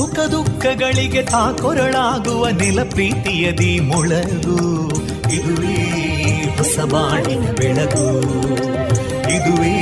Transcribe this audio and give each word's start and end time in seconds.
ಸುಖ 0.00 0.18
ದುಃಖಗಳಿಗೆ 0.32 1.22
ತಾಕೊರಳಾಗುವ 1.24 2.44
ನೆಲ 2.58 2.80
ಪ್ರೀತಿಯದಿ 2.94 3.72
ಮೊಳಗು 3.80 4.58
ಇದುವೇ 5.36 5.78
ಹೊಸ 6.58 6.76
ಬಾಣಿನ 6.92 7.46
ಬೆಳಗು 7.60 8.08
ಇದುವೇ 9.36 9.74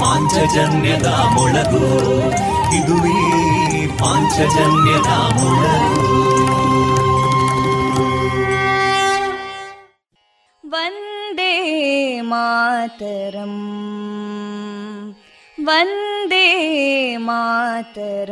ಪಾಂಚಜನ್ಯದ 0.00 1.10
ಮೊಳಗು 1.36 1.84
ಇದುವೇ 2.78 3.18
ಪಾಂಚಜನ್ಯದ 4.00 5.12
ಮೊಳಗು 5.38 6.06
वन्दे 10.64 11.52
मातरम् 12.22 13.56
वन्दे 15.58 16.46
मातरम् 17.18 18.31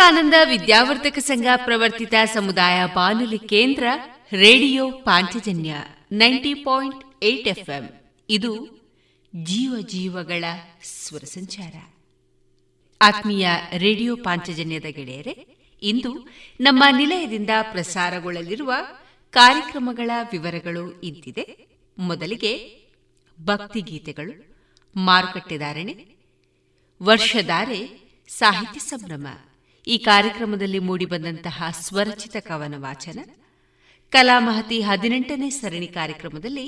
ವಿವೇಕಾನಂದ 0.00 0.34
ವಿದ್ಯಾವರ್ಧಕ 0.44 1.18
ಸಂಘ 1.18 1.46
ಪ್ರವರ್ತಿತ 1.56 2.14
ಸಮುದಾಯ 2.34 2.86
ಬಾನುಲಿ 2.94 3.38
ಕೇಂದ್ರ 3.38 3.84
radio 4.32 4.90
Panchajanya 4.90 5.74
ninety 6.12 6.54
point 6.54 7.24
eight 7.24 7.48
FM. 7.48 8.12
ಇದು 8.28 8.52
ಜೀವ 9.42 9.76
ಜೀವಗಳ 9.80 10.44
ಸ್ವರ 10.84 11.20
ಸಂಚಾರ. 11.24 11.74
ಆತ್ಮೀಯ 13.02 13.48
ರೇಡಿಯೋ 13.76 14.16
ಪಾಂಚಜನ್ಯದ 14.16 14.82
ಗೆಳೆಯರೆ, 14.82 15.46
ಇಂದು 15.82 16.28
ನಮ್ಮ 16.60 16.84
ನಿಲಯದಿಂದ 16.96 17.50
ಪ್ರಸಾರಗೊಳ್ಳಲಿರುವ 17.72 18.72
ಕಾರ್ಯಕ್ರಮಗಳ 19.30 20.10
ವಿವರಗಳು 20.32 21.00
ಇಂತಿದೆ. 21.00 21.66
ಮೊದಲಿಗೆ 21.98 22.80
ಭಕ್ತಿಗೀತೆಗಳು 23.44 24.56
ಮಾರುಕಟ್ಟೆದಾರಣೆ 24.96 26.06
ವರ್ಷಧಾರೆ 27.02 28.10
ಸಾಹಿತ್ಯ 28.28 28.80
ಸಂಭ್ರಮ. 28.80 29.26
ಈ 29.90 29.98
ಕಾರ್ಯಕ್ರಮದಲ್ಲಿ 29.98 30.78
ಮೂಡಿಬಂದಂತಹ 30.78 31.62
ಸ್ವರಚಿತ 31.70 32.36
ಕವನ 32.40 32.74
ವಾಚನ 32.78 33.18
ಕಲಾಮಹತಿ 34.12 34.80
ಹದಿನೆಂಟನೇ 34.80 35.50
ಸರಣಿ 35.50 35.86
ಕಾರ್ಯಕ್ರಮದಲ್ಲಿ 35.86 36.66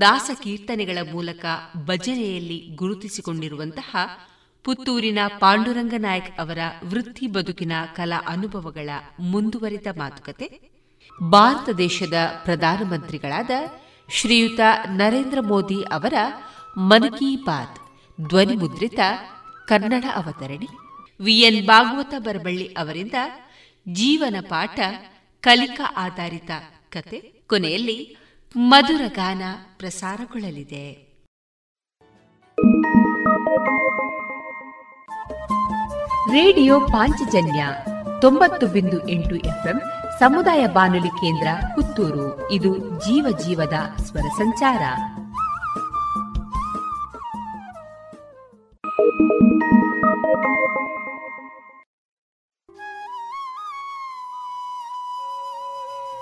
ದಾಸ 0.00 0.30
ಕೀರ್ತನೆಗಳ 0.42 0.98
ಮೂಲಕ 1.12 1.44
ಭಜನೆಯಲ್ಲಿ 1.84 2.72
ಗುರುತಿಸಿಕೊಂಡಿರುವಂತಹ 2.74 3.96
ಪುತ್ತೂರಿನ 4.64 5.18
ಪಾಂಡುರಂಗ 5.38 5.94
ನಾಯಕ್ 5.96 6.40
ಅವರ 6.40 6.58
ವೃತ್ತಿ 6.84 7.26
ಬದುಕಿನ 7.26 7.72
ಕಲಾ 7.94 8.22
ಅನುಭವಗಳ 8.26 8.90
ಮುಂದುವರಿದ 9.20 9.86
ಮಾತುಕತೆ, 9.98 10.48
ಭಾರತ 11.30 11.68
ದೇಶದ 11.70 12.14
ಪ್ರಧಾನಮಂತ್ರಿಗಳಾದ 12.44 13.50
ಶ್ರೀಯುತ 14.10 14.60
ನರೇಂದ್ರ 14.86 15.40
ಮೋದಿ 15.40 15.82
ಅವರ 15.82 16.14
ಮನ್ 16.78 17.10
ಕಿ 17.12 17.36
ಬಾತ್ 17.36 17.78
ಧ್ವನಿ 18.28 18.56
ಮುದ್ರಿತ 18.56 18.98
ಕನ್ನಡ 19.68 20.04
ಅವತರಣೆ 20.14 20.85
ವಿಎನ್ 21.20 21.66
ಭಾಗವತ 21.66 22.14
ಬರಬಳ್ಳಿ 22.18 22.66
ಅವರಿಂದ 22.66 23.14
ಜೀವನ 23.92 24.36
ಪಾಠ 24.48 24.80
ಕಲಿಕಾ 25.40 25.94
ಆಧಾರಿತ 25.96 26.50
ಕತೆ 26.88 27.20
ಕೊನೆಯಲ್ಲಿ 27.20 28.16
ಮಧುರ 28.56 29.00
ಗಾನ 29.06 29.42
ಪ್ರಸಾರಗೊಳ್ಳಲಿದೆ. 29.78 31.06
ರೇಡಿಯೋ 36.32 36.80
ಪಾಂಚಜನ್ಯ 36.80 37.66
ತೊಂಬತ್ತು 38.20 38.66
ಬಿಂದು 38.66 39.08
ಎಂಟು 39.08 39.36
ಎಫ್ಎಂ 39.36 39.80
ಸಮುದಾಯ 40.18 40.66
ಬಾನುಲಿ 40.66 41.08
ಕೇಂದ್ರ 41.08 41.48
ಪುತ್ತೂರು. 41.74 42.52
ಇದು 42.52 42.78
ಜೀವ 42.78 43.38
ಜೀವದ 43.38 43.74
ಸ್ವರ 44.02 44.28
ಸಂಚಾರ. 44.36 44.82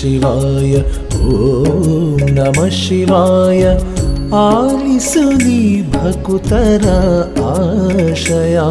शिवाय 0.00 0.74
ॐ 1.20 2.30
नमः 2.36 2.68
शिवाय। 2.68 3.62
आलिसुनि 4.34 5.62
भकुतर 5.94 6.86
आशया। 7.44 8.68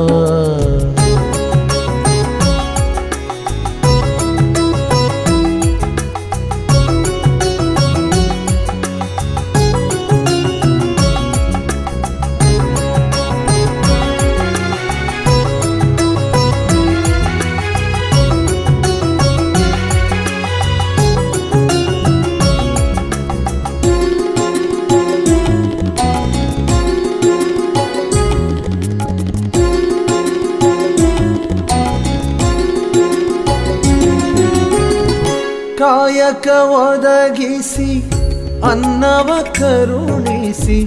ಅನ್ನವ 39.20 39.44
ಕರುಣಿಸಿ, 39.44 40.78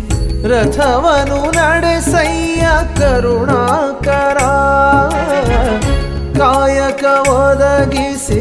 ರಥವನು 0.49 1.51
ನಡೆಸಯ್ಯ 1.51 2.63
ಕರುಣಾಕರ. 2.97 4.39
ಕಾಯಕ 6.39 7.05
ಒದಗಿಸಿ, 7.29 8.41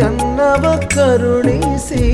ಅನ್ನವ 0.00 0.64
ಕರುಣಿಸಿ, 0.94 2.04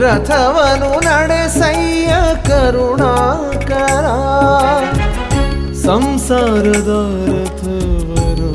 ರಥವನು 0.00 0.92
ನಡೆಸಯ್ಯ 1.00 2.12
ಕರುಣಾಕರ. 2.46 4.06
ಸಂಸಾರದ 5.86 6.92
ರಥವರು 7.32 8.52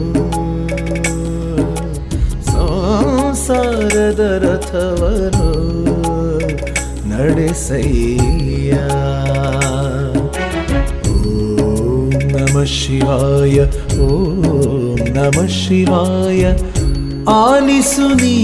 ಸಂಸಾರದ 2.45 4.23
ರಥವನು 4.45 5.32
ನಡೆಸಯ್ಯ 7.22 8.72
ಓಂ 11.10 12.10
ನಮ 12.34 12.64
ಶಿವಾಯ 12.64 13.58
ಓಂ 14.00 14.96
ನಮ 15.12 15.46
ಶಿವಾಯ 15.46 16.42
ಆಲಿಸು 17.26 18.08
ನೀ 18.14 18.36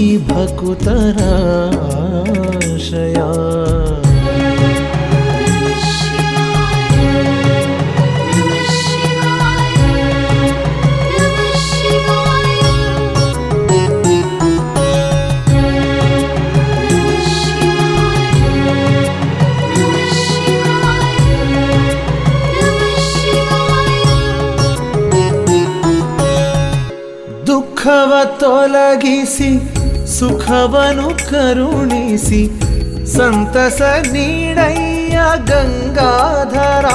ದುಃಖವ 27.80 28.14
ತೊಲಗಿಸಿ, 28.38 29.48
ಸುಖವನು 30.18 31.08
ಕರುಣಿಸಿ, 31.30 32.40
ಸಂತಸ 33.16 33.82
ನೀಡಯ್ಯ 33.82 35.18
ಗಂಗಾಧರ. 35.44 36.86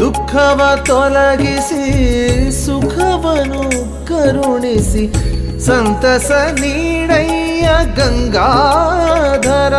ದುಃಖವ 0.00 0.60
ತೊಲಗಿಸಿ, 0.86 1.84
ಸುಖವನು 2.64 3.64
ಕರುಣಿಸಿ, 4.08 5.06
ಸಂತಸ 5.66 6.30
ನೀಡಯ್ಯ 6.60 7.68
ಗಂಗಾಧರ. 7.96 9.76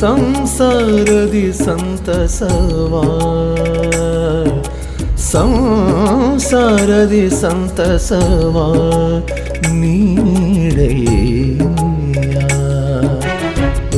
ಸಂಸಾರದಿ 0.00 1.46
ಸಂತಸವಾ 1.64 3.06
ಸಂಸಾರದಿ 5.31 7.23
ಸಂತಸವ 7.41 8.55
ನೀಡೆಯ 9.79 11.07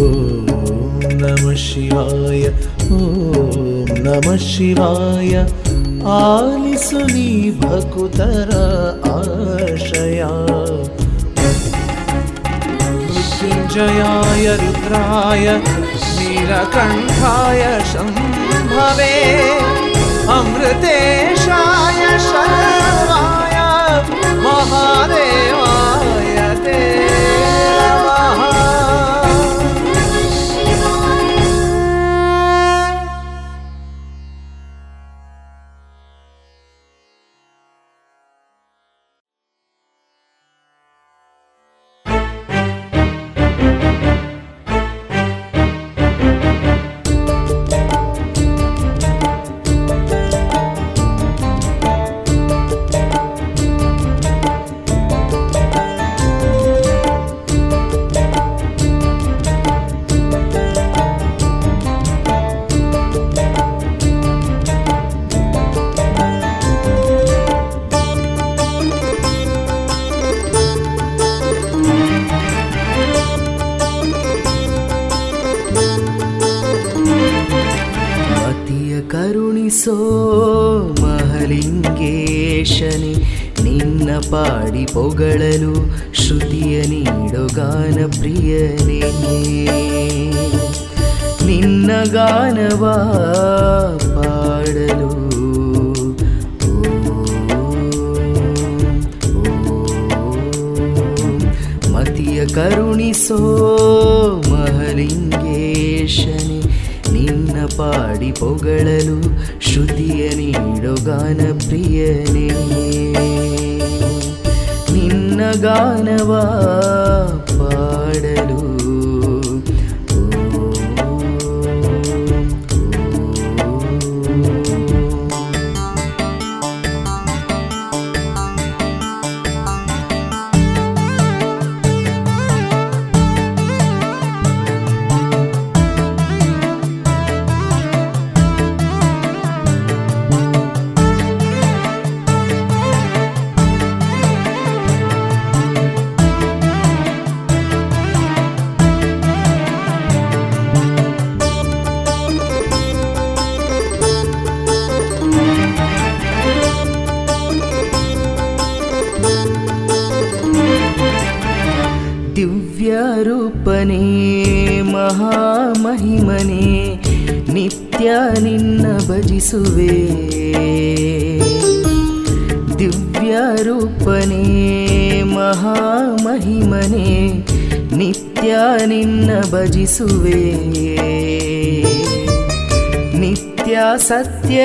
ಓಂ 0.03 0.47
ನಮ 1.23 1.45
ಶಿವಾಯ 1.65 2.43
ಓಂ 2.99 3.65
ನಮ 4.07 4.27
ಶಿವಾಯ 4.49 5.33
ಆಲಿಸು 6.19 7.01
ನೀ 7.13 7.29
ಭಕುತರ 7.61 8.51
ಆಶಯ 9.15 10.21
मृत्युञ्जयाय 13.07 14.45
रुद्राय 14.61 15.45
नीलकण्ठाय 16.17 17.63
शम्भवे 17.91 19.13
अमृतेशाय 20.28 22.02
शर्वाय 22.26 23.56
महादेवाय 24.44 26.36
ते 26.64 26.99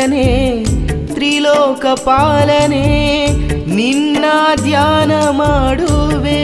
ಸತ್ಯನೇ 0.06 0.66
ತ್ರಿಲೋಕ 1.14 1.86
ಪಾಲನೆ, 1.86 2.86
ನಿನ್ನ 3.76 4.26
ಧ್ಯಾನ 4.64 5.12
ಮಾಡುವೆ. 5.30 6.42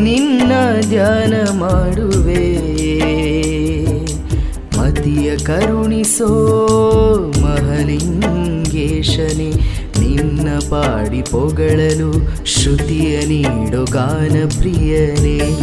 ನಿನ್ನ 0.00 0.52
ಧ್ಯಾನ 0.88 1.34
ಮಾಡುವೆ. 1.58 2.46
ಮತಿಯ 4.78 5.36
ಕರುಣಿಸೋ 5.36 6.28
ಮಹಲಿಂಗೇಶನೆ, 7.42 9.50
ನಿನ್ನ 10.00 10.58
ಪಾಡಿ 10.70 11.22
ಪೊಗಳಲು 11.22 12.12
ಶ್ರುತಿಯ 12.46 13.26
ನೀಡೋ 13.26 13.84
ಗಾನ 13.84 14.48
ಪ್ರಿಯನೇ. 14.58 15.57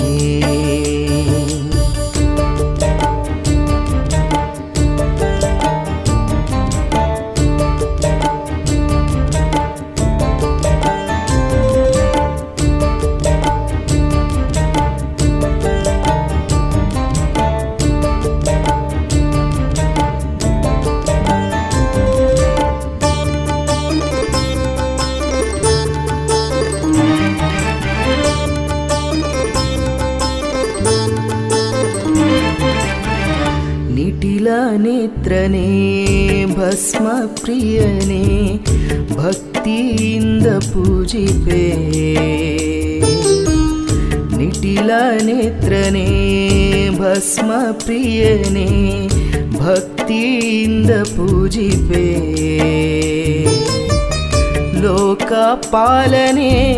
ಲೋಕ 54.82 55.34
ಪಾಲನೆ 55.72 56.76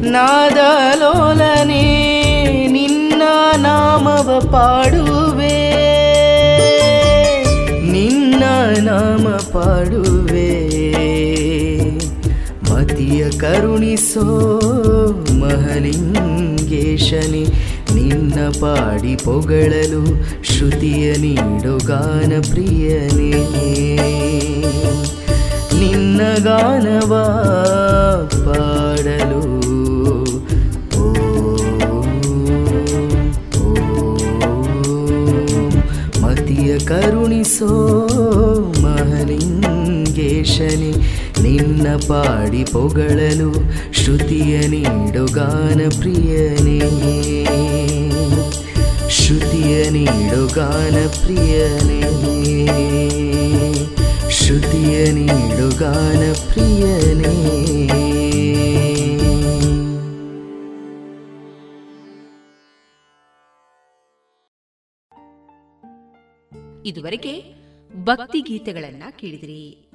ನಾದಲೋಲನೆ 0.00 1.84
ನಿನ್ನ 2.66 3.22
ನಾಮವ 3.56 4.40
ಪಾಡುವೆ. 4.40 5.60
ನಿನ್ನ 7.92 8.44
ನಾಮ 8.88 9.28
ಪಾಡುವೆ. 9.28 10.50
ಮತಿಯ 12.72 13.30
ಕರುಣಿಸೋ 13.30 14.26
ಮಹಲಿಂಗೇಶನೆ, 15.40 17.44
ನಿನ್ನ 17.94 18.50
ಪಾಡಿ 18.60 19.16
ಪೊಗಳಲು 19.16 20.04
ಶ್ರುತಿಯ 20.64 21.06
ನೀಡೋ 21.12 21.72
ಗಾನ 21.78 22.32
ಪ್ರಿಯನೇ. 22.40 23.32
ನಿನ್ನ 25.80 26.20
ಗಾನವ 26.44 27.12
ಪಾಡಲು 28.44 29.42
ಮತಿಯ 36.22 36.78
ಕರುಣಿಸೋ 36.78 37.72
ಮಹಲಿಂಗೇಶನಿ, 38.82 39.82
ನಿನ್ನ 41.42 41.86
ಪಾಡಿ 42.08 42.64
ಪೊಗಳಲು 42.72 43.52
ಶ್ರುತಿಯ 43.92 44.54
ನೀಡುಗಾನ 44.68 45.80
ಪ್ರಿಯನೇ. 46.00 46.80
ಇದುವರೆಗೆ 66.86 67.54
ಭಕ್ತಿ 67.96 68.40
ಗೀತೆಗಳನ್ನ 68.40 69.02
ಕೇಳಿದ್ರಿ. 69.10 69.90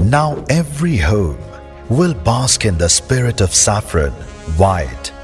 ನಾವ್ 0.00 0.52
every 0.52 0.98
home 0.98 1.36
will 2.00 2.24
bask 2.24 2.66
in 2.66 2.80
the 2.80 2.82
spirit 2.82 3.42
of 3.42 3.54
saffron 3.54 4.12
white 4.58 5.19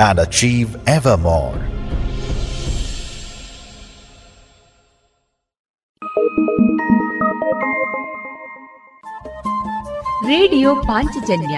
and 0.00 0.18
achieve 0.18 0.70
ever 0.88 1.16
more. 1.18 1.54
Radio 10.26 10.74
Panchajanya 10.74 11.56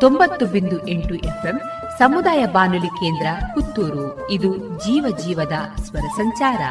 ತೊಂಬತ್ತು 0.00 0.46
ಬಿಂದು 0.46 0.88
ಎಂಟು 0.88 1.14
ಎಫ್ಎಂ 1.14 1.56
ಸಮುದಾಯ 1.98 2.46
ಬಾನುಲಿ 2.46 2.90
ಕೇಂದ್ರ 3.00 3.26
ಪುತ್ತೂರು 3.54 4.30
ಇದು 4.30 4.50
ಜೀವ 4.56 5.16
ಜೀವದ 5.16 5.56
ಸ್ವರ 5.82 6.06
ಸಂಚಾರ 6.16 6.62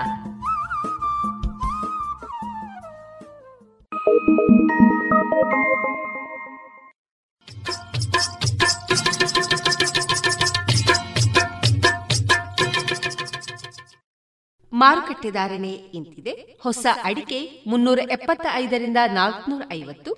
ಮಾರುಕಟ್ಟೆ 14.84 15.30
ಧಾರಣೆ 15.32 15.74
ಇಂತಿದೆ. 15.98 16.34
ಹೊಸ 16.64 16.86
ಅಡಿಕೆ 17.10 17.40
ಮುನ್ನೂರ 17.68 18.00
ಎಪ್ಪತ್ತ 18.16 18.46
ಐದರಿಂದ 18.62 19.00
ನಾಲ್ಕನೂರ 19.18 19.64
ಐವತ್ತು 19.80 20.12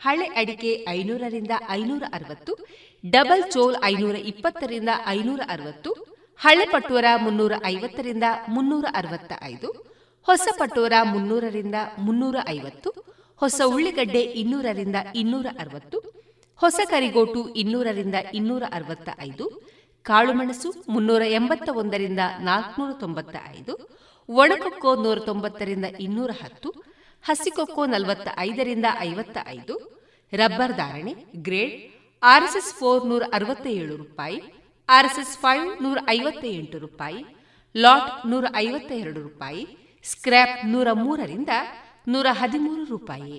ಹಳೆ 0.00 0.26
ಅಡಿಕೆ 0.40 0.70
ಐನೂರರಿಂದ 0.88 1.54
ಐನೂರ 1.70 2.04
ಅರವತ್ತು 2.12 2.52
ಡಬಲ್ 3.04 3.44
ಚೋಲ್ 3.52 3.76
ಐನೂರ 3.84 4.16
ಇಪ್ಪತ್ತರಿಂದ 4.30 4.90
ಐನೂರ 5.08 5.40
ಅರವತ್ತು 5.48 5.90
ಹಳೆ 6.40 6.64
ಪಟೋರ 6.66 7.06
ಮುನ್ನೂರ 7.24 7.54
ಐವತ್ತರಿಂದ 7.66 8.26
ಮುನ್ನೂರ 8.48 8.86
ಅರವತ್ತ 8.92 9.32
ಐದು 9.44 9.68
ಹೊಸ 10.28 10.46
ಪಟೋರ 10.58 10.94
ಮುನ್ನೂರರಿಂದ 11.12 11.76
ಮುನ್ನೂರ 11.98 12.36
ಐವತ್ತು 12.48 12.90
ಹೊಸ 13.40 13.60
ಉಳ್ಳಿಗಡ್ಡೆ 13.66 14.22
ಇನ್ನೂರರಿಂದ 14.40 14.98
ಇನ್ನೂರ 15.14 15.46
ಅರವತ್ತು 15.58 15.98
ಹೊಸ 16.60 16.80
ಕರಿಗೋಟು 16.90 17.40
ಇನ್ನೂರರಿಂದ 17.54 18.16
ಇನ್ನೂರ 18.34 18.64
ಅರವತ್ತ 18.72 19.08
ಐದು 19.20 19.46
ಕಾಳುಮೆಣಸು 20.06 20.68
ಮುನ್ನೂರ 20.88 21.22
ಎಂಬತ್ತ 21.32 21.68
ಒಂದರಿಂದ 21.76 22.22
ನಾಲ್ಕುನೂರ 22.40 22.92
ತೊಂಬತ್ತ 23.00 23.36
ಐದು 23.58 23.74
ಒಣಕೊಕ್ಕೋ 24.38 24.90
ನೂರ 25.04 25.18
ತೊಂಬತ್ತರಿಂದ 25.28 25.86
ಇನ್ನೂರ 26.00 26.30
ಹತ್ತು 26.42 26.70
ಹಸಿಕೊಕ್ಕೋ 27.24 27.82
ನಲವತ್ತ 27.86 28.28
ಐದರಿಂದ 28.38 28.86
ಐವತ್ತ 29.00 29.38
ಐದು 29.48 29.74
ರಬ್ಬರ್ 30.32 30.74
ಧಾರಣೆ, 30.76 31.12
ಗ್ರೇಡ್, 31.36 31.74
ಆರ್ಎಸ್ಎಸ್ 32.22 32.72
ಫೋರ್ 32.74 33.06
ನೂರ 33.06 33.22
ಅರವತ್ತ 33.32 33.66
ಏಳು 33.80 33.94
ರೂಪಾಯಿ, 33.96 34.38
ಆರ್ಎಸ್ಎಸ್ 34.88 35.36
ಫೈವ್ 35.38 35.82
ನೂರ 35.82 35.98
ಐವತ್ತ 36.08 36.44
ಎಂಟು 36.44 36.78
ರೂಪಾಯಿ, 36.78 37.20
ಲಾಟ್ 37.74 38.10
ನೂರ 38.26 38.44
ಐವತ್ತ 38.56 38.90
ಎರಡು 38.92 39.22
ರೂಪಾಯಿ, 39.22 39.62
ಸ್ಕ್ರ್ಯಾಪ್ 40.04 40.58
ನೂರ 40.66 40.88
ಮೂರರಿಂದ 40.92 41.48
ನೂರ 42.08 42.26
ಹದಿಮೂರು 42.30 42.84
ರೂಪಾಯಿ. 42.84 43.38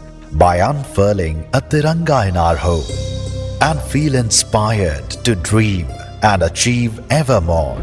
by 0.33 0.57
unfurling 0.57 1.45
a 1.53 1.61
Tiranga 1.61 2.27
in 2.27 2.37
our 2.37 2.55
home 2.55 2.85
and 3.61 3.79
feel 3.81 4.15
inspired 4.15 5.09
to 5.25 5.35
dream 5.35 5.87
and 6.23 6.43
achieve 6.43 6.99
ever 7.09 7.41
more. 7.41 7.81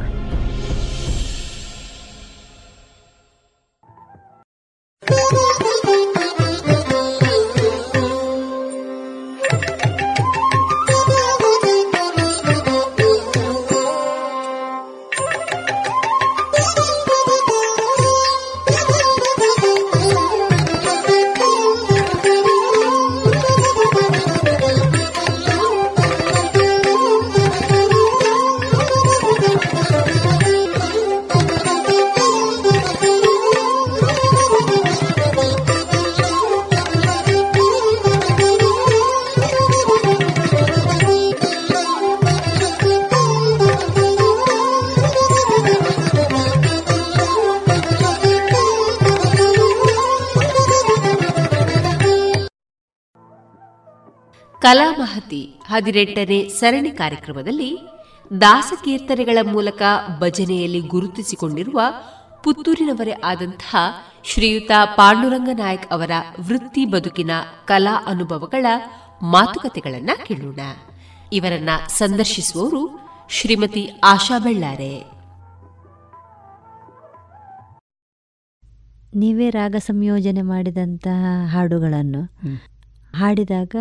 ಹದಿನೆಂಟನೇ 55.79 56.49
ಸರಣಿ 56.49 56.91
ಕಾರ್ಯಕ್ರಮದಲ್ಲಿ 56.91 57.79
ದಾಸಕೀರ್ತನೆಗಳ 58.41 59.39
ಮೂಲಕ 59.43 59.83
ಭಜನೆಯಲ್ಲಿ 60.19 60.81
ಗುರುತಿಸಿಕೊಂಡಿರುವ 60.81 61.81
ಪುತ್ತೂರಿನವರೇ 62.45 63.13
ಆದಂತಹ 63.25 63.77
ಶ್ರೀಯುತ 64.25 64.71
ಪಾಂಡುರಂಗ 64.85 65.49
ನಾಯಕ್ 65.53 65.93
ಅವರ 65.93 66.11
ವೃತ್ತಿ 66.41 66.85
ಬದುಕಿನ 66.85 67.31
ಕಲಾ 67.65 68.05
ಅನುಭವಗಳ 68.07 68.67
ಮಾತುಕತೆಗಳನ್ನು 69.23 70.27
ಕೇಳೋಣ. 70.27 70.61
ಇವರನ್ನ 71.33 71.71
ಸಂದರ್ಶಿಸುವವರು 71.89 73.01
ಶ್ರೀಮತಿ 73.31 73.91
ಆಶಾ 74.05 74.39
ಬೆಳ್ಳಾರೆ. 74.39 75.05
ನೀವೇ 79.15 79.51
ರಾಗ 79.51 79.77
ಸಂಯೋಜನೆ 79.79 80.43
ಮಾಡಿದಂತಹ 80.43 81.25
ಹಾಡುಗಳನ್ನು 81.47 82.33
ಹಾಡಿದಾಗ 83.15 83.77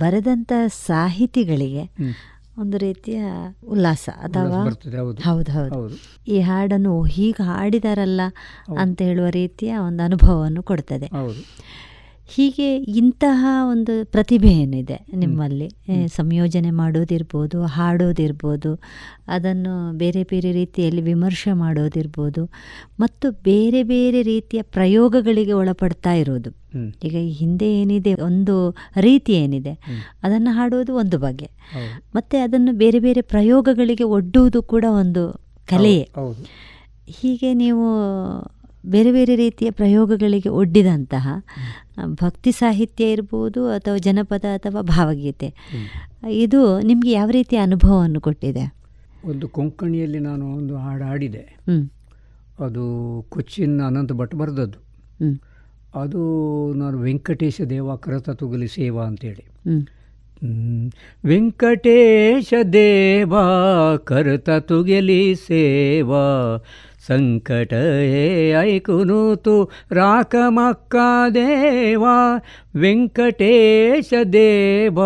ಬರೆದಂತ 0.00 0.52
ಸಾಹಿತಿಗಳಿಗೆ 0.86 1.84
ಒಂದು 2.58 2.78
ರೀತಿಯ 2.78 3.18
ಉಲ್ಲಾಸ 3.68 4.08
ಅಥವಾ 4.24 4.58
ಹೌದು. 4.98 5.18
ಹೌದು 5.52 5.70
ಈ 6.28 6.40
ಹಾಡನ್ನು 6.40 7.02
ಹೀಗೆ 7.04 7.42
ಹಾಡಿದಾರಲ್ಲ 7.42 8.20
ಅಂತ 8.78 9.02
ಹೇಳುವ 9.02 9.28
ರೀತಿಯ 9.30 9.76
ಒಂದು 9.78 10.02
ಅನುಭವವನ್ನು 10.02 10.62
ಕೊಡ್ತದೆ. 10.62 11.08
ಹೀಗೆ 12.28 12.76
ಇಂತಹ 12.76 13.46
ಒಂದು 13.70 14.04
ಪ್ರತಿಭೆ 14.04 14.48
ಏನಿದೆ 14.48 14.96
ನಿಮ್ಮಲ್ಲಿ? 15.14 15.68
ಸಂಯೋಜನೆ 16.06 16.70
ಮಾಡೋದಿರ್ಬೋದು 16.70 17.62
ಹಾಡೋದಿರ್ಬೋದು 17.62 18.80
ಅದನ್ನು 19.28 19.92
ಬೇರೆ 19.92 20.22
ಬೇರೆ 20.22 20.52
ರೀತಿಯಲ್ಲಿ 20.52 21.02
ವಿಮರ್ಶೆ 21.02 21.52
ಮಾಡೋದಿರ್ಬೋದು 21.52 22.44
ಮತ್ತು 23.00 23.30
ಬೇರೆ 23.30 23.82
ಬೇರೆ 23.82 24.22
ರೀತಿಯ 24.22 24.62
ಪ್ರಯೋಗಗಳಿಗೆ 24.62 25.52
ಒಳಪಡ್ತಾ 25.52 26.12
ಇರೋದು. 26.12 26.50
ಈಗ 27.04 27.16
ಹಿಂದೆ 27.16 27.68
ಏನಿದೆ 27.74 28.14
ಒಂದು 28.14 28.56
ರೀತಿ 28.96 29.32
ಏನಿದೆ 29.32 29.74
ಅದನ್ನು 30.22 30.50
ಹಾಡೋದು 30.50 30.94
ಒಂದು 30.94 31.18
ಬಗೆ. 31.18 31.50
ಮತ್ತು 32.14 32.42
ಅದನ್ನು 32.42 32.72
ಬೇರೆ 32.72 32.98
ಬೇರೆ 32.98 33.20
ಪ್ರಯೋಗಗಳಿಗೆ 33.20 34.04
ಒಡ್ಡುವುದು 34.04 34.62
ಕೂಡ 34.62 34.84
ಒಂದು 34.88 35.24
ಕಲೆಯೇ. 35.68 36.08
ಹೀಗೆ 37.20 37.54
ನೀವು 37.54 37.86
ಬೇರೆ 38.86 39.12
ಬೇರೆ 39.12 39.36
ರೀತಿಯ 39.36 39.70
ಪ್ರಯೋಗಗಳಿಗೆ 39.70 40.48
ಒಡ್ಡಿದಂತಹ 40.48 41.28
ಭಕ್ತಿ 42.06 42.52
ಸಾಹಿತ್ಯ 42.52 43.12
ಇರ್ಬೋದು 43.12 43.68
ಅಥವಾ 43.68 43.96
ಜನಪದ 43.96 44.44
ಅಥವಾ 44.44 44.80
ಭಾವಗೀತೆ. 44.80 45.54
ಇದು 46.28 46.80
ನಿಮಗೆ 46.80 47.10
ಯಾವ 47.10 47.30
ರೀತಿಯ 47.30 47.58
ಅನುಭವವನ್ನು 47.58 48.20
ಕೊಟ್ಟಿದೆ? 48.20 48.74
ಒಂದು 49.24 49.48
ಕೊಂಕಣಿಯಲ್ಲಿ 49.48 50.18
ನಾನು 50.18 50.52
ಒಂದು 50.54 50.76
ಹಾಡು 50.76 51.04
ಹಾಡಿದೆ. 51.04 51.44
ಅದು 52.60 52.84
ಕೊಚ್ಚಿನ 53.28 53.82
ಅನಂತ 53.86 54.12
ಭಟ್ 54.12 54.34
ಬರೆದದ್ದು. 54.34 54.78
ಅದು 55.94 56.20
ನಾನು 56.74 56.98
ವೆಂಕಟೇಶ 56.98 57.60
ದೇವ 57.70 57.94
ಕರತ 57.96 58.30
ತುಗಲಿ 58.30 58.68
ಸೇವಾ 58.68 59.06
ಅಂತೇಳಿ. 59.06 59.44
ವೆಂಕಟೇಶ 61.24 62.54
ದೇವ 62.72 63.34
ಕರತ 63.96 64.50
ತುಗಲಿ 64.50 65.34
ಸೇವಾ 65.34 66.24
ಸಂಕಟ 67.08 67.72
ಐಕುನು 68.60 69.36
ತು 69.36 69.54
ರಾಕಮಕ್ಕ 69.92 70.94
ದೇವ 71.34 72.04
ವೆಂಕಟೇಶ 72.76 74.12
ದೇವ 74.32 74.98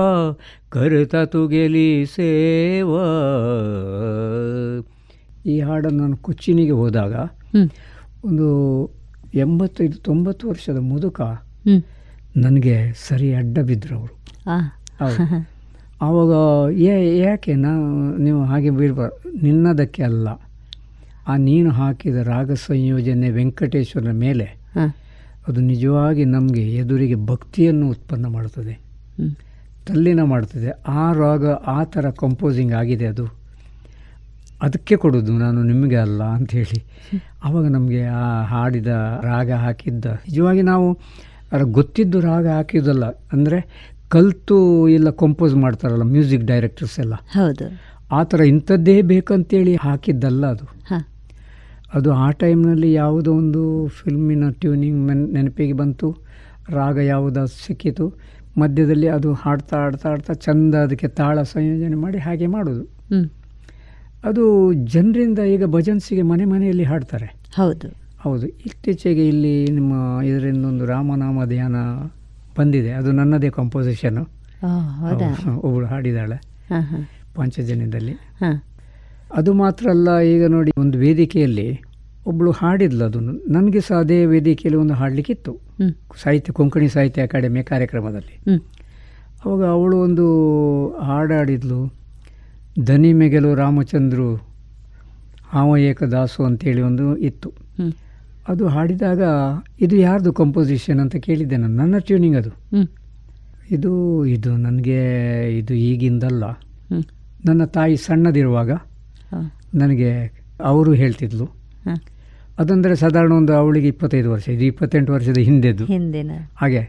ಕರುತ 0.70 1.14
ತುಗೆಲಿ 1.32 1.90
ಸೇವ. 2.06 2.90
ಈ 5.46 5.60
ಹಾಡನ್ನು 5.60 6.02
ನಾನು 6.02 6.16
ಕೊಚ್ಚಿನಿಗೆ 6.16 6.72
ಹೋದಾಗ 6.72 7.14
ಒಂದು 8.24 8.48
ಎಂಬತ್ತೈದು 9.34 9.98
ತೊಂಬತ್ತು 10.00 10.48
ವರ್ಷದ 10.48 10.78
ಮುದುಕ 10.90 11.20
ನನಗೆ 12.36 12.76
ಸರಿ 13.08 13.34
ಅಡ್ಡ 13.34 13.58
ಬಿದ್ದರು 13.68 13.96
ಅವರು 13.96 14.14
ಆವಾಗ 16.00 16.32
ಯಾಕೆ 17.20 17.52
ನಾ 17.56 17.70
ನೀವು 18.18 18.40
ಹಾಗೆ 18.44 18.70
ಬೀಳ್ಬಾರ್ದು 18.70 19.38
ನಿನ್ನದಕ್ಕೆ 19.42 20.02
ಅಲ್ಲ. 20.02 20.26
ಆ 21.26 21.36
ನೀನು 21.36 21.70
ಹಾಕಿದ 21.70 22.16
ರಾಗ 22.16 22.52
ಸಂಯೋಜನೆ 22.52 23.28
ವೆಂಕಟೇಶ್ವರನ 23.30 24.12
ಮೇಲೆ 24.18 24.46
ಅದು 25.48 25.60
ನಿಜವಾಗಿ 25.60 26.24
ನಮಗೆ 26.24 26.62
ಎದುರಿಗೆ 26.76 27.14
ಭಕ್ತಿಯನ್ನು 27.26 27.88
ಉತ್ಪನ್ನ 27.90 28.26
ಮಾಡುತ್ತದೆ. 28.26 28.74
ತಲ್ಲಿನ 29.86 30.22
ಮಾಡ್ತದೆ 30.22 30.70
ಆ 30.88 31.12
ರಾಗ 31.12 31.50
ಆ 31.50 31.84
ಥರ 31.84 32.10
ಕಂಪೋಸಿಂಗ್ 32.10 32.72
ಆಗಿದೆ 32.72 33.06
ಅದು. 33.06 33.26
ಅದಕ್ಕೆ 34.62 34.96
ಕೊಡೋದು 34.96 35.32
ನಾನು 35.32 35.62
ನಿಮಗೆ 35.62 35.96
ಅಲ್ಲ 35.96 36.22
ಅಂಥೇಳಿ 36.22 36.78
ಆವಾಗ 37.44 37.66
ನಮಗೆ 37.66 38.04
ಆ 38.04 38.42
ಹಾಡಿದ 38.42 38.86
ರಾಗ 39.22 39.50
ಹಾಕಿದ್ದ. 39.52 40.06
ನಿಜವಾಗಿ 40.06 40.62
ನಾವು 40.62 40.86
ಗೊತ್ತಿದ್ದು 41.72 42.20
ರಾಗ 42.20 42.46
ಹಾಕಿದ್ದಲ್ಲ. 42.48 43.04
ಅಂದರೆ 43.32 43.58
ಕಲ್ತು 44.08 44.88
ಇಲ್ಲ 44.88 45.10
ಕಂಪೋಸ್ 45.10 45.54
ಮಾಡ್ತಾರಲ್ಲ 45.54 46.02
ಮ್ಯೂಸಿಕ್ 46.02 46.44
ಡೈರೆಕ್ಟರ್ಸ್ 46.44 46.98
ಎಲ್ಲ. 46.98 47.14
ಹೌದು. 47.14 47.66
ಆ 48.12 48.22
ಥರ 48.22 48.40
ಇಂಥದ್ದೇ 48.40 49.02
ಬೇಕಂತೇಳಿ 49.02 49.76
ಹಾಕಿದ್ದಲ್ಲ 49.76 50.46
ಅದು. 50.46 50.66
ಅದು 51.96 52.12
ಆ 52.12 52.30
ಟೈಮ್ನಲ್ಲಿ 52.30 52.92
ಯಾವುದೋ 52.92 53.32
ಒಂದು 53.34 53.88
ಫಿಲ್ಮಿನ 53.88 54.48
ಟ್ಯೂನಿಂಗ್ 54.50 55.06
ಮೆನ್ 55.06 55.32
ನೆನಪಿಗೆ 55.32 55.72
ಬಂತು 55.72 56.16
ರಾಗ 56.70 56.96
ಯಾವುದೋ 56.96 57.44
ಸಿಕ್ಕಿತು. 57.46 58.14
ಮಧ್ಯದಲ್ಲಿ 58.60 59.08
ಅದು 59.08 59.32
ಹಾಡ್ತಾ 59.32 59.76
ಹಾಡ್ತಾ 59.76 60.08
ಹಾಡ್ತಾ 60.08 60.32
ಚಂದ 60.32 60.74
ಅದಕ್ಕೆ 60.74 61.08
ತಾಳ 61.08 61.42
ಸಂಯೋಜನೆ 61.42 61.96
ಮಾಡಿ 61.96 62.18
ಹಾಗೆ 62.18 62.46
ಮಾಡೋದು. 62.46 62.82
ಅದು 64.24 64.72
ಜನರಿಂದ 64.72 65.38
ಈಗ 65.38 65.64
ಭಜನ್ಸಿಗೆ 65.64 66.22
ಮನೆ 66.22 66.44
ಮನೆಯಲ್ಲಿ 66.44 66.84
ಹಾಡ್ತಾರೆ. 66.84 67.26
ಹೌದು. 67.54 67.88
ಹೌದು. 68.20 68.46
ಇತ್ತೀಚೆಗೆ 68.46 69.28
ಇಲ್ಲಿ 69.28 69.66
ನಿಮ್ಮ 69.70 70.22
ಇದರಿಂದ 70.22 70.64
ಒಂದು 70.64 70.86
ರಾಮನಾಮ 70.86 71.44
ಧ್ಯಾನ 71.44 71.76
ಬಂದಿದೆ. 72.58 72.90
ಅದು 72.92 73.12
ನನ್ನದೇ 73.12 73.50
ಕಂಪೋಸಿಷನ್ನು 73.50 74.28
ಒಬ್ಬಳು 75.60 75.86
ಹಾಡಿದಾಳೆ. 75.86 76.40
ಪಂಚಜನ್ಯದಲ್ಲಿ. 77.34 78.14
ಅದು 79.34 79.52
ಮಾತ್ರ 79.52 79.90
ಅಲ್ಲ 79.90 80.20
ಈಗ 80.20 80.46
ನೋಡಿ 80.46 80.72
ಒಂದು 80.78 80.98
ವೇದಿಕೆಯಲ್ಲಿ 80.98 81.82
ಒಬ್ಬಳು 82.26 82.50
ಹಾಡಿದ್ಲು 82.50 83.04
ಅದನ್ನು 83.04 83.32
ನನಗೆ 83.32 83.80
ಸಹ 83.80 83.94
ಅದೇ 83.94 84.24
ವೇದಿಕೆಯಲ್ಲಿ 84.24 84.80
ಒಂದು 84.80 84.94
ಹಾಡಲಿಕ್ಕಿತ್ತು. 84.94 85.60
ಸಾಹಿತ್ಯ 86.22 86.52
ಕೊಂಕಣಿ 86.52 86.88
ಸಾಹಿತ್ಯ 86.88 87.22
ಅಕಾಡೆಮಿ 87.22 87.62
ಕಾರ್ಯಕ್ರಮದಲ್ಲಿ. 87.62 88.54
ಅವಾಗ 89.44 89.64
ಅವಳು 89.64 89.98
ಒಂದು 89.98 90.26
ಹಾಡಾಡಿದ್ಲು. 90.98 91.94
ಧನಿ 92.84 93.12
ಮೆಗೆಲು 93.12 93.54
ರಾಮಚಂದ್ರು 93.54 94.34
ಹಾವ 95.48 95.76
ಏಕದಾಸು 95.76 96.44
ಅಂತೇಳಿ 96.44 96.82
ಒಂದು 96.82 97.16
ಇತ್ತು. 97.16 97.52
ಅದು 98.48 98.66
ಹಾಡಿದಾಗ 98.66 99.22
ಇದು 99.80 99.96
ಯಾರ್ದು 99.96 100.32
ಕಂಪೋಸಿಷನ್ 100.32 101.00
ಅಂತ 101.00 101.16
ಕೇಳಿದ್ದೆ 101.16 101.56
ನಾನು. 101.56 101.76
ನನ್ನ 101.76 101.98
ಟ್ಯೂನಿಂಗ್ 101.98 102.36
ಅದು. 102.36 102.50
ಇದು 103.70 104.26
ಇದು 104.26 104.56
ನನಗೆ 104.56 105.00
ಇದು 105.58 105.74
ಈಗಿಂದಲ್ಲ. 105.74 106.44
ನನ್ನ 107.44 107.64
ತಾಯಿ 107.64 107.96
ಸಣ್ಣದಿರುವಾಗ 107.96 108.70
ನನಗೆ 109.74 110.10
ಅವರು 110.64 110.92
ಹೇಳ್ತಿದ್ಲು. 110.92 111.48
ಅದಂದರೆ 112.58 112.96
ಸಾಧಾರಣ 112.96 113.32
ಒಂದು 113.32 113.52
ಅವಳಿಗೆ 113.52 113.88
ಇಪ್ಪತ್ತೈದು 113.88 114.30
ವರ್ಷ 114.30 114.48
ಇದು 114.48 114.64
ಇಪ್ಪತ್ತೆಂಟು 114.64 115.12
ವರ್ಷದ 115.12 115.38
ಹಿಂದೆದು. 115.38 115.84
ಹಾಗೆ. 116.56 116.82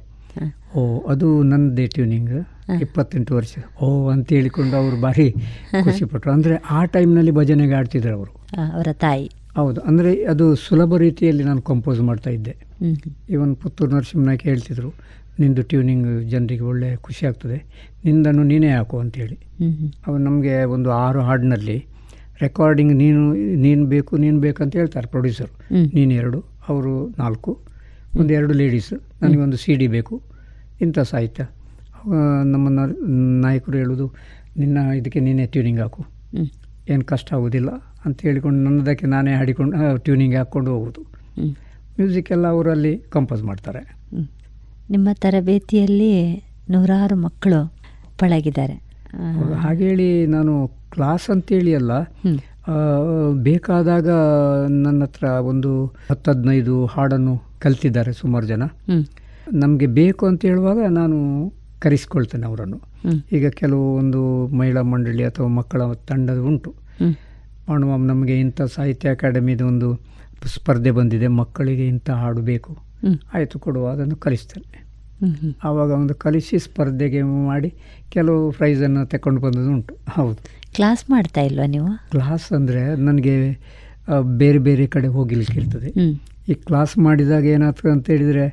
ಓ 0.75 0.99
ಅದು 0.99 1.43
ನನ್ನದೇ 1.43 1.86
ಟ್ಯೂನಿಂಗ್ 1.88 2.32
ಇಪ್ಪತ್ತೆಂಟು 2.82 3.36
ವರ್ಷ. 3.36 3.53
ಓ 3.82 4.10
ಅಂತ 4.10 4.30
ಹೇಳಿಕೊಂಡು 4.30 4.77
ಅವರು 4.77 5.01
ಭಾರಿ 5.01 5.32
ಖುಷಿಪಟ್ಟರು 5.84 6.34
ಅಂದರೆ 6.34 6.56
ಆ 6.56 6.86
ಟೈಮ್ನಲ್ಲಿ 6.86 7.32
ಭಜನೆಗೆ 7.32 7.73
ಆಡ್ತಿದ್ರು 7.73 8.15
ಅವರು. 8.15 8.32
ಅವರ 8.73 8.88
ತಾಯಿ. 8.93 9.32
ಹೌದು. 9.56 9.82
ಅಂದರೆ 9.82 10.25
ಅದು 10.25 10.56
ಸುಲಭ 10.56 10.97
ರೀತಿಯಲ್ಲಿ 10.97 11.43
ನಾನು 11.43 11.62
ಕಂಪೋಸ್ 11.62 12.01
ಮಾಡ್ತಾ 12.01 12.30
ಇದ್ದೆ. 12.30 12.56
ಇವನ್ 13.30 13.56
ಪುತ್ತೂರು 13.56 13.91
ನರಸಿಂಹನಾಯ್ಕ 13.95 14.43
ಹೇಳ್ತಿದ್ರು 14.43 14.93
ನಿಂದು 15.39 15.63
ಟ್ಯೂನಿಂಗ್ 15.63 16.30
ಜನರಿಗೆ 16.30 16.62
ಒಳ್ಳೆ 16.62 16.95
ಖುಷಿ 16.95 17.27
ಆಗ್ತದೆ. 17.27 17.58
ನಿಂದನ್ನು 18.06 18.43
ನೀನೇ 18.43 18.69
ಹಾಕು 18.69 18.99
ಅಂತೇಳಿ 18.99 19.38
ಅವನು 20.08 20.23
ನಮಗೆ 20.23 20.63
ಒಂದು 20.63 20.91
ಆರು 20.91 21.21
ಹಾಡಿನಲ್ಲಿ 21.21 21.86
ರೆಕಾರ್ಡಿಂಗ್ 22.41 22.93
ನೀನು 22.95 23.21
ನೀನು 23.34 23.86
ಬೇಕು 23.86 24.17
ನೀನು 24.17 24.39
ಬೇಕಂತ 24.39 24.76
ಹೇಳ್ತಾರೆ 24.76 25.08
ಪ್ರೊಡ್ಯೂಸರ್ 25.08 25.52
ನೀನು 25.95 26.13
ಎರಡು 26.13 26.39
ಅವರು 26.69 26.93
ನಾಲ್ಕು 27.19 27.52
ಒಂದು 28.19 28.34
ಎರಡು 28.34 28.54
ಲೇಡೀಸು 28.54 28.95
ನನಗೊಂದು 29.21 29.58
ಸಿ 29.58 29.76
ಡಿ 29.76 29.88
ಬೇಕು. 29.88 30.15
ಇಂಥ 30.82 31.00
ಸಾಹಿತ್ಯ. 31.00 31.43
ನಮ್ಮ 32.54 32.67
ನಾಯಕರು 33.41 33.78
ಹೇಳೋದು 33.78 34.06
ನಿನ್ನ 34.58 34.78
ಇದಕ್ಕೆ 34.78 35.19
ನೀನೇ 35.19 35.45
ಟ್ಯೂನಿಂಗ್ 35.45 35.80
ಹಾಕು. 35.80 36.02
ಏನು 36.89 37.04
ಕಷ್ಟ 37.06 37.34
ಆಗೋದಿಲ್ಲ 37.34 37.69
ಅಂತ 38.06 38.17
ಹೇಳಿಕೊಂಡು 38.21 38.60
ನನ್ನದಕ್ಕೆ 38.63 39.06
ನಾನೇ 39.06 39.34
ಹಾಡಿಕೊಂಡು 39.34 39.97
ಟ್ಯೂನಿಂಗ್ 39.97 40.36
ಹಾಕ್ಕೊಂಡು 40.36 40.71
ಹೋಗೋದು. 40.71 41.02
ಮ್ಯೂಸಿಕ್ 41.97 42.32
ಎಲ್ಲ 42.32 42.47
ಅವರಲ್ಲಿ 42.47 42.93
ಕಂಪೋಸ್ 43.10 43.43
ಮಾಡ್ತಾರೆ. 43.43 43.82
ನಿಮ್ಮ 44.89 45.08
ತರಬೇತಿಯಲ್ಲಿ 45.13 46.12
ನೂರಾರು 46.69 47.15
ಮಕ್ಕಳು 47.15 47.62
ಪಳಗಿದ್ದಾರೆ. 48.19 48.76
ಹಾಗೇಳಿ 49.56 50.26
ನಾನು 50.26 50.67
ಕ್ಲಾಸ್ 50.67 51.30
ಅಂತೇಳಿ 51.30 51.76
ಅಲ್ಲ 51.76 51.91
ಬೇಕಾದಾಗ 53.41 54.10
ನನ್ನ 54.70 55.04
ಹತ್ರ 55.04 55.24
ಒಂದು 55.24 55.86
ಹತ್ತು 55.86 56.32
ಹದಿನೈದು 56.32 56.86
ಹಾಡನ್ನು 56.86 57.41
ಕಲ್ತಿದ್ದಾರೆ 57.60 58.13
ಸುಮಾರು 58.13 58.46
ಜನ. 58.46 58.63
ನಮಗೆ 59.54 59.86
ಬೇಕು 59.86 60.26
ಅಂತ 60.26 60.46
ಹೇಳುವಾಗ 60.46 60.80
ನಾನು 60.89 61.17
ಕರೆಸ್ಕೊಳ್ತೇನೆ 61.80 62.46
ಅವರನ್ನು. 62.46 62.82
ಈಗ 63.32 63.48
ಕೆಲವು 63.50 63.96
ಒಂದು 63.96 64.48
ಮಹಿಳಾ 64.48 64.82
ಮಂಡಳಿ 64.82 65.24
ಅಥವಾ 65.24 65.48
ಮಕ್ಕಳ 65.48 65.93
ತಂಡದ 65.93 66.38
ಉಂಟು. 66.38 66.76
ಮಾಡುವ 67.70 67.96
ನಮಗೆ 67.96 68.39
ಇಂಥ 68.39 68.62
ಸಾಹಿತ್ಯ 68.62 69.10
ಅಕಾಡೆಮಿದು 69.10 69.67
ಒಂದು 69.67 70.00
ಸ್ಪರ್ಧೆ 70.46 70.91
ಬಂದಿದೆ 70.91 71.28
ಮಕ್ಕಳಿಗೆ 71.28 71.88
ಇಂಥ 71.88 72.10
ಹಾಡು 72.10 72.41
ಬೇಕು. 72.41 72.78
ಆಯಿತು 73.34 73.60
ಕೊಡುವ 73.60 73.89
ಅದನ್ನು 73.89 74.15
ಕಲಿಸ್ತೇನೆ. 74.15 74.87
ಆವಾಗ 75.63 75.91
ಒಂದು 75.91 76.15
ಕಲಿಸಿ 76.15 76.60
ಸ್ಪರ್ಧೆಗೆ 76.60 77.21
ಮಾಡಿ 77.21 77.73
ಕೆಲವು 78.10 78.51
ಪ್ರೈಸನ್ನು 78.51 79.06
ತಗೊಂಡು 79.06 79.41
ಬಂದದ್ದು 79.41 79.71
ಉಂಟು. 79.71 79.97
ಹೌದು. 80.10 80.38
ಕ್ಲಾಸ್ 80.75 81.10
ಮಾಡ್ತಾ 81.10 81.41
ಇಲ್ವಾ 81.41 81.65
ನೀವು? 81.65 82.10
ಕ್ಲಾಸ್ 82.12 82.53
ಅಂದರೆ 82.53 82.95
ನನಗೆ 82.95 83.36
ಬೇರೆ 84.38 84.58
ಬೇರೆ 84.58 84.88
ಕಡೆ 84.88 85.08
ಹೋಗಿಲಿಕ್ಕೆ 85.08 85.60
ಇರ್ತದೆ. 85.60 85.89
ಈ 86.49 86.53
ಕ್ಲಾಸ್ 86.53 86.97
ಮಾಡಿದಾಗ 86.97 87.43
ಏನಾಗ್ತದೆ 87.43 87.91
ಅಂತ 87.91 88.10
ಹೇಳಿದರೆ 88.10 88.45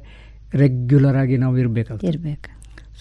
ರೆಗ್ಯುಲರ್ 0.54 1.16
ಆಗಿ 1.16 1.36
ನಾವು 1.36 1.58
ಇರಬೇಕಾಗ್ತದೆ. 1.58 2.06
ಇರಬೇಕು. 2.06 2.50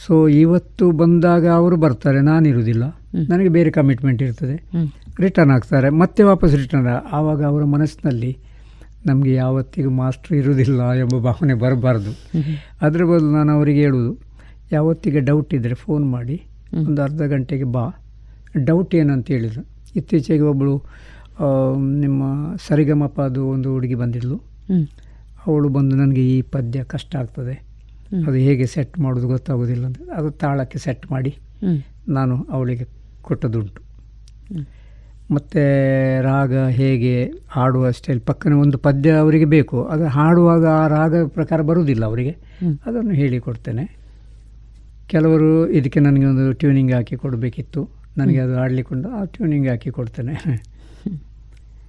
ಸೊ 0.06 0.28
ಇವತ್ತು 0.28 0.91
ಬಂದಾಗ 0.91 1.47
ಅವರು 1.47 1.76
ಬರ್ತಾರೆ 1.76 2.17
ನಾನು 2.17 2.32
ನಾನಿರುವುದಿಲ್ಲ 2.32 2.84
ನನಗೆ 3.30 3.49
ಬೇರೆ 3.49 3.71
ಕಮಿಟ್ಮೆಂಟ್ 3.71 4.21
ಇರ್ತದೆ. 4.21 4.56
ರಿಟರ್ನ್ 5.19 5.52
ಆಗ್ತಾರೆ 5.52 5.89
ಮತ್ತೆ 5.89 6.23
ವಾಪಸ್ 6.23 6.56
ರಿಟರ್ನ್ 6.56 6.88
ಆವಾಗ 6.88 7.43
ಅವರ 7.43 7.63
ಮನಸ್ಸಿನಲ್ಲಿ 7.63 8.38
ನಮಗೆ 9.06 9.34
ಯಾವತ್ತಿಗೂ 9.34 9.89
ಮಾಸ್ಟ್ರ್ 9.89 10.38
ಇರುವುದಿಲ್ಲ 10.38 10.92
ಎಂಬ 10.94 11.18
ಭಾವನೆ 11.18 11.54
ಬರಬಾರ್ದು. 11.54 12.12
ಅದರ 12.82 13.04
ಬದಲು 13.04 13.32
ನಾನು 13.32 13.52
ಅವರಿಗೆ 13.52 13.82
ಹೇಳುವುದು 13.82 14.13
ಯಾವತ್ತಿಗೆ 14.72 15.20
ಡೌಟ್ 15.20 15.54
ಇದ್ದರೆ 15.54 15.76
ಫೋನ್ 15.76 16.06
ಮಾಡಿ 16.12 16.38
ಒಂದು 16.88 17.02
ಅರ್ಧ 17.02 17.22
ಗಂಟೆಗೆ 17.22 17.63
ಬಾ. 17.63 17.86
ಡೌಟ್ 18.58 18.96
ಏನಂತ 18.96 19.28
ಹೇಳಿದ್ರು. 19.28 19.63
ಇತ್ತೀಚೆಗೆ 19.96 20.46
ಒಬ್ಬಳು 20.52 20.76
ನಿಮ್ಮ 22.00 22.24
ಸರಿಗಮಪ 22.68 23.22
ಅದು 23.22 23.42
ಒಂದು 23.48 23.72
ಹುಡುಗಿ 23.72 23.96
ಬಂದಿದ್ಲು. 23.96 24.38
ಅವಳು 25.48 25.70
ಬಂದು 25.70 25.96
ನನಗೆ 25.96 26.24
ಈ 26.30 26.42
ಪದ್ಯ 26.42 26.84
ಕಷ್ಟ 26.84 27.16
ಆಗ್ತದೆ. 27.16 27.56
ಅದು 28.28 28.34
ಹೇಗೆ 28.34 28.66
ಸೆಟ್ 28.66 29.00
ಮಾಡೋದು 29.00 29.28
ಗೊತ್ತಾಗೋದಿಲ್ಲ 29.28 29.86
ಅಂತ. 29.86 29.98
ಅದು 30.16 30.30
ತಾಳಕ್ಕೆ 30.32 30.78
ಸೆಟ್ 30.78 31.06
ಮಾಡಿ 31.12 31.32
ನಾನು 32.08 32.36
ಅವಳಿಗೆ 32.52 32.86
ಕೊಟ್ಟದುಂಟು. 33.22 33.82
ಮತ್ತು 35.32 35.60
ರಾಗ 36.22 36.58
ಹೇಗೆ 36.58 37.32
ಹಾಡುವ 37.48 37.92
ಸ್ಟೈಲ್ 37.92 38.22
ಪಕ್ಕನೆ 38.22 38.56
ಒಂದು 38.56 38.78
ಪದ್ಯ 38.78 39.12
ಅವರಿಗೆ 39.12 39.46
ಬೇಕು. 39.46 39.84
ಅದು 39.84 40.06
ಹಾಡುವಾಗ 40.06 40.66
ಆ 40.66 40.88
ರಾಗ 40.88 41.28
ಪ್ರಕಾರ 41.28 41.62
ಬರುವುದಿಲ್ಲ 41.62 42.06
ಅವರಿಗೆ. 42.06 42.38
ಅದನ್ನು 42.86 43.12
ಹೇಳಿಕೊಡ್ತೇನೆ 43.12 43.98
ಕೆಲವರು 45.08 45.70
ಇದಕ್ಕೆ 45.70 46.00
ನನಗೆ 46.00 46.26
ಒಂದು 46.26 46.54
ಟ್ಯೂನಿಂಗ್ 46.54 46.92
ಹಾಕಿ 46.92 47.16
ಕೊಡಬೇಕಿತ್ತು. 47.16 47.90
ನನಗೆ 48.18 48.40
ಅದು 48.40 48.60
ಆಡಲಿಕ್ಕೊಂಡು 48.60 49.10
ಆ 49.10 49.24
ಟ್ಯೂನಿಂಗ್ 49.24 49.68
ಹಾಕಿ 49.68 49.92
ಕೊಡ್ತೇನೆ. 49.92 50.64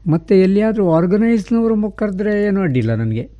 ಮತ್ತು 0.06 0.34
ಎಲ್ಲಿಯಾದರೂ 0.34 0.92
ಆರ್ಗನೈಸ್ನವರು 0.92 1.90
ಕರೆದ್ರೆ 1.90 2.44
ಏನೂ 2.44 2.60
ಅಡ್ಡಿಲ್ಲ 2.60 2.94
ನನಗೆ. 2.94 3.30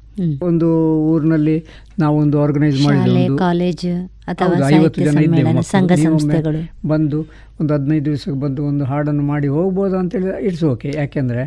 ಒಂದು 0.42 0.96
ಊರಿನಲ್ಲಿ 0.98 1.64
ನಾವೊಂದು 1.98 2.42
ಆರ್ಗನೈಸ್ 2.42 2.85
ಮಾಡಿದ 2.85 3.37
ಕಾಲೇಜ್ 3.38 3.87
ಅಥವಾ 4.26 4.48
ಹೌದು, 4.48 4.74
ಐವತ್ತು 4.74 5.00
ಸಾಹಿತ್ಯ 5.04 5.26
ಸಮ್ಮೇಳನ 5.26 5.60
ಸಂಘ 5.60 5.92
ಸಂಸ್ಥೆಗಳು. 5.92 6.88
ಬಂದು 6.88 7.18
ಒಂದು 7.60 7.74
ಹದಿನೈದು 7.74 8.04
ದಿವಸಕ್ಕೆ 8.04 8.40
ಬಂದು 8.40 8.64
ಒಂದು 8.64 8.84
ಹಾಡನ್ನು 8.84 9.22
ಮಾಡಿ 9.22 9.48
ಹೋಗ್ಬೋದು 9.48 9.98
ಅಂತೇಳಿ 9.98 10.44
ಇಟ್ಸ್ 10.46 10.64
ಓಕೆ. 10.64 10.92
ಯಾಕೆಂದ್ರೆ 10.96 11.42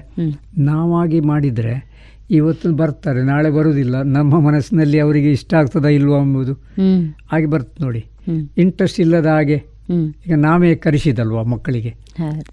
ನಾವಾಗಿ 0.58 1.20
ಮಾಡಿದ್ರೆ 1.20 1.74
ಇವತ್ತು 2.32 2.76
ಬರ್ತಾರೆ 2.76 3.24
ನಾಳೆ 3.24 3.50
ಬರುವುದಿಲ್ಲ. 3.50 4.02
ನಮ್ಮ 4.02 4.40
ಮನಸ್ಸಿನಲ್ಲಿ 4.40 5.00
ಅವರಿಗೆ 5.00 5.32
ಇಷ್ಟ 5.32 5.54
ಆಗ್ತದಾ 5.54 5.88
ಇಲ್ವಾ 5.90 6.20
ಅಂಬುದು 6.20 6.54
ಹಾಗೆ 7.32 7.46
ಬರ್ತದೆ 7.46 7.84
ನೋಡಿ. 7.84 8.06
ಇಂಟ್ರೆಸ್ಟ್ 8.58 9.00
ಇಲ್ಲದ 9.00 9.26
ಹಾಗೆ 9.26 9.58
ಈಗ 10.28 10.36
ನಾವೇ 10.36 10.76
ಕರೆಸಿದಲ್ವಾ 10.76 11.44
ಮಕ್ಕಳಿಗೆ? 11.44 11.92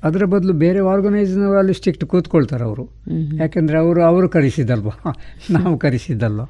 ಅದರ 0.04 0.24
ಬದಲು 0.24 0.52
ಬೇರೆ 0.52 0.78
ಆರ್ಗನೈಸ್ನವರಲ್ಲಿ 0.78 1.74
ಸ್ಟ್ರಿಕ್ಟ್ 1.74 2.04
ಕೂತ್ಕೊಳ್ತಾರೆ 2.04 2.64
ಅವರು. 2.64 2.84
ಯಾಕೆಂದ್ರೆ 2.84 3.38
ಯಾಕೆಂದರೆ 3.38 3.78
ಅವರು 3.78 4.02
ಅವರು 4.02 4.28
ಕರೆಸಿದಲ್ವಾ? 4.28 4.94
ನಾವು 5.50 5.78
ಕರೆಸಿದ್ದಲ್ವ? 5.78 6.44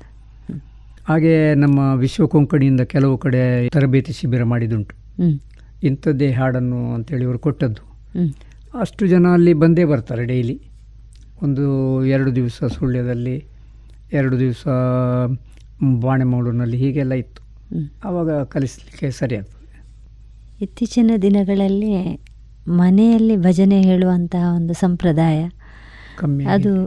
ಹಾಗೆ 1.08 1.54
ನಮ್ಮ 1.54 1.94
ವಿಶ್ವ 1.94 2.26
ಕೊಂಕಣಿಯಿಂದ 2.26 2.80
ಕೆಲವು 2.80 3.18
ಕಡೆ 3.18 3.68
ತರಬೇತಿ 3.68 4.12
ಶಿಬಿರ 4.12 4.44
ಮಾಡಿದುಂಟು 4.44 4.94
ಇಂಥದ್ದೇ 5.82 6.32
ಹಾಡನ್ನು 6.32 6.94
ಅಂತೇಳಿ 6.94 7.24
ಅವರು 7.24 7.38
ಕೊಟ್ಟದ್ದು. 7.38 7.82
ಅಷ್ಟು 8.80 9.06
ಜನ 9.06 9.26
ಅಲ್ಲಿ 9.32 9.52
ಬಂದೇ 9.54 9.84
ಬರ್ತಾರೆ 9.84 10.24
ಡೈಲಿ. 10.24 10.60
ಒಂದು 11.42 11.64
ಎರಡು 12.04 12.36
ದಿವಸ 12.36 12.64
ಸುಳ್ಯದಲ್ಲಿ 12.64 13.46
ಎರಡು 14.12 14.38
ದಿವಸ 14.38 14.66
ಬಾಣೆಮೌಳೂರಿನಲ್ಲಿ 16.00 16.76
ಹೀಗೆಲ್ಲ 16.76 17.12
ಇತ್ತು. 17.12 17.42
ಆವಾಗ 18.04 18.42
ಕಲಿಸಲಿಕ್ಕೆ 18.42 19.10
ಸರಿಯಾಗ್ತದೆ 19.10 19.82
ಇತ್ತೀಚಿನ 20.60 21.10
ದಿನಗಳಲ್ಲಿ 21.22 22.22
ಮನೆಯಲ್ಲಿ 22.68 23.36
ಭಜನೆ 23.36 23.82
ಹೇಳುವಂತಹ 23.82 24.54
ಒಂದು 24.54 24.74
ಸಂಪ್ರದಾಯ 24.74 25.48
ಕಮ್ಮಿ 26.18 26.44
ಅದು 26.44 26.86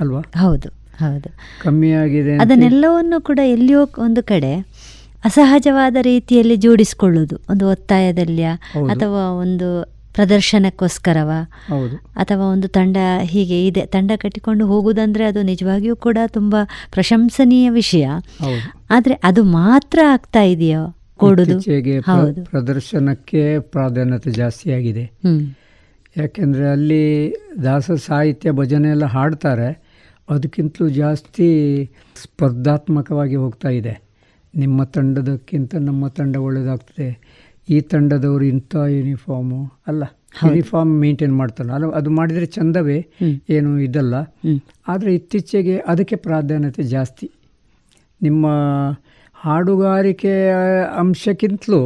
ಅಲ್ವಾ? 0.00 0.20
ಹೌದು. 0.20 0.79
ಹೌದು. 1.00 1.28
ಕಮ್ಮಿ 1.62 1.90
ಆಗಿದೆ 1.92 2.36
ಅದನ್ನೆಲ್ಲವನ್ನು 2.36 3.20
ಕೂಡ 3.20 3.40
ಎಲ್ಲಿಯೋ 3.44 3.82
ಒಂದು 3.98 4.22
ಕಡೆ 4.22 4.52
ಅಸಹಜವಾದ 5.24 5.96
ರೀತಿಯಲ್ಲಿ 6.02 6.56
ಜೋಡಿಸಿಕೊಳ್ಳುವುದು. 6.56 7.36
ಒಂದು 7.50 7.70
ಒತ್ತಾಯದಲ್ಲಿಯ. 7.70 8.48
ಅಥವಾ 8.88 9.24
ಒಂದು 9.40 9.68
ಪ್ರದರ್ಶನಕ್ಕೋಸ್ಕರವ 10.14 11.30
ಅಥವಾ 12.16 12.44
ಒಂದು 12.44 12.68
ತಂಡ 12.68 12.96
ಹೀಗೆ 13.22 13.66
ಇದೆ. 13.66 13.86
ತಂಡ 13.86 14.10
ಕಟ್ಟಿಕೊಂಡು 14.16 14.66
ಹೋಗುವುದಂದ್ರೆ 14.66 15.24
ಅದು 15.24 15.42
ನಿಜವಾಗಿಯೂ 15.42 15.96
ಕೂಡ 15.96 16.18
ತುಂಬ 16.26 16.56
ಪ್ರಶಂಸನೀಯ 16.92 17.70
ವಿಷಯ. 17.70 18.06
ಆದ್ರೆ 18.90 19.14
ಅದು 19.24 19.42
ಮಾತ್ರ 19.44 19.98
ಆಗ್ತಾ 20.08 20.42
ಇದೆಯೋ 20.42 20.82
ಕೊಡುದು? 21.16 21.56
ಪ್ರದರ್ಶನಕ್ಕೆ 22.44 23.58
ಪ್ರಾಧಾನ್ಯತೆ 23.58 24.30
ಜಾಸ್ತಿ 24.30 24.72
ಆಗಿದೆ. 24.72 25.04
ಯಾಕೆಂದರೆ 26.16 26.68
ಅಲ್ಲಿ 26.68 27.04
ದಾಸ 27.64 27.90
ಸಾಹಿತ್ಯ 28.06 28.50
ಭಜನೆ 28.50 28.88
ಎಲ್ಲ 28.88 29.04
ಹಾಡ್ತಾರೆ. 29.04 29.68
ಅದಕ್ಕಿಂತಲೂ 30.30 30.88
ಜಾಸ್ತಿ 30.88 31.48
ಸ್ಪರ್ಧಾತ್ಮಕವಾಗಿ 32.22 33.36
ಹೋಗ್ತಾ 33.36 33.68
ಇದೆ. 33.68 33.94
ನಿಮ್ಮ 34.54 34.84
ತಂಡದಕ್ಕಿಂತ 34.84 35.74
ನಮ್ಮ 35.74 36.08
ತಂಡ 36.08 36.36
ಒಳ್ಳೆಯದಾಗ್ತದೆ 36.36 37.08
ಈ 37.68 37.80
ತಂಡದವರು 37.80 38.44
ಇಂಥ 38.44 38.74
ಯೂನಿಫಾರ್ಮು 38.88 39.60
ಅಲ್ಲ 39.86 40.02
ಯೂನಿಫಾರ್ಮ್ 40.46 41.00
ಮೇಂಟೈನ್ 41.00 41.36
ಮಾಡ್ತಾರೆ. 41.36 41.70
ಅಲ್ಲ 41.72 41.86
ಅದು 41.92 42.10
ಮಾಡಿದರೆ 42.10 42.46
ಚಂದವೇ 42.46 42.98
ಏನು 43.50 43.78
ಇದಲ್ಲ. 43.78 44.14
ಆದರೆ 44.88 45.14
ಇತ್ತೀಚೆಗೆ 45.14 45.76
ಅದಕ್ಕೆ 45.78 46.16
ಪ್ರಾಧಾನ್ಯತೆ 46.16 46.82
ಜಾಸ್ತಿ. 46.82 47.30
ನಿಮ್ಮ 48.22 48.46
ಹಾಡುಗಾರಿಕೆ 49.34 50.32
ಅಂಶಕ್ಕಿಂತಲೂ 50.98 51.82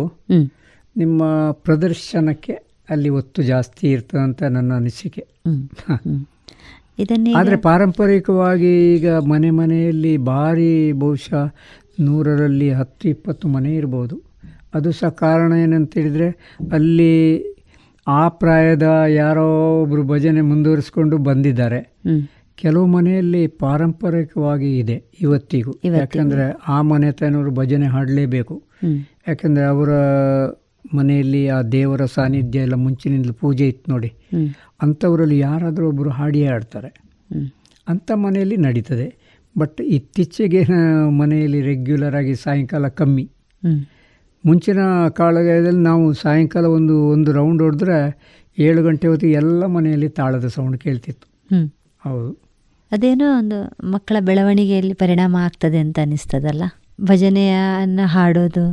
ನಿಮ್ಮ 0.97 1.51
ಪ್ರದರ್ಶನಕ್ಕೆ 1.51 2.53
ಅಲ್ಲಿ 2.91 3.09
ಒತ್ತು 3.09 3.43
ಜಾಸ್ತಿ 3.43 3.91
ಇರ್ತದಂತ 3.91 4.43
ನನ್ನ 4.43 4.71
ಅನಿಸಿಕೆ. 4.75 5.25
ಇದನ್ನೇ 6.99 7.33
ಆದರೆ 7.33 7.57
ಪಾರಂಪರಿಕವಾಗಿ 7.57 8.95
ಈಗ 8.95 9.11
ಮನೆ 9.13 9.51
ಮನೆಯಲ್ಲಿ 9.51 10.17
ಭಾರಿ 10.17 10.93
ಬಹುಶಃ 10.93 11.55
ನೂರರಲ್ಲಿ 12.01 12.71
ಹತ್ತು 12.71 13.09
ಇಪ್ಪತ್ತು 13.09 13.49
ಮನೆ 13.49 13.75
ಇರ್ಬೋದು. 13.75 14.23
ಅದು 14.75 14.93
ಸಹ 14.93 15.09
ಕಾರಣ 15.09 15.53
ಏನಂತೇಳಿದರೆ 15.53 16.29
ಅಲ್ಲಿ 16.73 17.15
ಆ 18.07 18.29
ಪ್ರಾಯದ 18.29 18.83
ಯಾರೋ 19.09 19.47
ಒಬ್ಬರು 19.83 20.03
ಭಜನೆ 20.03 20.41
ಮುಂದುವರಿಸ್ಕೊಂಡು 20.41 21.19
ಬಂದಿದ್ದಾರೆ. 21.19 21.81
ಕೆಲವು 22.57 22.87
ಮನೆಯಲ್ಲಿ 22.87 23.47
ಪಾರಂಪರಿಕವಾಗಿ 23.47 24.79
ಇದೆ 24.79 25.05
ಇವತ್ತಿಗೂ. 25.21 25.73
ಯಾಕಂದರೆ 25.85 26.57
ಆ 26.69 26.83
ಮನೆತನವರು 26.83 27.51
ಭಜನೆ 27.51 27.87
ಹಾಡಲೇಬೇಕು. 27.87 28.63
ಯಾಕಂದರೆ 29.29 29.65
ಅವರ 29.65 29.89
ಮನೆಯಲ್ಲಿ 30.97 31.49
ಆ 31.49 31.63
ದೇವರ 31.63 32.05
ಸಾನ್ನಿಧ್ಯ 32.05 32.59
ಎಲ್ಲ 32.59 32.75
ಮುಂಚಿನಿಂದಲೂ 32.75 33.33
ಪೂಜೆ 33.33 33.69
ಇತ್ತು 33.69 33.93
ನೋಡಿ. 33.93 34.13
ಅಂಥವರಲ್ಲಿ 34.83 35.39
ಯಾರಾದರೂ 35.39 35.89
ಒಬ್ಬರು 35.89 36.11
ಹಾಡಿಯೇ 36.11 36.47
ಆಡ್ತಾರೆ 36.47 36.89
ಅಂಥ 37.89 38.13
ಮನೆಯಲ್ಲಿ 38.13 38.57
ನಡೀತದೆ. 38.57 39.39
ಬಟ್ 39.59 39.81
ಇತ್ತೀಚೆಗೆ 39.81 40.65
ಮನೆಯಲ್ಲಿ 41.09 41.61
ರೆಗ್ಯುಲರ್ 41.61 42.15
ಆಗಿ 42.15 42.35
ಸಾಯಂಕಾಲ 42.35 42.89
ಕಮ್ಮಿ. 42.89 43.31
ಮುಂಚಿನ 44.47 44.79
ಕಾಲದಲ್ಲಿ 45.09 45.83
ನಾವು 45.83 46.13
ಸಾಯಂಕಾಲ 46.13 46.65
ಒಂದು 46.65 47.03
ಒಂದು 47.07 47.33
ರೌಂಡ್ 47.33 47.63
ಹೊಡೆದ್ರೆ 47.63 47.97
ಏಳು 48.59 48.83
ಗಂಟೆ 48.83 49.09
ಹೊತ್ತಿಗೆ 49.09 49.33
ಎಲ್ಲ 49.33 49.67
ಮನೆಯಲ್ಲಿ 49.67 50.09
ತಾಳದ 50.09 50.47
ಸೌಂಡ್ 50.47 50.79
ಕೇಳ್ತಿತ್ತು. 50.79 51.27
ಹೌದು. 52.05 52.45
ಅದೇನೋ 52.93 53.39
ಒಂದು 53.39 53.89
ಮಕ್ಕಳ 53.91 54.17
ಬೆಳವಣಿಗೆಯಲ್ಲಿ 54.21 54.95
ಪರಿಣಾಮ 54.95 55.37
ಆಗ್ತದೆ 55.41 55.79
ಅಂತ 55.79 55.99
ಅನಿಸ್ತದಲ್ಲ? 56.03 56.63
ಭಜನೆಯನ್ನು 57.01 58.07
ಹಾಡೋದು 58.07 58.65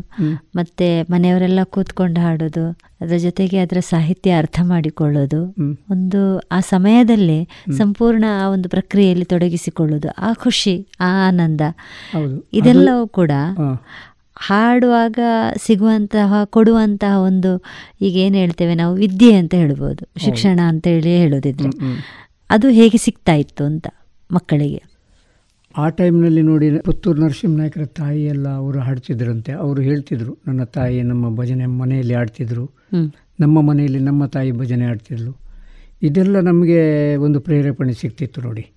ಮತ್ತೆ 0.55 0.87
ಮನೆಯವರೆಲ್ಲ 1.03 1.59
ಕೂತ್ಕೊಂಡು 1.63 2.19
ಹಾಡೋದು 2.21 2.71
ಅದರ 3.01 3.17
ಜೊತೆಗೆ 3.17 3.57
ಅದರ 3.57 3.79
ಸಾಹಿತ್ಯ 3.79 4.31
ಅರ್ಥ 4.31 4.59
ಮಾಡಿಕೊಳ್ಳೋದು. 4.63 5.55
ಒಂದು 5.91 6.39
ಆ 6.39 6.59
ಸಮಯದಲ್ಲಿ 6.59 7.39
ಸಂಪೂರ್ಣ 7.77 8.25
ಆ 8.41 8.47
ಒಂದು 8.47 8.69
ಪ್ರಕ್ರಿಯೆಯಲ್ಲಿ 8.69 9.25
ತೊಡಗಿಸಿಕೊಳ್ಳೋದು 9.25 10.09
ಆ 10.17 10.33
ಖುಷಿ 10.33 10.87
ಆ 10.99 11.27
ಆನಂದ. 11.27 11.61
ಇದೆಲ್ಲವೂ 12.53 13.07
ಕೂಡ 13.07 13.31
ಹಾಡುವಾಗ 14.35 15.19
ಸಿಗುವಂತಹ 15.61 16.43
ಕೊಡುವಂತಹ 16.43 17.17
ಒಂದು 17.19 17.63
ಈಗ 18.01 18.15
ಏನು 18.17 18.37
ಹೇಳ್ತೇವೆ 18.37 18.75
ನಾವು 18.75 18.95
ವಿದ್ಯೆ 18.95 19.33
ಅಂತ 19.35 19.53
ಹೇಳ್ಬೋದು 19.55 20.05
ಶಿಕ್ಷಣ 20.19 20.59
ಅಂತ 20.67 20.87
ಹೇಳಿ 20.87 21.17
ಹೇಳೋದಿದ್ರೆ. 21.17 21.71
ಅದು 22.49 22.69
ಹೇಗೆ 22.69 22.97
ಸಿಗ್ತಾ 22.97 23.33
ಇತ್ತು 23.33 23.63
ಅಂತ 23.63 23.87
ಮಕ್ಕಳಿಗೆ? 24.31 24.90
ಆ 25.77 25.89
ಟೈಮ್ನಲ್ಲಿ 25.89 26.41
ನೋಡಿ 26.41 26.79
ಪುತ್ತೂರು 26.79 27.21
ನರಸಿಂಹ 27.21 27.57
ನಾಯಕರ 27.57 27.85
ತಾಯಿ 27.85 28.25
ಎಲ್ಲ 28.25 28.49
ಅವರು 28.49 28.79
ಹಾಡ್ತಿದ್ರಂತೆ. 28.79 29.51
ಅವರು 29.51 29.81
ಹೇಳ್ತಿದ್ರು 29.81 30.37
ನನ್ನ 30.47 30.63
ತಾಯಿ 30.63 31.01
ನಮ್ಮ 31.01 31.35
ಭಜನೆ 31.35 31.65
ಮನೆಯಲ್ಲಿ 31.65 32.13
ಆಡ್ತಿದ್ರು 32.13 32.71
ನಮ್ಮ 33.39 33.61
ಮನೆಯಲ್ಲಿ 33.61 33.99
ನಮ್ಮ 33.99 34.25
ತಾಯಿ 34.25 34.51
ಭಜನೆ 34.51 34.85
ಆಡ್ತಿದ್ಲು 34.85 35.37
ಇದೆಲ್ಲ 36.01 36.39
ನಮಗೆ 36.39 37.15
ಒಂದು 37.15 37.39
ಪ್ರೇರೇಪಣೆ 37.39 37.93
ಸಿಗ್ತಿತ್ತು 37.93 38.41
ನೋಡಿ. 38.41 38.71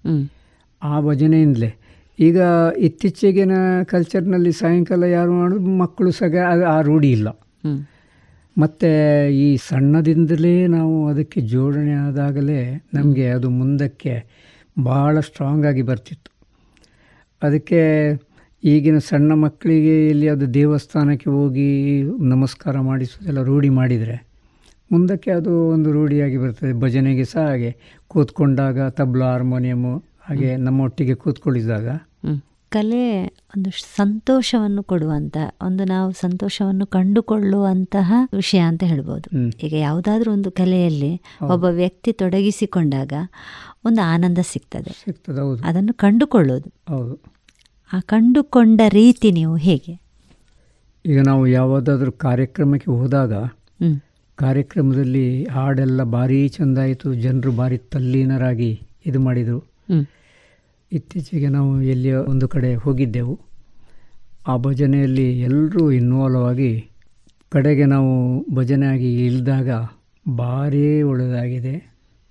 ಆ 0.83 1.01
ಭಜನೆಯಿಂದಲೇ. 1.01 1.75
ಈಗ 2.21 2.41
ಇತ್ತೀಚೆಗಿನ 2.79 3.53
ಕಲ್ಚರ್ನಲ್ಲಿ 3.85 4.53
ಸಾಯಂಕಾಲ 4.53 5.03
ಯಾರು 5.03 5.33
ಮಾಡೋದು 5.33 5.61
ಮಕ್ಕಳು 5.61 6.11
ಸಗ 6.11 6.37
ಆ- 6.69 6.81
ರೂಢಿ 6.81 7.11
ಇಲ್ಲ. 7.11 7.29
ಮತ್ತು 8.59 9.29
ಈ 9.31 9.57
ಸಣ್ಣದಿಂದಲೇ 9.57 10.67
ನಾವು 10.67 11.09
ಅದಕ್ಕೆ 11.09 11.41
ಜೋಡಣೆ 11.41 11.93
ಆದಾಗಲೇ 11.93 12.85
ನಮಗೆ 12.95 13.29
ಅದು 13.29 13.51
ಮುಂದಕ್ಕೆ 13.51 14.25
ಭಾಳ 14.85 15.21
ಸ್ಟ್ರಾಂಗ್ 15.21 15.67
ಆಗಿ 15.67 15.83
ಬರ್ತಿತ್ತು. 15.83 16.34
ಅದಕ್ಕೆ 17.45 17.81
ಈಗಿನ 18.65 18.99
ಸಣ್ಣ 18.99 19.33
ಮಕ್ಕಳಿಗೆ 19.33 20.09
ಇಲ್ಲಿ 20.09 20.29
ಅದು 20.29 20.55
ದೇವಸ್ಥಾನಕ್ಕೆ 20.55 21.31
ಹೋಗಿ 21.31 22.03
ನಮಸ್ಕಾರ 22.03 22.81
ಮಾಡಿಸೋದೆಲ್ಲ 22.81 23.43
ರೂಢಿ 23.43 23.69
ಮಾಡಿದರೆ 23.69 24.27
ಮುಂದಕ್ಕೆ 24.93 25.31
ಅದು 25.31 25.69
ಒಂದು 25.69 25.93
ರೂಢಿಯಾಗಿ 25.93 26.37
ಬರ್ತದೆ. 26.37 26.81
ಭಜನೆಗೆ 26.81 27.25
ಸಹ 27.25 27.41
ಹಾಗೆ 27.41 27.77
ಕೂತ್ಕೊಂಡಾಗ 28.09 28.89
ತಬ್ಲ 28.89 29.25
ಹಾರ್ಮೋನಿಯಮು 29.25 29.97
ಹಾಗೆ 30.29 30.57
ನಮ್ಮೊಟ್ಟಿಗೆ 30.57 31.15
ಕೂತ್ಕೊಳ್ಳಿದಾಗ 31.15 31.89
ಕಲೆ 32.69 33.27
ಒಂದು 33.27 33.71
ಸಂತೋಷವನ್ನು 33.97 34.83
ಕೊಡುವಂತ 34.83 35.37
ಒಂದು 35.63 35.85
ನಾವು 35.85 36.13
ಸಂತೋಷವನ್ನು 36.13 36.87
ಕಂಡುಕೊಳ್ಳುವಂತಹ 36.87 38.13
ವಿಷಯ 38.37 38.59
ಅಂತ 38.59 38.85
ಹೇಳ್ಬೋದು. 38.85 39.51
ಈಗ 39.67 39.75
ಯಾವುದಾದ್ರೂ 39.75 40.33
ಒಂದು 40.33 40.51
ಕಲೆಯಲ್ಲಿ 40.51 41.21
ಒಬ್ಬ 41.43 41.65
ವ್ಯಕ್ತಿ 41.65 42.13
ತೊಡಗಿಸಿಕೊಂಡಾಗ 42.13 43.13
ಒಂದು 43.85 44.03
ಆನಂದ 44.03 44.39
ಸಿಗ್ತದೆ. 44.43 45.05
ಅದನ್ನು 45.65 45.95
ಕಂಡುಕೊಳ್ಳೋದು. 45.95 46.73
ಹೌದು. 46.89 47.34
ಆ 47.95 48.01
ಕಂಡುಕೊಂಡ 48.01 48.81
ರೀತಿ 48.89 49.31
ನೀವು 49.31 49.57
ಹೇಗೆ? 49.57 49.93
ಈಗ 51.07 51.21
ನಾವು 51.21 51.47
ಯಾವುದಾದ್ರೂ 51.47 52.13
ಕಾರ್ಯಕ್ರಮಕ್ಕೆ 52.13 52.91
ಹೋದಾಗ 52.91 53.33
ಕಾರ್ಯಕ್ರಮದಲ್ಲಿ 54.39 55.45
ಹಾಡೆಲ್ಲ 55.45 56.03
ಭಾರಿ 56.03 56.49
ಚೆಂದಾಯಿತು 56.49 57.15
ಜನರು 57.15 57.53
ಭಾರಿ 57.53 57.79
ತಲ್ಲೀನರಾಗಿ 57.79 58.81
ಇದು 59.07 59.21
ಮಾಡಿದರು. 59.21 59.61
ಇತ್ತೀಚೆಗೆ 60.93 61.49
ನಾವು 61.49 61.83
ಎಲ್ಲಿಯೋ 61.83 62.25
ಒಂದು 62.25 62.49
ಕಡೆ 62.49 62.75
ಹೋಗಿದ್ದೆವು. 62.75 63.35
ಆ 64.49 64.57
ಭಜನೆಯಲ್ಲಿ 64.57 65.41
ಎಲ್ಲರೂ 65.41 65.91
ಇನ್ವಾಲ್ವ್ 65.91 66.45
ಆಗಿ 66.45 66.73
ಕಡೆಗೆ 67.49 67.85
ನಾವು 67.85 68.13
ಭಜನೆ 68.55 68.87
ಆಗಿ 68.87 69.27
ಇಳಿದಾಗ 69.27 69.71
ಭಾರೀ 70.29 71.03
ಒಳ್ಳೆಯದಾಗಿದೆ 71.03 71.75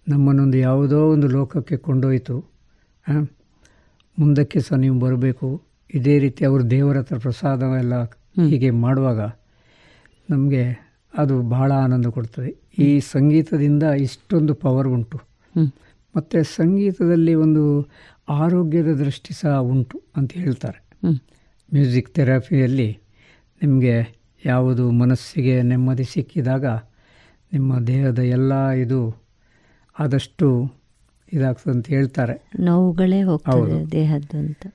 ನಮ್ಮನ್ನೊಂದು 0.08 0.58
ಯಾವುದೋ 0.58 1.00
ಒಂದು 1.12 1.28
ಲೋಕಕ್ಕೆ 1.28 1.78
ಕೊಂಡೊಯ್ತು. 1.78 2.36
ಮುಂದಕ್ಕೆ 4.18 4.60
ಸಹ 4.60 4.76
ನೀವು 4.76 5.00
ಬರಬೇಕು. 5.00 5.48
ಇದೇ 5.94 6.20
ರೀತಿ 6.20 6.42
ಅವರು 6.46 6.64
ದೇವರ 6.70 6.98
ಹತ್ರ 6.98 7.18
ಪ್ರಸಾದವೆಲ್ಲ 7.18 7.96
ಹೀಗೆ 8.50 8.70
ಮಾಡುವಾಗ 8.84 9.22
ನಮಗೆ 10.30 10.64
ಅದು 11.14 11.36
ಬಹಳ 11.50 11.72
ಆನಂದ 11.86 12.06
ಕೊಡ್ತದೆ. 12.06 12.52
ಈ 12.80 13.00
ಸಂಗೀತದಿಂದ 13.00 13.84
ಇಷ್ಟೊಂದು 13.84 14.54
ಪವರ್ 14.54 14.88
ಉಂಟು. 14.88 15.18
ಮತ್ತು 16.16 16.38
ಸಂಗೀತದಲ್ಲಿ 16.56 17.34
ಒಂದು 17.46 17.64
ಆರೋಗ್ಯದ 18.30 18.92
ದೃಷ್ಟಿ 19.04 19.34
ಸಹ 19.34 19.54
ಉಂಟು 19.74 19.98
ಅಂತ 20.16 20.32
ಹೇಳ್ತಾರೆ. 20.34 20.80
ಮ್ಯೂಸಿಕ್ 21.74 22.10
ಥೆರಪಿಯಲ್ಲಿ 22.10 22.90
ನಿಮಗೆ 23.62 23.96
ಯಾವುದು 24.46 24.92
ಮನಸ್ಸಿಗೆ 24.92 25.56
ನೆಮ್ಮದಿ 25.62 26.04
ಸಿಕ್ಕಿದಾಗ 26.04 26.66
ನಿಮ್ಮ 27.54 27.80
ದೇಹದ 27.88 28.20
ಎಲ್ಲ 28.38 28.54
ಇದು 28.84 29.00
ಆದಷ್ಟು 30.00 30.48
ಇದಾಗ್ತದೆ 31.34 31.74
ಅಂತ 31.74 31.88
ಹೇಳ್ತಾರೆ. 31.88 32.50
ನೋವುಗಳೇ 32.60 33.22
ಹೋಗ್ತದೆ 33.22 33.92
ದೇಹದ್ದು 33.92 34.38
ಅಂತ. 34.38 34.68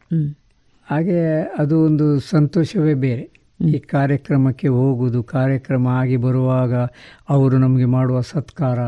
ಹಾಗೆ 0.90 1.42
ಅದು 1.58 1.80
ಒಂದು 1.80 2.20
ಸಂತೋಷವೇ 2.20 2.94
ಬೇರೆ. 2.94 3.38
ಈ 3.68 3.78
ಕಾರ್ಯಕ್ರಮಕ್ಕೆ 3.78 4.68
ಹೋಗುವುದು 4.68 5.22
ಕಾರ್ಯಕ್ರಮ 5.22 5.88
ಆಗಿ 5.88 6.16
ಬರುವಾಗ 6.16 6.74
ಅವರು 7.28 7.58
ನಮಗೆ 7.58 7.84
ಮಾಡುವ 7.84 8.20
ಸತ್ಕಾರ 8.20 8.80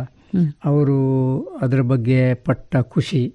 ಅವರು 0.64 0.96
ಅದರ 1.44 1.80
ಬಗ್ಗೆ 1.80 2.34
ಪಟ್ಟ 2.34 2.76
ಖುಷಿ 2.76 3.34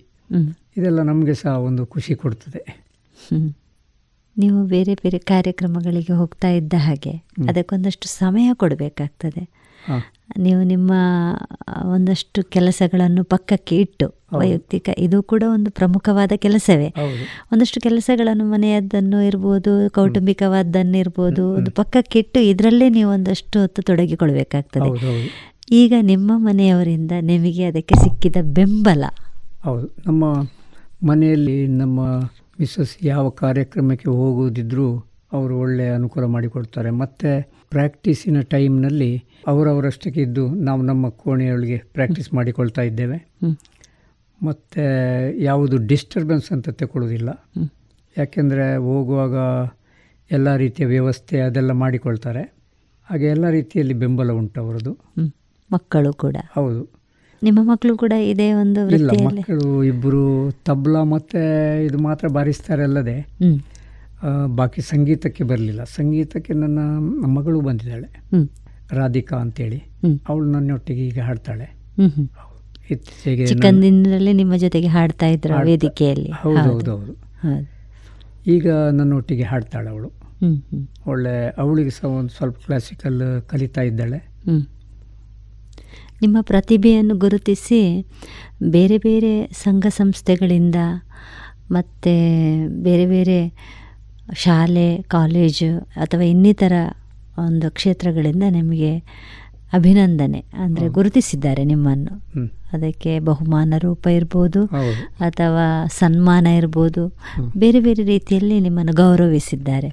ಇದೆಲ್ಲ 0.78 1.02
ನಮಗೆ 1.02 1.34
ಸಹ 1.34 1.50
ಒಂದು 1.50 1.86
ಖುಷಿ 1.86 2.16
ಕೊಡ್ತದೆ. 2.16 2.86
ನೀವು 4.38 4.66
ಬೇರೆ 4.66 4.94
ಬೇರೆ 4.94 5.18
ಕಾರ್ಯಕ್ರಮಗಳಿಗೆ 5.18 6.14
ಹೋಗ್ತಾ 6.14 6.50
ಇದ್ದ 6.50 6.74
ಹಾಗೆ 6.78 7.12
ಅದಕ್ಕೊಂದಷ್ಟು 7.50 8.08
ಸಮಯ 8.08 8.50
ಕೊಡಬೇಕಾಗ್ತದೆ. 8.54 9.50
ನೀವು 10.40 10.64
ನಿಮ್ಮ 10.64 10.92
ಒಂದಷ್ಟು 11.84 12.44
ಕೆಲಸಗಳನ್ನು 12.44 13.24
ಪಕ್ಕಕ್ಕೆ 13.24 13.78
ಇಟ್ಟು 13.78 14.14
ವೈಯಕ್ತಿಕ 14.34 14.90
ಇದು 14.98 15.24
ಕೂಡ 15.24 15.44
ಒಂದು 15.48 15.72
ಪ್ರಮುಖವಾದ 15.72 16.32
ಕೆಲಸವೇ. 16.36 16.94
ಒಂದಷ್ಟು 17.54 17.82
ಕೆಲಸಗಳನ್ನು 17.82 18.46
ಮನೆಯದ್ದನ್ನು 18.46 19.22
ಇರ್ಬೋದು 19.22 19.92
ಕೌಟುಂಬಿಕವಾದ್ದನ್ನು 19.92 20.98
ಇರ್ಬೋದು 20.98 21.54
ಒಂದು 21.54 21.72
ಪಕ್ಕಕ್ಕೆ 21.72 22.20
ಇಟ್ಟು 22.20 22.40
ಇದರಲ್ಲೇ 22.40 22.90
ನೀವು 22.90 23.12
ಒಂದಷ್ಟು 23.12 23.60
ಹೊತ್ತು 23.60 23.82
ತೊಡಗಿಕೊಳ್ಬೇಕಾಗ್ತದೆ. 23.82 24.90
ಈಗ 25.72 25.94
ನಿಮ್ಮ 26.02 26.32
ಮನೆಯವರಿಂದ 26.36 27.12
ನಿಮಗೆ 27.22 27.64
ಅದಕ್ಕೆ 27.64 27.96
ಸಿಕ್ಕಿದ 27.96 28.36
ಬೆಂಬಲ? 28.42 29.04
ಹೌದು. 29.64 29.90
ನಮ್ಮ 30.06 30.26
ಮನೆಯಲ್ಲಿ 31.04 31.68
ನಮ್ಮ 31.68 32.00
ಮಿಸ್ಸಸ್ 32.60 32.98
ಯಾವ 33.04 33.30
ಕಾರ್ಯಕ್ರಮಕ್ಕೆ 33.30 34.10
ಹೋಗುವುದಿದ್ರೂ 34.10 35.06
ಅವರು 35.34 35.60
ಒಳ್ಳೆಯ 35.60 35.92
ಅನುಕೂಲ 35.92 36.26
ಮಾಡಿಕೊಡ್ತಾರೆ. 36.26 36.90
ಮತ್ತು 36.90 37.55
ಪ್ರಾಕ್ಟೀಸಿನ 37.76 38.42
ಟೈಮ್ನಲ್ಲಿ 38.42 39.12
ಅವರವರಷ್ಟಕ್ಕೆ 39.48 40.22
ಇದ್ದು 40.22 40.44
ನಾವು 40.48 40.82
ನಮ್ಮ 40.82 41.10
ಕೋಣೆಯೊಳಗೆ 41.10 41.78
ಪ್ರಾಕ್ಟೀಸ್ 41.94 42.34
ಮಾಡಿಕೊಳ್ತಾ 42.34 42.82
ಇದ್ದೇವೆ. 42.82 43.18
ಮತ್ತು 44.40 44.84
ಯಾವುದು 45.40 45.78
ಡಿಸ್ಟರ್ಬೆನ್ಸ್ 45.88 46.52
ಅಂತ 46.52 46.70
ತಗೊಳ್ಳೋದಿಲ್ಲ 46.70 47.30
ಯಾಕೆಂದರೆ 48.18 48.76
ಹೋಗುವಾಗ 48.76 49.36
ಎಲ್ಲ 50.32 50.56
ರೀತಿಯ 50.56 50.86
ವ್ಯವಸ್ಥೆ 50.86 51.40
ಅದೆಲ್ಲ 51.40 51.72
ಮಾಡಿಕೊಳ್ತಾರೆ. 51.72 52.44
ಹಾಗೆ 53.10 53.26
ಎಲ್ಲ 53.26 53.50
ರೀತಿಯಲ್ಲಿ 53.50 53.94
ಬೆಂಬಲ 53.94 54.32
ಉಂಟು 54.32 54.62
ಅವರದು. 54.62 54.92
ಮಕ್ಕಳು 55.72 56.14
ಕೂಡ. 56.14 56.36
ಹೌದು. 56.56 56.82
ನಿಮ್ಮ 57.44 57.60
ಮಕ್ಕಳು 57.64 57.98
ಕೂಡ 57.98 58.12
ಇದೇ 58.12 58.54
ಒಂದು 58.54 58.90
ಇಲ್ಲ 58.90 59.12
ಮಕ್ಕಳು 59.26 59.84
ಇಬ್ಬರು 59.84 60.52
ತಬ್ಲಾ 60.66 61.04
ಮತ್ತು 61.04 61.42
ಇದು 61.84 61.98
ಮಾತ್ರ 61.98 62.28
ಬಾರಿಸ್ತಾರೆ 62.28 62.84
ಅಲ್ಲದೆ 62.84 63.18
ಬಾಕಿ 64.48 64.82
ಸಂಗೀತಕ್ಕೆ 64.82 65.44
ಬರಲಿಲ್ಲ. 65.44 65.84
ಸಂಗೀತಕ್ಕೆ 65.84 66.54
ನನ್ನ 66.54 66.80
ಮಗಳು 67.28 67.62
ಬಂದಿದ್ದಾಳೆ. 67.62 68.10
ರಾಧಿಕಾ 68.92 69.38
ಅಂತೇಳಿ. 69.38 69.80
ಅವಳು 70.30 70.52
ನನ್ನೊಟ್ಟಿಗೆ 70.52 71.08
ಈಗ 71.08 71.20
ಹಾಡ್ತಾಳೆ. 71.20 71.68
ಇತ್ತೀಚೆಗೆ 72.92 73.46
ಚಿಕ್ಕಂದಿನಲ್ಲೇ 73.46 74.34
ನಿಮ್ಮ 74.34 74.56
ಜೊತೆಗೆ 74.56 74.88
ಹಾಡ್ತಾ 74.88 75.28
ಇದ್ರು 75.28 75.66
ವೇದಿಕೆಯಲ್ಲಿ. 75.66 76.32
ಹೌದು 76.32 76.62
ಹೌದು. 76.62 76.92
ಹೌದು 76.92 77.14
ಈಗ 78.48 78.68
ನನ್ನೊಟ್ಟಿಗೆ 78.72 79.44
ಹಾಡ್ತಾಳೆ 79.44 79.90
ಅವಳು. 79.90 80.12
ಒಳ್ಳೆ 81.08 81.50
ಅವಳಿಗೆ 81.58 81.90
ಸಹ 81.90 82.06
ಒಂದು 82.06 82.30
ಸ್ವಲ್ಪ 82.30 82.58
ಕ್ಲಾಸಿಕಲ್ 82.66 83.42
ಕಲಿತಾ 83.48 83.82
ಇದ್ದಾಳೆ. 83.82 84.20
ನಿಮ್ಮ 86.22 86.38
ಪ್ರತಿಭೆಯನ್ನು 86.42 87.16
ಗುರುತಿಸಿ 87.16 88.08
ಬೇರೆ 88.64 88.98
ಬೇರೆ 88.98 89.48
ಸಂಘ 89.48 89.86
ಸಂಸ್ಥೆಗಳಿಂದ 89.90 90.76
ಮತ್ತು 91.72 92.14
ಬೇರೆ 92.84 93.06
ಬೇರೆ 93.06 93.40
ಶಾಲೆ 94.34 95.02
ಕಾಲೇಜು 95.02 95.80
ಅಥವಾ 95.80 96.22
ಇನ್ನಿತರ 96.22 96.74
ಒಂದು 97.38 97.72
ಕ್ಷೇತ್ರಗಳಿಂದ 97.72 98.44
ನಿಮಗೆ 98.50 98.92
ಅಭಿನಂದನೆ 99.74 100.40
ಅಂದರೆ 100.40 100.88
ಗುರುತಿಸಿದ್ದಾರೆ 100.88 101.64
ನಿಮ್ಮನ್ನು. 101.64 102.14
ಅದಕ್ಕೆ 102.74 103.20
ಬಹುಮಾನ 103.20 103.74
ರೂಪ 103.78 104.08
ಇರ್ಬೋದು 104.08 104.66
ಅಥವಾ 105.20 105.86
ಸನ್ಮಾನ 105.88 106.48
ಇರ್ಬೋದು. 106.48 107.08
ಬೇರೆ 107.58 107.80
ಬೇರೆ 107.80 108.04
ರೀತಿಯಲ್ಲಿ 108.04 108.60
ನಿಮ್ಮನ್ನು 108.60 108.94
ಗೌರವಿಸಿದ್ದಾರೆ. 108.94 109.90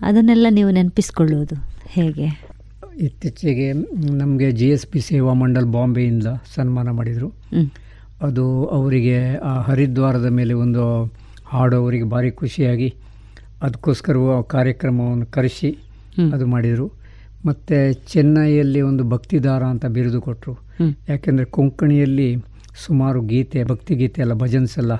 ಅದನ್ನೆಲ್ಲ 0.00 0.46
ನೀವು 0.50 0.70
ನೆನಪಿಸ್ಕೊಳ್ಳುವುದು 0.70 1.54
ಹೇಗೆ? 1.88 2.28
ಇತ್ತೀಚೆಗೆ 2.98 3.72
ನಮಗೆ 4.18 4.52
ಜಿ 4.52 4.68
ಎಸ್ 4.68 4.86
ಪಿ 4.86 5.00
ಸೇವಾ 5.00 5.32
ಮಂಡಲ್ 5.32 5.66
ಬಾಂಬೆಯಿಂದ 5.66 6.26
ಸನ್ಮಾನ 6.54 6.90
ಮಾಡಿದರು. 6.90 7.28
ಅದು 8.22 8.64
ಅವರಿಗೆ 8.64 9.36
ಆ 9.36 9.60
ಹರಿದ್ವಾರದ 9.60 10.26
ಮೇಲೆ 10.26 10.54
ಒಂದು 10.54 11.04
ಹಾಡು 11.46 11.76
ಅವರಿಗೆ 11.76 12.04
ಭಾರಿ 12.04 12.30
ಖುಷಿಯಾಗಿ 12.30 12.94
ಅದಕ್ಕೋಸ್ಕರ 13.62 14.16
ಕಾರ್ಯಕ್ರಮವನ್ನು 14.42 15.26
ಕರೆಸಿ 15.26 15.70
ಅದು 16.34 16.46
ಮಾಡಿದರು. 16.46 16.86
ಮತ್ತು 17.46 17.76
ಚೆನ್ನೈಯಲ್ಲಿ 18.12 18.80
ಒಂದು 18.80 19.04
ಭಕ್ತಿದಾರ 19.08 19.62
ಅಂತ 19.64 19.86
ಬಿರುದು 19.86 20.20
ಕೊಟ್ಟರು 20.20 20.54
ಯಾಕೆಂದರೆ 21.08 21.44
ಕೊಂಕಣಿಯಲ್ಲಿ 21.44 22.28
ಸುಮಾರು 22.86 23.20
ಗೀತೆ 23.22 23.64
ಭಕ್ತಿಗೀತೆ 23.64 24.20
ಎಲ್ಲ 24.20 24.32
ಭಜನ್ಸ್ 24.32 24.78
ಎಲ್ಲ 24.78 24.94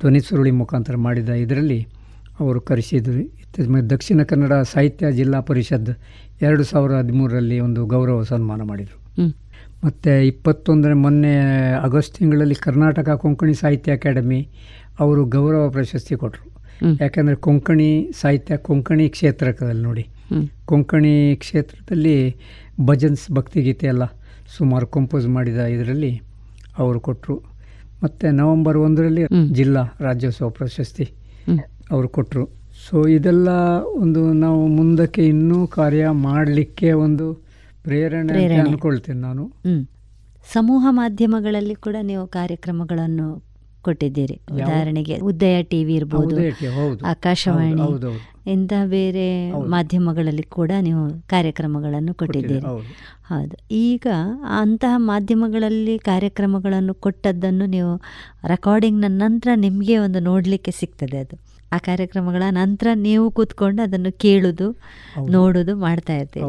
ಧ್ವನಿ 0.00 0.20
ಸುರುಳಿ 0.20 0.50
ಮುಖಾಂತರ 0.50 0.96
ಮಾಡಿದ 0.96 1.28
ಇದರಲ್ಲಿ 1.28 1.86
ಅವರು 2.40 2.60
ಕರೆಸಿದ್ರು. 2.60 3.22
ದಕ್ಷಿಣ 3.90 4.22
ಕನ್ನಡ 4.22 4.52
ಸಾಹಿತ್ಯ 4.52 5.12
ಜಿಲ್ಲಾ 5.12 5.40
ಪರಿಷತ್ 5.40 5.90
ಎರಡು 6.42 6.64
ಸಾವಿರದ 6.64 6.94
ಹದಿಮೂರರಲ್ಲಿ 6.94 7.60
ಒಂದು 7.60 7.86
ಗೌರವ 7.86 8.22
ಸನ್ಮಾನ 8.22 8.62
ಮಾಡಿದರು. 8.62 8.98
ಮತ್ತು 9.84 10.12
ಇಪ್ಪತ್ತೊಂದನೇ 10.26 10.92
ಮೊನ್ನೆ 10.92 11.34
ಆಗಸ್ಟ್ 11.86 12.14
ತಿಂಗಳಲ್ಲಿ 12.18 12.54
ಕರ್ನಾಟಕ 12.54 13.08
ಕೊಂಕಣಿ 13.10 13.54
ಸಾಹಿತ್ಯ 13.54 13.92
ಅಕಾಡೆಮಿ 13.92 14.40
ಅವರು 15.00 15.24
ಗೌರವ 15.24 15.70
ಪ್ರಶಸ್ತಿ 15.70 16.14
ಕೊಟ್ಟರು 16.14 16.49
ಯಾಕಂದರೆ 17.00 17.34
ಕೊಂಕಣಿ 17.34 17.88
ಸಾಹಿತ್ಯ 18.20 18.56
ಕೊಂಕಣಿ 18.56 19.08
ಕ್ಷೇತ್ರದಲ್ಲಿ 19.08 19.82
ನೋಡಿ. 19.82 20.04
ಕೊಂಕಣಿ 20.64 21.36
ಕ್ಷೇತ್ರದಲ್ಲಿ 21.36 22.16
ಭಜನ್ಸ್ 22.80 23.30
ಭಕ್ತಿಗೀತೆ 23.32 23.86
ಎಲ್ಲ 23.86 24.04
ಸುಮಾರು 24.56 24.86
ಕಂಪೋಸ್ 24.86 25.26
ಮಾಡಿದ 25.26 25.56
ಇದರಲ್ಲಿ 25.56 26.12
ಅವರು 26.78 27.00
ಕೊಟ್ಟರು 27.00 27.36
ಮತ್ತು 28.02 28.30
ನವೆಂಬರ್ 28.30 28.76
ಒಂದರಲ್ಲಿ 28.76 29.22
ಜಿಲ್ಲಾ 29.54 29.96
ರಾಜ್ಯೋತ್ಸವ 30.00 30.48
ಪ್ರಶಸ್ತಿ 30.50 31.06
ಅವರು 31.90 32.08
ಕೊಟ್ಟರು 32.08 32.44
ಸೊ 32.88 33.06
ಇದೆಲ್ಲ 33.08 33.48
ಒಂದು 33.94 34.32
ನಾವು 34.32 34.66
ಮುಂದಕ್ಕೆ 34.66 35.26
ಇನ್ನೂ 35.26 35.66
ಕಾರ್ಯ 35.66 36.08
ಮಾಡಲಿಕ್ಕೆ 36.10 36.92
ಒಂದು 36.92 37.26
ಪ್ರೇರಣೆ 37.84 38.56
ಅನ್ಕೊಳ್ತೇನೆ 38.56 39.20
ನಾನು. 39.20 39.44
ಸಮೂಹ 40.52 40.86
ಮಾಧ್ಯಮಗಳಲ್ಲಿ 40.90 41.74
ಕೂಡ 41.74 41.96
ನೀವು 42.02 42.26
ಕಾರ್ಯಕ್ರಮಗಳನ್ನು 42.26 43.26
ಕೊಟ್ಟಿದ್ದೀರಿ. 43.84 44.36
ಉದಾಹರಣೆಗೆ 44.56 45.14
ಉದಯ 45.22 45.56
ಟಿವಿ 45.62 45.94
ಇರ್ಬೋದು 45.94 46.34
ಆಕಾಶವಾಣಿ 47.12 47.86
ಇಂತಹ 48.46 48.82
ಬೇರೆ 48.90 49.24
ಮಾಧ್ಯಮಗಳಲ್ಲಿ 49.68 50.42
ಕೂಡ 50.50 50.70
ನೀವು 50.80 51.02
ಕಾರ್ಯಕ್ರಮಗಳನ್ನು 51.26 52.12
ಕೊಟ್ಟಿದ್ದೀರಿ. 52.14 52.62
ಹೌದು. 53.30 53.56
ಈಗ 53.82 54.06
ಅಂತಹ 54.60 54.94
ಮಾಧ್ಯಮಗಳಲ್ಲಿ 55.04 55.98
ಕಾರ್ಯಕ್ರಮಗಳನ್ನು 56.04 56.94
ಕೊಟ್ಟದ್ದನ್ನು 57.00 57.66
ನೀವು 57.66 57.92
ರೆಕಾರ್ಡಿಂಗ್ನ 58.46 59.10
ನಂತರ 59.18 59.50
ನಿಮಗೆ 59.58 59.96
ಒಂದು 59.98 60.20
ನೋಡಲಿಕ್ಕೆ 60.20 60.70
ಸಿಗ್ತದೆ 60.72 61.18
ಅದು. 61.18 61.36
ಆ 61.72 61.78
ಕಾರ್ಯಕ್ರಮಗಳ 61.80 62.42
ನಂತರ 62.52 62.88
ನೀವು 63.00 63.30
ಕೂತ್ಕೊಂಡು 63.30 63.80
ಅದನ್ನು 63.82 64.10
ಕೇಳುದು 64.18 64.66
ನೋಡುದು 65.30 65.76
ಮಾಡ್ತಾ 65.78 66.14
ಇರ್ತೀವಿ 66.14 66.44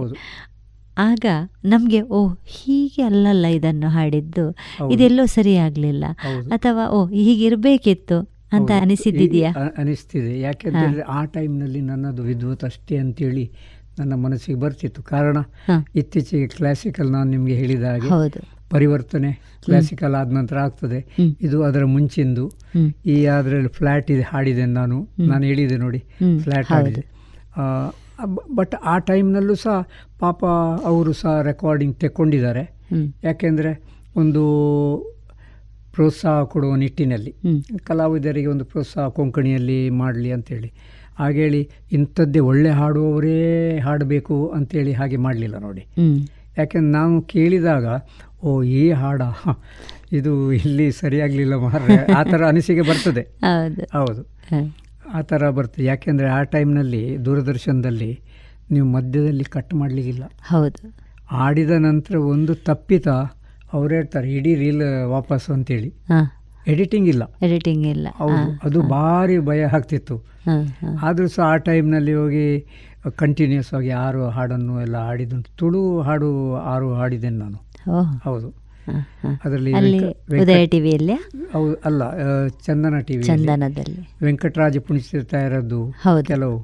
ಆಗ 0.98 1.26
ನಮಗೆ 1.66 2.02
ಓ 2.02 2.34
ಹೀಗೆ 2.46 3.02
ಅಲ್ಲಲ್ಲ 3.02 3.46
ಇದನ್ನು 3.46 3.90
ಹಾಡಿದ್ದು. 3.90 4.56
ಇದೆಲ್ಲೋ 4.92 5.26
ಸರಿ 5.26 5.56
ಆಗಲಿಲ್ಲ. 5.56 6.06
ಅಥವಾ 6.50 6.90
ಓ 6.90 7.08
ಹೀಗಿರಬೇಕಿತ್ತು 7.08 8.32
ಅಂತ 8.52 8.72
ಅನಿಸಿದ್ದಿದೆಯಾ? 8.82 9.52
ಅನಿಸ್ತಿದೆ. 9.78 10.40
ಯಾಕೆಂದರೆ 10.40 11.02
ಆ 11.02 11.26
ಟೈಮ್ನಲ್ಲಿ 11.26 11.82
ನನ್ನದು 11.82 12.24
ವಿದ್ವತ್ 12.24 12.64
ಅಷ್ಟೇ 12.64 12.98
ಅಂತೇಳಿ 12.98 13.52
ನನ್ನ 14.00 14.14
ಮನಸ್ಸಿಗೆ 14.14 14.60
ಬರ್ತಿತ್ತು. 14.60 15.04
ಕಾರಣ 15.04 15.38
ಇತ್ತೀಚೆಗೆ 15.96 16.48
ಕ್ಲಾಸಿಕಲ್ 16.48 17.12
ನಾನು 17.12 17.30
ನಿಮಗೆ 17.30 17.56
ಹೇಳಿದ 17.56 17.84
ಹಾಗೆ 17.84 18.40
ಪರಿವರ್ತನೆ 18.70 19.32
ಕ್ಲಾಸಿಕಲ್ 19.66 20.16
ಆದ 20.16 20.32
ನಂತರ 20.32 20.58
ಆಗ್ತದೆ. 20.58 21.18
ಇದು 21.42 21.64
ಅದರ 21.64 21.86
ಮುಂಚಿಂದು. 21.86 22.52
ಈ 23.06 23.26
ಅದರಲ್ಲಿ 23.26 23.70
ಫ್ಲಾಟ್ 23.70 24.12
ಇದೆ 24.12 24.22
ಹಾಡಿದೆ 24.22 24.66
ನಾನು. 24.66 25.08
ನಾನು 25.20 25.44
ಹೇಳಿದೆ 25.44 25.78
ನೋಡಿ. 25.78 26.04
ಫ್ಲಾಟ್ 26.44 26.68
ಹಾಡಿದೆ. 26.68 27.04
ಬಟ್ 28.56 28.76
ಆ 28.76 28.98
ಟೈಮ್ನಲ್ಲೂ 28.98 29.56
ಸಹ 29.56 29.88
ಪಾಪ 30.22 30.42
ಅವರು 30.84 31.14
ಸಹ 31.14 31.42
ರೆಕಾರ್ಡಿಂಗ್ 31.42 31.96
ತೆಕ್ಕೊಂಡಿದ್ದಾರೆ. 31.96 32.64
ಯಾಕೆಂದರೆ 33.24 33.72
ಒಂದು 34.16 34.44
ಪ್ರೋತ್ಸಾಹ 35.94 36.44
ಕೊಡುವ 36.44 36.76
ನಿಟ್ಟಿನಲ್ಲಿ 36.76 37.32
ಕಲಾವಿದರಿಗೆ 37.86 38.48
ಒಂದು 38.48 38.66
ಪ್ರೋತ್ಸಾಹ 38.66 39.08
ಕೊಂಕಣಿಯಲ್ಲಿ 39.10 39.90
ಮಾಡಲಿ 39.90 40.32
ಅಂತೇಳಿ. 40.32 40.70
ಹಾಗೇಳಿ 41.20 41.62
ಇಂಥದ್ದೇ 41.92 42.40
ಒಳ್ಳೆ 42.40 42.70
ಹಾಡುವವರೇ 42.70 43.36
ಹಾಡಬೇಕು 43.80 44.48
ಅಂತೇಳಿ 44.56 44.94
ಹಾಗೆ 44.94 45.18
ಮಾಡಲಿಲ್ಲ 45.18 45.58
ನೋಡಿ. 45.58 45.84
ಯಾಕೆಂದ್ರೆ 46.58 46.92
ನಾವು 46.92 47.22
ಕೇಳಿದಾಗ 47.22 47.86
ಓ 48.44 48.52
ಈ 48.64 48.92
ಹಾಡ 48.92 49.22
ಇದು 50.14 50.32
ಇಲ್ಲಿ 50.54 50.92
ಸರಿಯಾಗಲಿಲ್ಲ 50.92 51.56
ಮಾರ್ರೆ. 51.56 51.98
ಆ 52.14 52.24
ಥರ 52.24 52.42
ಅನಿಸಿಕೆ 52.52 52.82
ಬರ್ತದೆ. 52.82 53.24
ಹೌದು. 53.94 54.22
ಆ 55.14 55.22
ಥರ 55.22 55.50
ಬರ್ತದೆ. 55.50 55.86
ಯಾಕೆಂದರೆ 55.86 56.28
ಆ 56.30 56.42
ಟೈಮ್ನಲ್ಲಿ 56.54 57.04
ದೂರದರ್ಶನದಲ್ಲಿ 57.26 58.12
ನೀವು 58.72 58.88
ಮಧ್ಯದಲ್ಲಿ 58.88 59.44
ಕಟ್ 59.44 59.74
ಮಾಡಲಿಕ್ಕಿಲ್ಲ. 59.74 60.24
ಹೌದು. 60.48 60.94
ಆಡಿದ 61.32 61.72
ನಂತರ 61.72 62.16
ಒಂದು 62.16 62.56
ತಪ್ಪಿತ 62.56 63.08
ಅವ್ರು 63.74 63.94
ಹೇಳ್ತಾರೆ 63.94 64.34
ಇಡೀ 64.34 64.56
ರೀಲ್ 64.56 65.06
ವಾಪಸ್ 65.06 65.50
ಅಂತೇಳಿ. 65.50 65.94
ಎಡಿಟಿಂಗ್ 66.68 67.10
ಇಲ್ಲ. 67.10 67.24
ಎಡಿಟಿಂಗ್ 67.42 67.88
ಇಲ್ಲ. 67.88 68.08
ಅದು 68.64 68.82
ಭಾರಿ 68.82 69.40
ಭಯ 69.40 69.64
ಆಗ್ತಿತ್ತು. 69.64 70.24
ಆದರೂ 71.02 71.28
ಸಹ 71.28 71.44
ಆ 71.44 71.56
ಟೈಮ್ನಲ್ಲಿ 71.56 72.14
ಹೋಗಿ 72.14 72.66
ಕಂಟಿನ್ಯೂಸ್ 73.16 73.74
ಆಗಿ 73.74 73.90
ಆರು 73.90 74.30
ಹಾಡನ್ನು 74.30 74.82
ಎಲ್ಲ 74.82 74.98
ಹಾಡಿದ್ದು 74.98 75.42
ತುಳು 75.42 76.02
ಹಾಡು 76.02 76.56
ಆರು 76.56 76.94
ಹಾಡಿದ್ದೇನೆ 76.94 77.38
ನಾನು. 77.38 77.58
ಹೌದು. 78.24 78.61
ಅದರಲ್ಲಿ 79.46 79.72
ಉದಯ 80.42 80.66
ಟಿವಿಯಲ್ಲಿ? 80.66 81.16
ಅಲ್ಲ 81.86 82.02
ಚಂದನ 82.66 83.00
ಟಿವಿ 83.00 83.24
ಚಂದನದಲ್ಲಿ. 83.24 84.02
ವೆಂಕಟರಾಜ 84.22 84.78
ಪುಣಿಸಿರ್ತಾಯಿರದ್ದು 84.78 85.80
ಕೆಲವು 86.22 86.58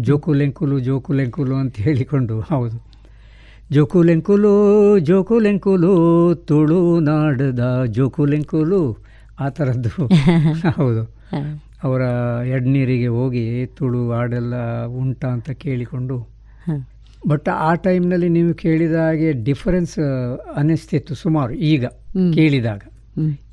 ಜೋಕು 0.00 0.32
ಲೆಂಕುಲು 0.32 0.78
ಜೋಕು 0.80 1.12
ಲೆಂಕುಲು 1.12 1.56
ಅಂತ 1.56 1.76
ಹೇಳಿಕೊಂಡು 1.78 2.40
ಹೌದು. 2.40 2.78
ಜೋಕು 3.72 4.02
ಲೆಂಕುಲು 4.02 4.52
ಜೋಕು 4.98 5.38
ಲೆಂಕುಲು 5.38 5.92
ತುಳು 6.34 7.00
ನಾಡದ 7.00 7.84
ಜೋಕುಲೆಂಕುಲು 7.86 8.80
ಆ 9.40 9.48
ಥರದ್ದು. 9.48 9.92
ಹೌದು. 10.76 11.02
ಅವರ 11.82 12.02
ಎಡ್ನೀರಿಗೆ 12.46 13.06
ಹೋಗಿ 13.06 13.66
ತುಳು 13.66 14.12
ಹಾಡೆಲ್ಲ 14.12 14.54
ಉಂಟ 14.84 15.24
ಅಂತ 15.24 15.50
ಕೇಳಿಕೊಂಡು 15.50 16.16
ಬಟ್ 17.28 17.48
ಆ 17.48 17.74
ಟೈಮ್ನಲ್ಲಿ 17.74 18.28
ನೀವು 18.28 18.54
ಕೇಳಿದ 18.54 18.94
ಹಾಗೆ 18.94 19.32
ಡಿಫರೆನ್ಸ್ 19.32 19.98
ಅನಿಸ್ತಿತ್ತು 20.56 21.14
ಸುಮಾರು 21.14 21.52
ಈಗ 21.54 21.86
ಕೇಳಿದಾಗ. 22.34 22.80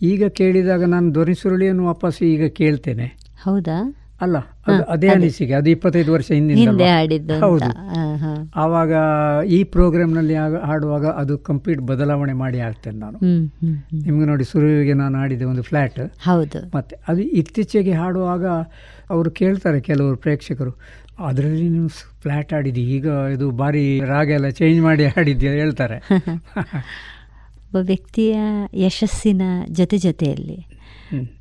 ಈಗ 0.02 0.28
ಕೇಳಿದಾಗ 0.28 0.84
ನಾನು 0.84 1.12
ಧ್ವನಿಸುರುಳಿಯನ್ನು 1.12 1.86
ವಾಪಸ್ 1.86 2.24
ಈಗ 2.24 2.48
ಕೇಳ್ತೇನೆ. 2.48 3.18
ಹೌದಾ? 3.44 3.94
ಅಲ್ಲ 4.22 4.38
ಅದೇ 4.88 5.08
ಅನಿಸಿಕೆ 5.08 5.54
ಅದು 5.54 5.70
ಇಪ್ಪತ್ತೈದು 5.70 6.14
ವರ್ಷ 6.14 6.32
ಹಿಂದಿನ 6.32 6.70
ಹೌದು 7.42 7.70
ಆವಾಗ 8.56 8.92
ಈ 9.46 9.64
ಪ್ರೋಗ್ರಾಮ್ನಲ್ಲಿ 9.64 10.34
ಹಾಡುವಾಗ 10.36 11.06
ಅದು 11.06 11.38
ಕಂಪ್ಲೀಟ್ 11.38 11.80
ಬದಲಾವಣೆ 11.80 12.34
ಮಾಡಿ 12.34 12.60
ಆಗ್ತೇನೆ 12.60 12.98
ನಾನು. 12.98 13.18
ನಿಮ್ಗೆ 13.94 14.26
ನೋಡಿ 14.26 14.44
ಸುರುವಿಗೆ 14.44 14.94
ನಾನು 14.94 15.18
ಹಾಡಿದೆ 15.18 15.46
ಒಂದು 15.46 15.62
ಫ್ಲಾಟ್ 15.62 16.00
ಹೌದು. 16.00 16.72
ಮತ್ತೆ 16.76 16.96
ಅದು 17.08 17.22
ಇತ್ತೀಚೆಗೆ 17.22 17.92
ಹಾಡುವಾಗ 17.92 18.46
ಅವರು 19.10 19.32
ಕೇಳ್ತಾರೆ 19.32 19.82
ಕೆಲವರು 19.82 20.16
ಪ್ರೇಕ್ಷಕರು 20.16 20.72
ಅದರಲ್ಲಿ 21.20 21.70
ನೀವು 21.70 21.88
ಫ್ಲಾಟ್ 21.88 22.54
ಆಡಿದಿ. 22.54 22.82
ಈಗ 22.82 23.06
ಇದು 23.06 23.52
ಬಾರಿ 23.52 24.00
ರಾಗ 24.00 24.30
ಎಲ್ಲ 24.30 24.50
ಚೇಂಜ್ 24.50 24.82
ಮಾಡಿ 24.82 25.06
ಆಡಿದ್ಯಾ 25.06 25.52
ಹೇಳ್ತಾರೆ. 25.52 26.10
ಒಬ್ಬ 27.68 27.78
ವ್ಯಕ್ತಿಯ 27.82 28.38
ಯಶಸ್ಸಿನ 28.74 29.42
ಜೊತೆ 29.72 29.98
ಜೊತೆಯಲ್ಲಿ 29.98 30.68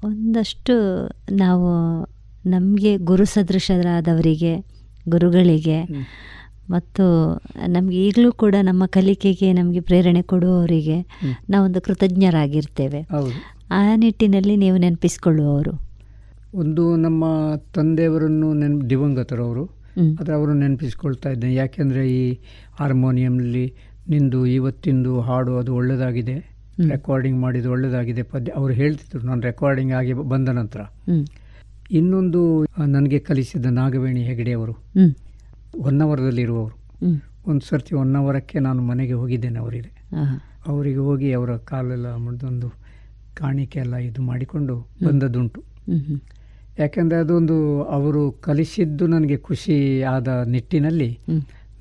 ಒಂದಷ್ಟು 0.05 1.07
ನಾವು 1.33 2.03
ನಮಗೆ 2.47 2.97
ಗುರು 2.97 3.25
ಸದೃಶರಾದವರಿಗೆ 3.25 4.57
ಗುರುಗಳಿಗೆ 5.09 5.83
ಮತ್ತು 6.71 7.35
ನಮಗೆ 7.67 8.07
ಈಗಲೂ 8.07 8.33
ಕೂಡ 8.33 8.55
ನಮ್ಮ 8.63 8.87
ಕಲಿಕೆಗೆ 8.87 9.53
ನಮಗೆ 9.53 9.81
ಪ್ರೇರಣೆ 9.81 10.23
ಕೊಡುವವರಿಗೆ 10.23 11.07
ನಾವೊಂದು 11.51 11.81
ಕೃತಜ್ಞರಾಗಿರ್ತೇವೆ. 11.81 13.09
ಆ 13.71 13.97
ನಿಟ್ಟಿನಲ್ಲಿ 13.97 14.57
ನೀವು 14.57 14.77
ನೆನಪಿಸ್ಕೊಳ್ಳುವವರು. 14.77 15.86
ಒಂದು 16.61 16.97
ನಮ್ಮ 16.97 17.25
ತಂದೆಯವರನ್ನು 17.75 18.49
ನೆನ್ 18.55 18.77
ದಿವಂಗತರು 18.91 19.43
ಅವರು 19.45 19.65
ಆದರೆ 20.19 20.33
ಅವರು 20.35 20.53
ನೆನಪಿಸ್ಕೊಳ್ತಾ 20.53 21.29
ಇದ್ದೆ. 21.31 21.49
ಯಾಕೆಂದರೆ 21.55 22.03
ಈ 22.11 22.23
ಹಾರ್ಮೋನಿಯಂನಲ್ಲಿ 22.79 23.65
ನಿಂದು 24.11 24.41
ಇವತ್ತಿಂದು 24.47 25.13
ಹಾಡು 25.21 25.53
ಅದು 25.59 25.71
ಒಳ್ಳೆಯದಾಗಿದೆ 25.75 26.37
ರೆಕಾರ್ಡಿಂಗ್ 26.89 27.39
ಮಾಡಿದ್ದು 27.41 27.71
ಒಳ್ಳೆಯದಾಗಿದೆ 27.71 28.23
ಪದ್ಯ 28.23 28.53
ಅವರು 28.53 28.73
ಹೇಳ್ತಿದ್ರು 28.73 29.23
ನಾನು 29.27 29.41
ರೆಕಾರ್ಡಿಂಗ್ 29.41 29.93
ಆಗಿ 29.93 30.13
ಬಂದ 30.33 30.49
ನಂತರ. 30.49 30.81
ಇನ್ನೊಂದು 31.91 32.41
ನನಗೆ 32.87 33.19
ಕಲಿಸಿದ 33.19 33.67
ನಾಗವೇಣಿ 33.81 34.23
ಹೆಗಡೆ 34.23 34.53
ಅವರು. 34.53 34.75
ಹೊನ್ನವರದಲ್ಲಿರುವವರು 35.83 36.77
ಒಂದು 37.51 37.65
ಸರ್ತಿ 37.67 37.95
ಹೊನ್ನವರಕ್ಕೆ 37.95 38.59
ನಾನು 38.59 38.83
ಮನೆಗೆ 38.83 39.13
ಹೋಗಿದ್ದೇನೆ 39.13 39.59
ಅವರಿಗೆ. 39.59 39.91
ಅವರಿಗೆ 40.67 40.99
ಹೋಗಿ 40.99 41.29
ಅವರ 41.33 41.57
ಕಾಲೆಲ್ಲ 41.57 42.09
ಮುಡ್ದೊಂದು 42.17 42.69
ಕಾಣಿಕೆ 43.35 43.79
ಎಲ್ಲ 43.79 43.97
ಇದು 44.09 44.23
ಮಾಡಿಕೊಂಡು 44.23 44.77
ಬಂದದ್ದುಂಟು. 45.07 45.61
ಯಾಕೆಂದರೆ 46.79 47.19
ಅದೊಂದು 47.19 47.57
ಅವರು 47.89 48.33
ಕಲಿಸಿದ್ದು 48.41 49.07
ನನಗೆ 49.07 49.37
ಖುಷಿ 49.39 49.77
ಆದ 50.07 50.29
ನಿಟ್ಟಿನಲ್ಲಿ 50.47 51.11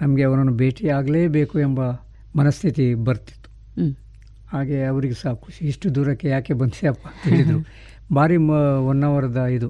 ನಮಗೆ 0.01 0.23
ಅವರನ್ನು 0.23 0.53
ಭೇಟಿ 0.53 0.89
ಆಗಲೇಬೇಕು 0.89 1.59
ಎಂಬ 1.59 1.81
ಮನಸ್ಥಿತಿ 2.35 2.93
ಬರ್ತಿತ್ತು. 3.03 3.49
ಹಾಗೆ 4.47 4.85
ಅವರಿಗೆ 4.85 5.13
ಸಹ 5.13 5.33
ಖುಷಿ. 5.33 5.65
ಇಷ್ಟು 5.65 5.95
ದೂರಕ್ಕೆ 5.95 6.27
ಯಾಕೆ 6.27 6.53
ಬಂದಿಯಪ್ಪ 6.53 7.07
ಅಂತ 7.07 7.33
ಹೇಳಿದರು. 7.33 7.59
ಭಾರಿ 8.15 8.37
ಮ 8.37 8.51
ಒನ್ 8.87 9.03
ಅವರ್ದ 9.03 9.37
ಇದು. 9.49 9.69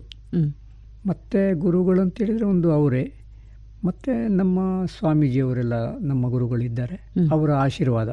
ಮತ್ತು 1.06 1.60
ಗುರುಗಳು 1.60 2.02
ಅಂತೇಳಿದರೆ 2.02 2.46
ಒಂದು 2.46 2.72
ಅವರೇ. 2.72 3.04
ಮತ್ತು 3.84 4.12
ನಮ್ಮ 4.36 4.60
ಸ್ವಾಮೀಜಿಯವರೆಲ್ಲ 4.86 5.76
ನಮ್ಮ 6.02 6.30
ಗುರುಗಳಿದ್ದಾರೆ. 6.30 6.98
ಅವರ 7.32 7.52
ಆಶೀರ್ವಾದ. 7.58 8.10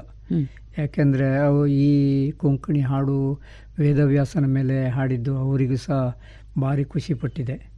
ಯಾಕೆಂದರೆ 0.78 1.36
ಅವು 1.38 1.66
ಈ 1.66 1.90
ಕೊಂಕಣಿ 2.32 2.80
ಹಾಡು 2.80 3.16
ವೇದವ್ಯಾಸನ 3.78 4.46
ಮೇಲೆ 4.48 4.88
ಹಾಡಿದ್ದು 4.88 5.38
ಅವರಿಗೂ 5.38 5.76
ಸಹ 5.76 5.98
ಭಾರಿ 6.60 6.84
ಖುಷಿಪಟ್ಟಿದೆ 6.84 7.72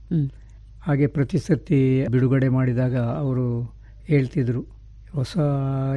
ಹಾಗೆ 0.86 1.06
ಪ್ರತಿ 1.06 1.38
ಸರ್ತಿ 1.38 2.06
ಬಿಡುಗಡೆ 2.06 2.48
ಮಾಡಿದಾಗ 2.48 2.96
ಅವರು 2.96 3.62
ಹೇಳ್ತಿದ್ರು 4.04 4.62
ಹೊಸ 5.12 5.36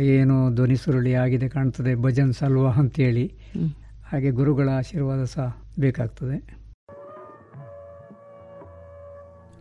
ಏನು 0.01 0.55
ಧ್ವನಿ 0.55 0.75
ಸುರುಳಿ 0.75 1.13
ಆಗಿದೆ 1.13 1.49
ಕಾಣ್ತದೆ 1.49 1.95
ಭಜನ್ 1.95 2.34
ಸಲ್ವಾ 2.34 2.71
ಅಂತೇಳಿ. 2.71 3.25
ಹಾಗೆ 4.11 4.30
ಗುರುಗಳ 4.30 4.69
ಆಶೀರ್ವಾದ 4.69 5.23
ಸಹ 5.23 5.57
ಬೇಕಾಗ್ತದೆ. 5.80 6.57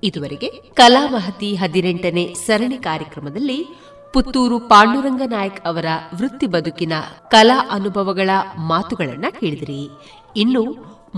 ಇದುವರೆಗೆ 0.03 0.47
ಕಲಾಮಹತಿ 0.47 1.55
ಹದಿನೆಂಟನೇ 1.55 2.35
ಸರಣಿ 2.35 2.79
ಕಾರ್ಯಕ್ರಮದಲ್ಲಿ 2.79 3.67
ಪುತ್ತೂರು 4.13 4.59
ಪಾಂಡುರಂಗ 4.59 5.23
ನಾಯಕ್ 5.27 5.61
ಅವರ 5.65 5.85
ವೃತ್ತಿ 6.15 6.47
ಬದುಕಿನ 6.47 6.93
ಕಲಾ 7.31 7.69
ಅನುಭವಗಳ 7.71 8.31
ಮಾತುಗಳನ್ನ 8.59 9.25
ಕೇಳಿದಿರಿ. 9.41 9.89
ಇನ್ನು 10.37 10.63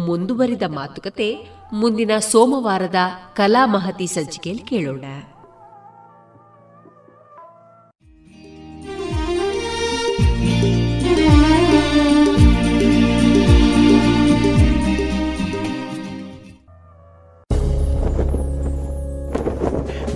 ಮುಂದುವರಿದ 0.06 0.62
ಮಾತುಕತೆ 0.68 1.57
ಮುಂದಿನ 1.81 2.13
ಸೋಮವಾರದ 2.31 3.01
ಕಲಾ 3.33 3.65
ಮಹತಿ 3.65 4.07
ಸಂಚಿಕೆಯಲ್ಲಿ 4.07 4.63
ಕೇಳೋಣ 4.63 5.05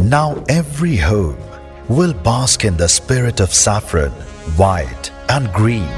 Now 0.10 0.30
every 0.48 0.96
home 0.96 1.42
will 1.90 2.14
bask 2.14 2.64
in 2.64 2.78
the 2.78 2.88
spirit 2.88 3.42
of 3.42 3.54
saffron, 3.54 4.12
white, 4.56 5.12
and 5.28 5.52
green. 5.52 5.90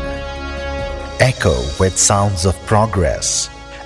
Echo 1.21 1.55
with 1.79 1.95
sounds 1.97 2.45
of 2.45 2.55
progress 2.65 3.49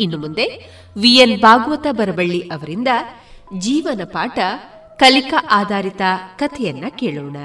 ಇನ್ನು 0.00 0.18
ಮುಂದೆ 0.18 0.46
ವಿಎನ್ 1.00 1.40
ಭಾಗವತ 1.40 1.86
ಬರಬಳ್ಳಿ 1.90 2.40
ಅವರಿಂದ 2.48 2.88
ಜೀವನ 3.58 4.00
ಪಾಠ 4.04 4.38
ಕಲಿಕಾ 4.98 5.46
ಆಧಾರಿತ 5.50 6.02
ಕಥೆಯನ್ನ 6.36 6.84
ಕೇಳೋಣ. 6.90 7.36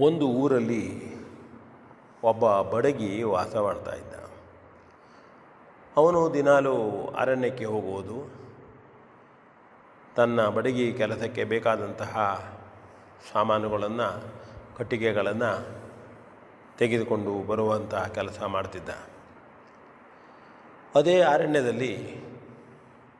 ಒಂದು 0.00 0.28
ಊರಲ್ಲಿ 0.28 1.12
ಒಬ್ಬ 2.22 2.60
ಬಡಗಿ 2.62 3.22
ವಾಸ 3.22 3.56
ಮಾಡ್ತಾ 3.56 3.92
ಇದ್ದ. 3.92 4.14
ಅವನು 5.96 6.34
ದಿನಾಲೂ 6.34 6.74
ಅರಣ್ಯಕ್ಕೆ 7.18 7.64
ಹೋಗುವುದು, 7.64 8.30
ತನ್ನ 10.16 10.46
ಬಡಗಿ 10.46 10.92
ಕೆಲಸಕ್ಕೆ 10.92 11.44
ಬೇಕಾದಂತಹ 11.44 12.44
ಸಾಮಾನುಗಳನ್ನು, 13.32 14.24
ಕಟ್ಟಿಗೆಗಳನ್ನು 14.76 15.81
ತೆಗೆದುಕೊಂಡು 16.78 17.46
ಬರುವಂತಹ 17.46 18.06
ಕೆಲಸ 18.06 18.42
ಮಾಡ್ತಿದ್ದ. 18.42 18.88
ಅದೇ 20.94 21.20
ಅರಣ್ಯದಲ್ಲಿ 21.20 22.22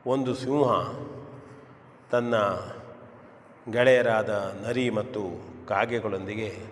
ಒಂದು 0.07 0.35
ಸಿಂಹ 0.35 0.71
ತನ್ನ 2.11 2.35
ಗೆಳೆಯರಾದ 3.71 4.29
ನರಿ 4.61 4.89
ಮತ್ತು 4.89 5.21
ಕಾಗೆಗಳೊಂದಿಗೆ 5.67 6.65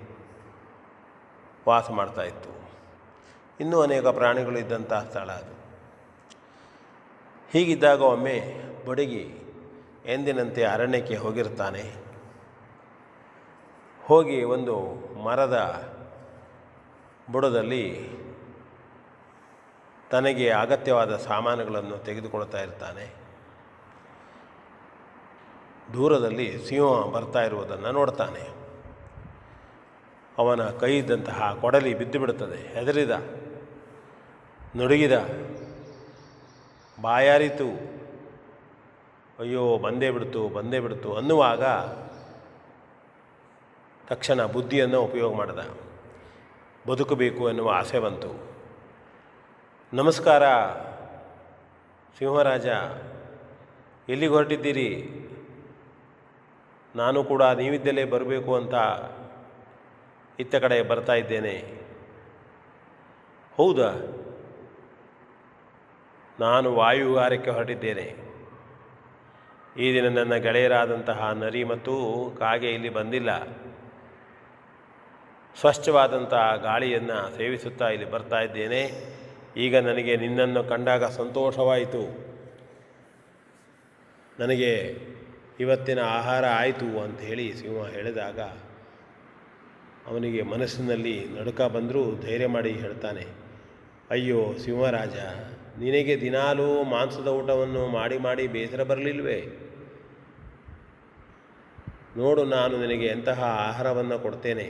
ವಾಸ 1.67 1.91
ಮಾಡ್ತಾ 1.91 2.23
ಇತ್ತು. 2.23 2.49
ಇನ್ನೂ 3.59 3.81
ಅನೇಕ 3.81 4.05
ಪ್ರಾಣಿಗಳು 4.05 4.59
ಇದ್ದಂತಹ 4.59 5.03
ಸ್ಥಳ 5.09 5.31
ಅದು. 5.31 5.53
ಹೀಗಿದ್ದಾಗ 7.51 8.01
ಒಮ್ಮೆ 8.01 8.41
ಬಡಗಿ 8.87 9.35
ಎಂದಿನಂತೆ 10.05 10.63
ಅರಣ್ಯಕ್ಕೆ 10.63 11.15
ಹೋಗಿರ್ತಾನೆ. 11.15 11.93
ಹೋಗಿ 14.05 14.43
ಒಂದು 14.43 14.77
ಮರದ 15.23 15.57
ಬುಡದಲ್ಲಿ 17.31 18.09
ತನಗೆ 20.09 20.49
ಅಗತ್ಯವಾದ 20.49 21.17
ಸಾಮಾನುಗಳನ್ನು 21.17 21.97
ತೆಗೆದುಕೊಳ್ತಾ 21.97 22.61
ಇರ್ತಾನೆ. 22.61 23.21
ದೂರದಲ್ಲಿ 25.93 26.69
ಸಿಂಹ 26.69 27.05
ಬರ್ತಾ 27.11 27.41
ಇರುವುದನ್ನು 27.41 27.91
ನೋಡ್ತಾನೆ. 27.91 28.61
ಅವನ 30.37 30.69
ಕೈ 30.69 30.97
ಇದ್ದಂತಹ 30.97 31.57
ಕೊಡಲಿ 31.61 31.97
ಬಿದ್ದು 31.97 32.19
ಬಿಡುತ್ತದೆ. 32.19 32.73
ಹೆದರಿದ, 32.73 33.11
ನುಡುಗಿದ, 34.77 35.13
ಬಾಯಾರಿತು, 37.01 37.91
ಅಯ್ಯೋ, 39.39 39.77
ಬಂದೇ 39.77 40.11
ಬಿಡ್ತು 40.11 40.49
ಬಂದೇ 40.49 40.79
ಬಿಡ್ತು 40.79 41.15
ಅನ್ನುವಾಗ 41.15 41.63
ತಕ್ಷಣ 44.07 44.45
ಬುದ್ಧಿಯನ್ನು 44.45 45.01
ಉಪಯೋಗ 45.01 45.35
ಮಾಡಿದ. 45.35 45.90
ಬದುಕಬೇಕು 46.87 47.49
ಎನ್ನುವ 47.49 47.71
ಆಸೆ 47.71 47.99
ಬಂತು. 47.99 48.51
ನಮಸ್ಕಾರ, 49.93 50.43
ಸಿಂಹರಾಜ. 52.17 52.67
ಎಲ್ಲಿಗೆ 54.09 54.33
ಹೊರಟಿದ್ದೀರಿ? 54.33 55.07
ನಾನು 56.95 57.23
ಕೂಡ 57.23 57.43
ನೀವಿದ್ದಲ್ಲೇ 57.43 58.05
ಬರಬೇಕು 58.05 58.55
ಅಂತ 58.55 58.73
ಇತ್ತ 60.39 60.55
ಕಡೆ 60.55 60.81
ಬರ್ತಾ 60.81 61.13
ಇದ್ದೇನೆ. 61.13 61.81
ಹೌದಾ? 63.55 63.89
ನಾನು 66.39 66.75
ವಾಯುವಿಹಾರಕ್ಕೆ 66.75 67.51
ಹೊರಟಿದ್ದೇನೆ. 67.51 68.31
ಈ 69.77 69.93
ದಿನ 69.93 70.19
ನನ್ನ 70.19 70.35
ಗೆಳೆಯರಾದಂತಹ 70.35 71.31
ನರಿ 71.31 71.63
ಮತ್ತು 71.63 71.95
ಕಾಗೆ 72.39 72.71
ಇಲ್ಲಿ 72.71 72.89
ಬಂದಿಲ್ಲ. 72.89 73.29
ಸ್ವಚ್ಛವಾದಂತಹ 75.59 76.55
ಗಾಳಿಯನ್ನು 76.63 77.37
ಸೇವಿಸುತ್ತಾ 77.37 77.87
ಇಲ್ಲಿ 77.89 78.11
ಬರ್ತಾ 78.11 78.39
ಇದ್ದೇನೆ. 78.39 78.83
ಈಗ 79.57 79.75
ನನಗೆ 79.77 80.13
ನಿನ್ನನ್ನು 80.15 80.63
ಕಂಡಾಗ 80.63 81.05
ಸಂತೋಷವಾಯಿತು. 81.05 82.03
ನನಗೆ 84.39 84.73
ಇವತ್ತಿನ 85.59 85.99
ಆಹಾರ 85.99 86.45
ಆಯಿತು 86.45 86.99
ಅಂತ 86.99 87.19
ಹೇಳಿ 87.19 87.45
ಸಿಂಹ 87.53 87.87
ಹೇಳಿದಾಗ 87.87 88.39
ಅವನಿಗೆ 90.07 90.41
ಮನಸ್ಸಿನಲ್ಲಿ 90.41 91.15
ನಡುಕ 91.39 91.61
ಬಂದರೂ 91.61 92.03
ಧೈರ್ಯ 92.21 92.47
ಮಾಡಿ 92.47 92.71
ಹೇಳ್ತಾನೆ, 92.71 93.25
ಅಯ್ಯೋ 94.11 94.53
ಸಿಂಹರಾಜ, 94.63 95.17
ನಿನಗೆ 95.79 96.21
ದಿನಾಲೂ 96.21 96.83
ಮಾಂಸದ 96.83 97.27
ಊಟವನ್ನು 97.27 97.87
ಮಾಡಿ 97.87 98.17
ಮಾಡಿ 98.17 98.47
ಬೇಸರ 98.47 98.83
ಬರಲಿಲ್ವೇ? 98.83 99.39
ನೋಡು, 102.17 102.43
ನಾನು 102.43 102.73
ನಿನಗೆ 102.77 103.05
ಎಂತಹ 103.07 103.43
ಆಹಾರವನ್ನು 103.43 104.19
ಕೊಡ್ತೇನೆ. 104.19 104.67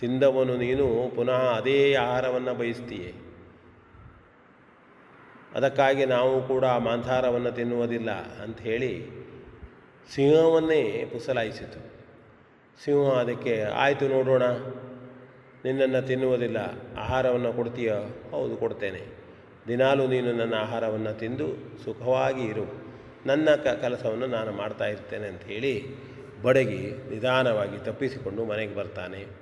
ತಿಂದವನು 0.00 0.56
ನೀನು 0.56 1.12
ಪುನಃ 1.16 1.32
ಅದೇ 1.32 1.94
ಆಹಾರವನ್ನು 1.94 2.54
ಬಯಸ್ತೀಯೇ. 2.54 3.14
ಅದಕ್ಕಾಗಿ 5.54 6.04
ನಾವು 6.04 6.48
ಕೂಡ 6.48 6.64
ಮಾಂಸಾಹಾರವನ್ನು 6.64 7.52
ತಿನ್ನುವುದಿಲ್ಲ 7.52 8.10
ಅಂಥೇಳಿ 8.42 9.20
ಸಿಂಹವನ್ನೇ 10.14 11.10
ಪುಸಲಾಯಿಸಿತು. 11.12 11.80
ಸಿಂಹ 12.84 13.12
ಅದಕ್ಕೆ, 13.12 13.62
ಆಯಿತು 13.62 14.08
ನೋಡೋಣ, 14.08 14.42
ನಿನ್ನನ್ನು 15.64 16.06
ತಿನ್ನುವುದಿಲ್ಲ, 16.06 16.56
ಆಹಾರವನ್ನು 16.98 17.52
ಕೊಡ್ತೀಯ? 17.52 17.92
ಹೌದು, 18.30 18.56
ಕೊಡ್ತೇನೆ. 18.56 19.02
ದಿನಾಲೂ 19.68 20.06
ನೀನು 20.06 20.32
ನನ್ನ 20.32 20.54
ಆಹಾರವನ್ನು 20.54 21.18
ತಿಂದು 21.18 21.46
ಸುಖವಾಗಿ 21.84 22.42
ಇರು. 22.42 22.64
ನನ್ನ 23.26 23.48
ಕ, 23.50 23.66
ಕೆಲಸವನ್ನು 23.66 24.26
ನಾನು 24.26 24.52
ಮಾಡ್ತಾ 24.52 24.86
ಇರ್ತೇನೆ 24.86 25.44
ಹೇಳಿ 25.46 25.86
ಬಡಗಿ 26.42 27.10
ನಿಧಾನವಾಗಿ 27.10 27.84
ತಪ್ಪಿಸಿಕೊಂಡು 27.84 28.44
ಮನೆಗೆ 28.44 28.74
ಬರ್ತಾನೆ. 28.74 29.39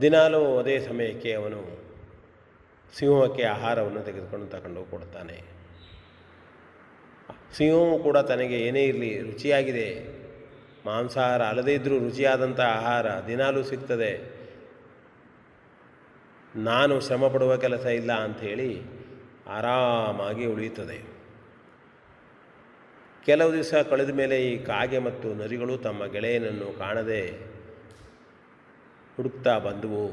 ದಿನಾಲೂ 0.00 0.58
ಅದೇ 0.58 0.78
ಸಮಯಕ್ಕೆ 0.78 1.32
ಅವನು 1.32 1.60
ಸಿಂಹಕ್ಕೆ 2.98 3.42
ಆಹಾರವನ್ನು 3.42 4.02
ತೆಗೆದುಕೊಂಡು 4.02 4.46
ತಗೊಂಡು 4.46 4.84
ಕೊಡ್ತಾನೆ 4.84 5.56
ಸಿಂಹವು 7.56 7.98
ಕೂಡ 7.98 8.18
ತನಗೆ 8.18 8.58
ಏನೇ 8.60 8.84
ಇರಲಿ 8.84 9.20
ರುಚಿಯಾಗಿದೆ. 9.20 9.88
ಮಾಂಸಾಹಾರ 10.86 11.42
ಅಲ್ಲದೇ 11.42 11.74
ಇದ್ದರೂ 11.74 11.98
ರುಚಿಯಾದಂಥ 11.98 12.60
ಆಹಾರ 12.60 13.06
ದಿನಾಲೂ 13.26 13.62
ಸಿಗ್ತದೆ. 13.62 14.12
ನಾನು 16.56 17.00
ಶ್ರಮ 17.00 17.28
ಪಡುವ 17.28 17.56
ಕೆಲಸ 17.56 17.86
ಇಲ್ಲ 17.86 18.12
ಅಂಥೇಳಿ 18.12 18.82
ಆರಾಮಾಗಿ 19.48 20.46
ಉಳಿಯುತ್ತದೆ. 20.46 20.98
ಕೆಲವು 23.26 23.52
ದಿವಸ 23.52 23.74
ಕಳೆದ 23.74 24.10
ಮೇಲೆ 24.10 24.46
ಈ 24.46 24.58
ಕಾಗೆ 24.64 24.98
ಮತ್ತು 24.98 25.34
ನರಿಗಳು 25.34 25.78
ತಮ್ಮ 25.78 26.06
ಗೆಳೆಯನನ್ನು 26.06 26.78
ಕಾಣದೆ 26.78 27.55
ಹುಡುಕ್ತಾ 29.16 29.58
ಬಂದವು. 29.58 30.04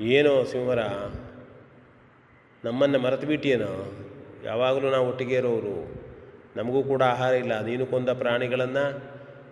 ಏನೋ 0.00 0.44
ಸಿಂಹರ, 0.44 0.78
ನಮ್ಮನ್ನು 2.64 2.98
ಮರೆತು 2.98 3.26
ಬಿಟ್ಟಿಯೇನೋ 3.26 3.72
ಯಾವಾಗಲೂ 4.44 4.90
ನಾವು 4.90 5.08
ಒಟ್ಟಿಗೆ 5.08 5.34
ಇರೋರು. 5.34 6.02
ನಮಗೂ 6.56 6.82
ಕೂಡ 6.82 7.02
ಆಹಾರ 7.02 7.34
ಇಲ್ಲ. 7.34 7.64
ನೀನು 7.64 7.86
ಕೊಂದ 7.86 8.08
ಪ್ರಾಣಿಗಳನ್ನು 8.08 8.84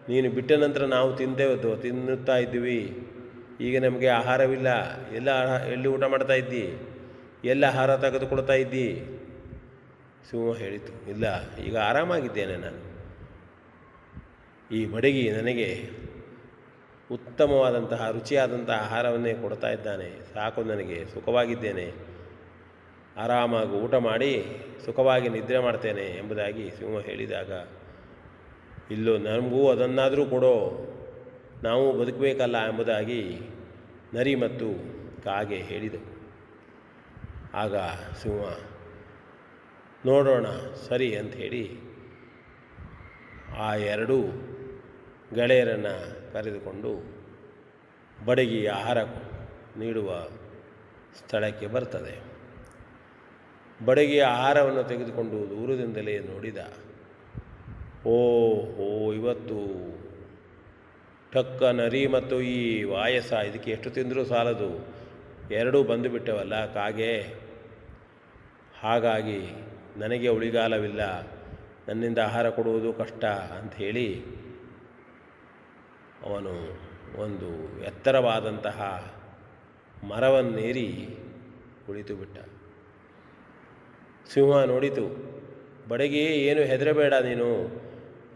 ನೀನು 0.09 0.31
ಬಿಟ್ಟ 0.31 0.53
ನಂತರ 0.53 0.85
ನಾವು 0.85 1.17
ತಿಂದೇವದ್ದು 1.17 1.77
ತಿನ್ನುತ್ತಾ 1.77 2.37
ಇದ್ದೀವಿ. 2.37 3.09
ಈಗ 3.61 3.85
ನಮಗೆ 3.85 4.09
ಆಹಾರವಿಲ್ಲ. 4.09 4.69
ಎಲ್ಲ 5.13 5.59
ಎಲ್ಲಿ 5.65 5.89
ಊಟ 5.89 6.05
ಮಾಡ್ತಾ 6.05 6.33
ಇದ್ದಿ? 6.33 6.79
ಎಲ್ಲ 7.45 7.65
ಆಹಾರ 7.65 7.97
ತೆಗೆದುಕೊಳ್ತಾ 7.97 8.53
ಇದ್ದಿ? 8.53 8.89
ಸಿಂಹ 10.31 10.57
ಹೇಳಿತು. 10.57 11.11
ಇಲ್ಲ, 11.11 11.55
ಈಗ 11.57 11.77
ಆರಾಮಾಗಿದ್ದೇನೆ 11.77 12.57
ನಾನು. 12.57 12.81
ಈ 14.75 14.87
ಬಡಗಿ 14.87 15.31
ನನಗೆ 15.31 15.91
ಉತ್ತಮವಾದಂತಹ, 17.13 18.11
ರುಚಿಯಾದಂತಹ 18.11 18.83
ಆಹಾರವನ್ನೇ 18.85 19.35
ಕೊಡ್ತಾ 19.35 19.71
ಇದ್ದಾನೆ. 19.71 20.35
ಸಾಕು 20.35 20.63
ನನಗೆ, 20.63 21.05
ಸುಖವಾಗಿದ್ದೇನೆ. 21.05 21.93
ಆರಾಮಾಗಿ 23.17 23.71
ಊಟ 23.71 23.95
ಮಾಡಿ 23.95 24.45
ಸುಖವಾಗಿ 24.85 25.29
ನಿದ್ರೆ 25.29 25.59
ಮಾಡ್ತೇನೆ 25.59 26.03
ಎಂಬುದಾಗಿ 26.03 26.71
ಸಿಂಹ 26.71 27.01
ಹೇಳಿದಾಗ, 27.01 27.53
ಇಲ್ಲೋ, 28.91 29.19
ನಮಗೂ 29.19 29.71
ಅದನ್ನಾದರೂ 29.71 30.27
ಕೊಡೋ, 30.27 30.57
ನಾವು 31.63 31.99
ಬದುಕಬೇಕಲ್ಲ 31.99 32.69
ಎಂಬುದಾಗಿ 32.69 33.41
ನರಿ 34.15 34.35
ಮತ್ತು 34.35 34.69
ಕಾಗೆ 35.25 35.57
ಹೇಳಿದವು 35.57 36.09
ಆಗ 37.55 37.77
ಸಿಂಹ, 38.23 38.45
ನೋಡೋಣ, 40.07 40.47
ಸರಿ 40.89 41.17
ಅಂತ 41.17 41.35
ಹೇಳಿ 41.35 41.65
ಆ 43.59 43.75
ಎರಡೂ 43.75 44.19
ಗೆಳೆಯರನ್ನು 45.35 45.95
ಕರೆದುಕೊಂಡು 46.33 46.93
ಬಡಗಿ 48.27 48.61
ಆಹಾರ 48.67 48.99
ನೀಡುವ 49.77 50.11
ಸ್ಥಳಕ್ಕೆ 51.19 51.67
ಬರ್ತದೆ. 51.67 52.15
ಬಡಗಿಯ 53.85 54.23
ಆಹಾರವನ್ನು 54.37 54.83
ತೆಗೆದುಕೊಂಡು 54.83 55.39
ದೂರದಿಂದಲೇ 55.53 56.15
ನೋಡಿದ, 56.19 56.61
ಓ 58.07 58.17
ಓ 58.85 58.89
ಇವತ್ತು 59.13 59.59
ಟಕ್ಕ 61.33 61.63
ನರಿ 61.81 62.03
ಮತ್ತು 62.07 62.37
ಈ 62.41 62.59
ವಾಯಸ 62.85 63.33
ಇದಕ್ಕೆ 63.49 63.71
ಎಷ್ಟು 63.71 63.91
ತಿಂದರೂ 63.91 64.25
ಸಾಲದು, 64.25 64.71
ಎರಡೂ 65.51 65.79
ಬಂದುಬಿಟ್ಟವಲ್ಲ, 65.83 66.57
ಕಾಗೆ? 66.75 67.15
ಹಾಗಾಗಿ 68.81 69.41
ನನಗೆ 69.97 70.29
ಉಳಿಗಾಲವಿಲ್ಲ, 70.29 71.03
ನನ್ನಿಂದ 71.89 72.19
ಆಹಾರ 72.19 72.47
ಕೊಡುವುದು 72.51 72.93
ಕಷ್ಟ 72.93 73.25
ಅಂಥೇಳಿ 73.59 74.09
ಅವನು 76.25 76.81
ಒಂದು 77.21 77.83
ಎತ್ತರವಾದಂತಹ 77.85 79.13
ಮರವನ್ನೇರಿ 80.09 81.17
ಕುಳಿತು 81.87 82.17
ಬಿಟ್ಟ. 82.17 82.39
ಸಿಂಹ 84.33 84.65
ನೋಡಿತು 84.65 85.31
ಬಡಗಿ 85.89 86.19
ಏನು 86.19 86.61
ಹೆದರಬೇಡ 86.61 87.15
ನೀನು. 87.15 87.81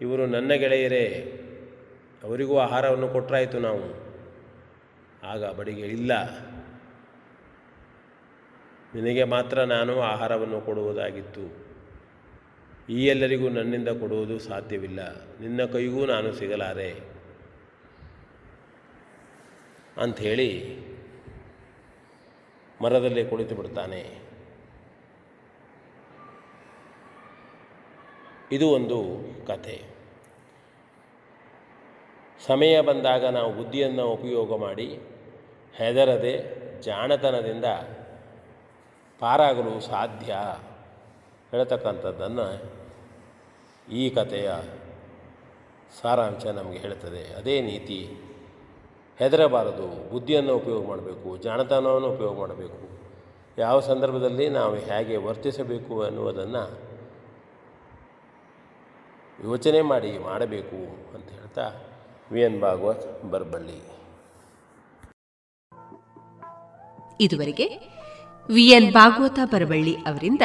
ಇವರು 0.00 0.26
ನನ್ನ 0.26 0.52
ಗೆಳೆಯರೇ. 0.52 1.40
ಅವರಿಗೂ 2.24 2.58
ಆಹಾರವನ್ನು 2.58 3.08
ಕೊಟ್ಟರಾಯಿತು 3.08 3.58
ನಾವು. 3.58 4.04
ಆಗ 5.26 5.44
ಬಡಿಗೆ, 5.44 5.82
ಇಲ್ಲ. 5.82 6.12
ನಿನಗೆ 8.94 9.24
ಮಾತ್ರ 9.24 9.62
ನಾನು 9.62 10.00
ಆಹಾರವನ್ನು 10.00 10.60
ಕೊಡುವುದಾಗಿತ್ತು. 10.60 11.66
ಈ 12.88 13.06
ಎಲ್ಲರಿಗೂ 13.06 13.48
ನನ್ನಿಂದ 13.48 13.88
ಕೊಡುವುದು 13.88 14.38
ಸಾಧ್ಯವಿಲ್ಲ. 14.38 15.26
ನಿನ್ನ 15.40 15.64
ಕೈಗೂ 15.64 16.06
ನಾನು 16.06 16.32
ಸಿಗಲಾರೆ. 16.32 17.13
ಅಂಥೇಳಿ 19.96 20.78
ಮರದಲ್ಲಿ 22.82 23.26
ಕುಳಿತು 23.26 23.54
ಬಿಡ್ತಾನೆ. 23.54 24.24
ಇದು 28.52 28.68
ಒಂದು 28.68 29.18
ಕಥೆ. 29.46 29.84
ಸಮಯ 32.46 32.80
ಬಂದಾಗ 32.80 33.26
ನಾವು 33.26 33.52
ಬುದ್ಧಿಯನ್ನು 33.52 34.04
ಉಪಯೋಗ 34.04 34.56
ಮಾಡಿ 34.56 35.00
ಹೆದರದೆ 35.74 36.64
ಜಾಣತನದಿಂದ 36.80 37.64
ಪಾರಾಗಲು 39.18 39.80
ಸಾಧ್ಯ 39.80 40.32
ಹೇಳ್ತಕ್ಕಂಥದ್ದನ್ನು 41.50 42.62
ಈ 43.92 44.10
ಕಥೆಯ 44.10 44.52
ಸಾರಾಂಶ 46.02 46.46
ನಮಗೆ 46.46 46.78
ಹೇಳ್ತದೆ. 46.78 47.34
ಅದೇ 47.34 47.60
ನೀತಿ. 47.60 48.23
ಹೆದರಬಾರದು. 49.18 50.10
ಬುದ್ಧಿಯನ್ನು 50.10 50.56
ಉಪಯೋಗ 50.56 50.86
ಮಾಡಬೇಕು, 50.86 51.36
ಜಾಣತನವನ್ನು 51.36 52.08
ಉಪಯೋಗ 52.08 52.38
ಮಾಡಬೇಕು. 52.38 52.80
ಯಾವ 53.58 53.80
ಸಂದರ್ಭದಲ್ಲಿ 53.80 54.48
ನಾವು 54.48 54.74
ಹೇಗೆ 54.74 55.16
ವರ್ತಿಸಬೇಕು 55.16 56.02
ಅನ್ನುವುದನ್ನು 56.02 56.94
ಯೋಚನೆ 59.44 59.82
ಮಾಡಿ 59.82 60.18
ಮಾಡಬೇಕು 60.18 60.78
ಅಂತ 61.14 61.28
ಹೇಳ್ತಾ 61.30 61.72
ವಿ 62.32 62.40
ಎನ್ 62.40 62.60
ಭಾಗವತ್ 62.60 63.24
ಬರ್ಬಳ್ಳಿ. 63.30 63.78
ಇದುವರೆಗೆ 67.20 67.66
ವಿ 68.50 68.66
ಎನ್ 68.66 68.92
ಭಾಗವತ 68.92 69.38
ಬರಬಳ್ಳಿ 69.44 69.94
ಅವರಿಂದ 69.94 70.42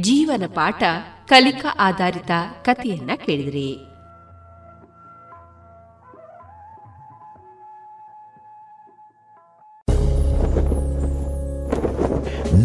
ಜೀವನ 0.00 0.42
ಪಾಠ 0.54 0.82
ಕಲಿಕಾ 1.26 1.76
ಆಧಾರಿತ 1.78 2.30
ಕಥೆಯನ್ನ 2.62 3.10
ಕೇಳಿದ್ರಿ. 3.16 3.76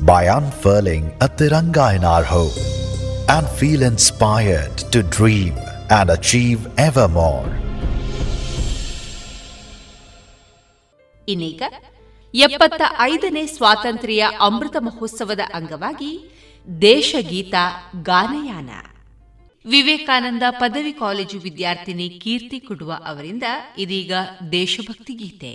by 0.00 0.24
unfurling 0.26 1.12
a 1.20 1.28
Tiranga 1.28 1.96
in 1.96 2.04
our 2.04 2.24
home 2.24 2.56
and 3.28 3.48
feel 3.50 3.82
inspired 3.82 4.76
to 4.92 5.02
dream 5.02 5.54
and 5.90 6.10
achieve 6.10 6.60
ever 6.78 7.08
more. 7.08 7.46
ಇನ್ನೀಗ 11.28 11.62
ಎಪ್ಪತ್ತ 12.34 12.82
ಐದನೇ 13.00 13.46
ಸ್ವಾತಂತ್ರ್ಯ 13.46 14.22
ಅಮೃತ 14.40 14.76
ಮಹೋತ್ಸವದ 14.80 15.40
ಅಂಗವಾಗಿ 15.54 16.10
ದೇಶಗೀತ 16.82 17.54
ಗಾನಯಾನ 18.02 18.70
ವಿವೇಕಾನಂದ 19.64 20.42
ಪದವಿ 20.60 20.92
ಕಾಲೇಜು 20.92 21.38
ವಿದ್ಯಾರ್ಥಿನಿ 21.38 22.20
ಕೀರ್ತಿ 22.24 22.60
ಕುಡುವ 22.60 22.92
ಅವರಿಂದ 23.06 23.46
ಇದೀಗ 23.78 24.12
ದೇಶಭಕ್ತಿ 24.52 25.14
ಗೀತೆ 25.14 25.54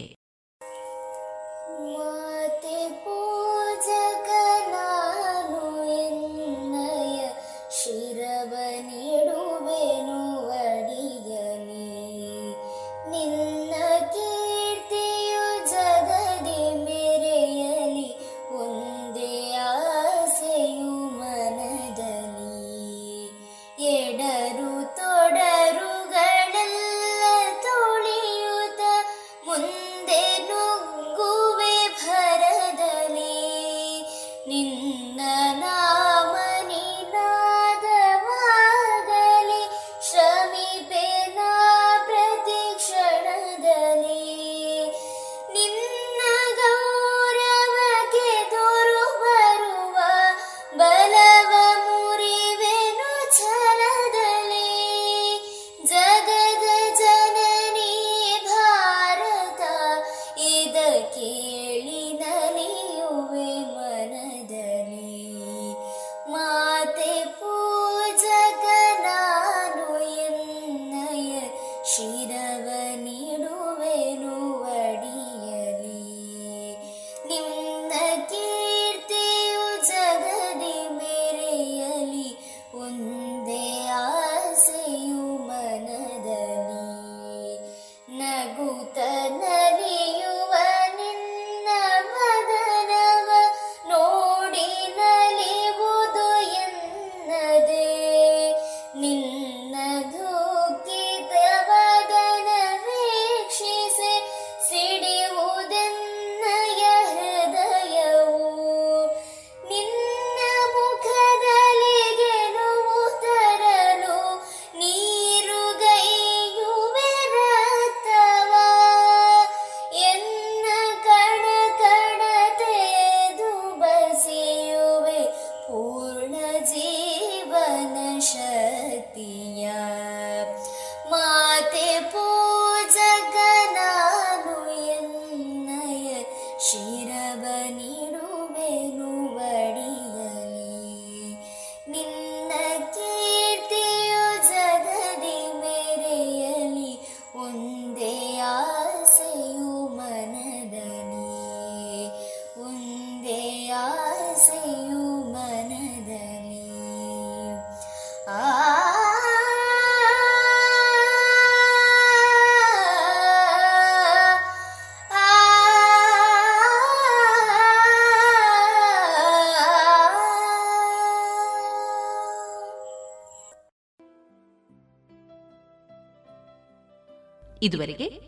ಇದುವರೆಗೆ 177.62 178.22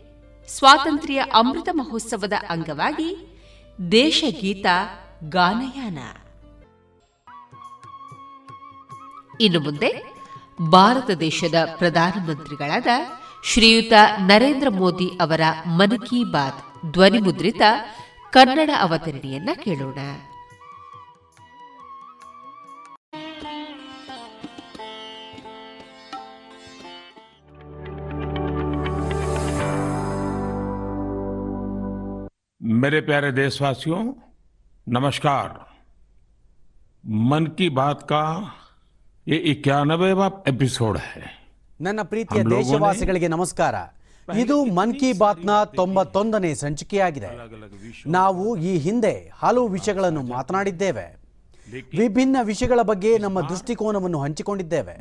ಸ್ವಾತಂತ್ರ್ಯ 0.48 1.24
ಅಮೃತ 1.34 1.68
ಮಹೋತ್ಸವದ 1.72 2.32
ಅಂಗವಾಗಿ 2.48 3.40
ದೇಶಗೀತ 3.92 4.66
ಗಾನಯಾನ. 5.28 5.98
ಇನ್ನು 9.40 9.60
ಮುಂದೆ 9.60 10.14
ಭಾರತ 10.70 11.10
ದೇಶದ 11.10 11.54
ಪ್ರಧಾನಮಂತ್ರಿಗಳಾದ 11.76 12.86
ಶ್ರೀಯುತ 13.44 13.92
ನರೇಂದ್ರ 14.18 14.68
ಮೋದಿ 14.68 15.08
ಅವರ 15.20 15.40
ಮನ್ 15.66 15.98
ಕಿ 15.98 16.24
ಬಾತ್ 16.24 16.92
ಧ್ವನಿಮುದ್ರಿತ 16.92 17.62
ಕನ್ನಡ 18.32 18.70
ಅವತರಣಿಯನ್ನ 18.80 19.50
ಕೇಳೋಣ. 19.54 19.98
मेरे 32.83 32.99
प्यारे 33.01 33.31
देशवासियों 33.33 34.01
नमस्कार 34.87 35.53
मन 37.29 37.45
की 37.57 37.69
बात 37.71 38.01
का 38.03 38.23
ये 39.27 39.37
इक्यानवेवा 39.51 40.27
एपिसोड 40.47 40.97
है 41.05 41.21
ನನ್ನ 41.79 42.01
ಪ್ರೀತಿಯ 42.03 42.41
ದೇಶವಾಸಿಗಳಿಗೆ 42.49 43.27
ನಮಸ್ಕಾರ 43.27 43.75
ಇದು 44.27 44.55
ಮನ್ 44.77 44.93
ಕಿ 44.93 45.09
ಬಾತ್ನ 45.13 45.51
ತೊಂಬತ್ತೊಂದನೇ 45.77 46.51
ಸಂಚಿಕೆಯಾಗಿದೆ 46.53 47.29
ನಾವು 48.07 48.43
ಈ 48.61 48.73
ಹಿಂದೆ 48.77 49.13
ಹಲವು 49.41 49.67
ವಿಷಯಗಳನ್ನು 49.67 50.23
ಮಾತನಾಡಿದ್ದೇವೆ 50.31 51.05
ವಿಭಿನ್ನ 51.93 52.37
ವಿಷಯಗಳ 52.43 52.83
ಬಗ್ಗೆ 52.83 53.13
ನಮ್ಮ 53.17 53.41
ದೃಷ್ಟಿಕೋನವನ್ನು 53.49 54.19
ಹಂಚಿಕೊಂಡಿದ್ದೇವೆ 54.19 54.95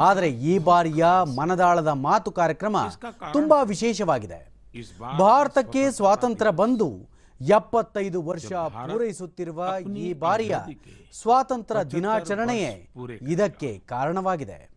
ಆದರೆ 0.00 0.30
ಈ 0.44 0.54
ಬಾರಿಯ 0.68 1.04
ಮನದಾಳದ 1.38 1.92
ಮಾತು 2.06 2.32
ಕಾರ್ಯಕ್ರಮ 2.32 2.76
ತುಂಬಾ 3.32 3.58
ವಿಶೇಷವಾಗಿದೆ 3.72 4.40
ಭಾರತಕ್ಕೆ 5.18 5.82
ಸ್ವಾತಂತ್ರ್ಯ 5.90 6.52
ಬಂದು 6.54 6.86
ಎಪ್ಪತ್ತೈದು 7.41 8.21
ವರ್ಷ 8.21 8.53
ಪೂರೈಸುತ್ತಿರುವ 8.53 9.75
ಈ 9.95 10.13
ಬಾರಿಯ 10.13 10.55
ಸ್ವಾತಂತ್ರ್ಯ 11.21 11.83
ದಿನಾಚರಣೆಯೇ 11.83 12.89
ಇದಕ್ಕೆ 13.21 13.79
ಕಾರಣವಾಗಿದೆ. 13.79 14.69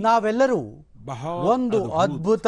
ನಾವೆಲ್ಲರೂ 0.00 0.86
ಒಂದು 1.44 1.90
ಅದ್ಭುತ 1.90 2.46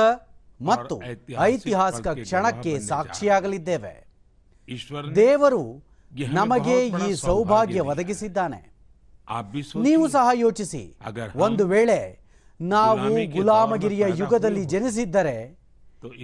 ಮತ್ತು 0.62 1.02
ಐತಿಹಾಸಿಕ 1.38 2.08
ಕ್ಷಣಕ್ಕೆ 2.08 2.80
ಸಾಕ್ಷಿಯಾಗಲಿದ್ದೇವೆ. 2.80 4.06
ದೇವರು 5.14 5.82
ನಮಗೆ 6.32 6.86
ಈ 6.86 7.14
ಸೌಭಾಗ್ಯ 7.14 7.80
ಒದಗಿಸಿದ್ದಾನೆ. 7.80 8.60
ನೀವು 9.76 10.08
ಸಹ 10.08 10.28
ಯೋಚಿಸಿ. 10.34 10.96
ಒಂದು 11.36 11.66
ವೇಳೆ 11.66 12.18
ನಾವು 12.60 13.32
ಗುಲಾಮಗಿರಿಯ 13.32 14.06
ಯುಗದಲ್ಲಿ 14.16 14.64
ಜನಿಸಿದ್ದರೆ 14.64 15.63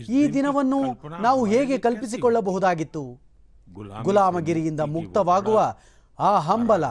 ಈ 0.09 0.27
ದಿನವನ್ನು 0.27 0.81
ನಾವು 1.21 1.45
ಹೇಗೆ 1.45 1.79
ಕಲ್ಪಿಸಿಕೊಳ್ಳಬಹುದಾಗಿತ್ತು? 1.79 3.21
ಗುಲಾಮಗಿರಿಯಿಂದ 4.03 4.81
ಮುಕ್ತವಾಗುವ 4.81 5.75
ಆ 6.19 6.39
ಹಂಬಲ 6.39 6.85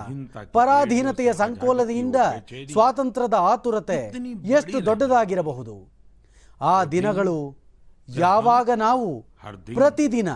ಪರಾಧೀನತೆಯ 0.51 1.33
ಸಂಕೋಲದಿಂದ 1.33 2.15
ಸ್ವಾತಂತ್ರ್ಯದ 2.73 3.33
ಆತುರತೆ 3.33 4.11
ಎಷ್ಟು 4.43 4.85
ದೊಡ್ಡದಾಗಿರಬಹುದು? 4.85 5.75
ಆ 6.61 6.85
ದಿನಗಳು 6.85 7.55
ಯಾವಾಗ 8.09 8.69
ನಾವು 8.75 9.21
ಪ್ರತಿದಿನ 9.75 10.29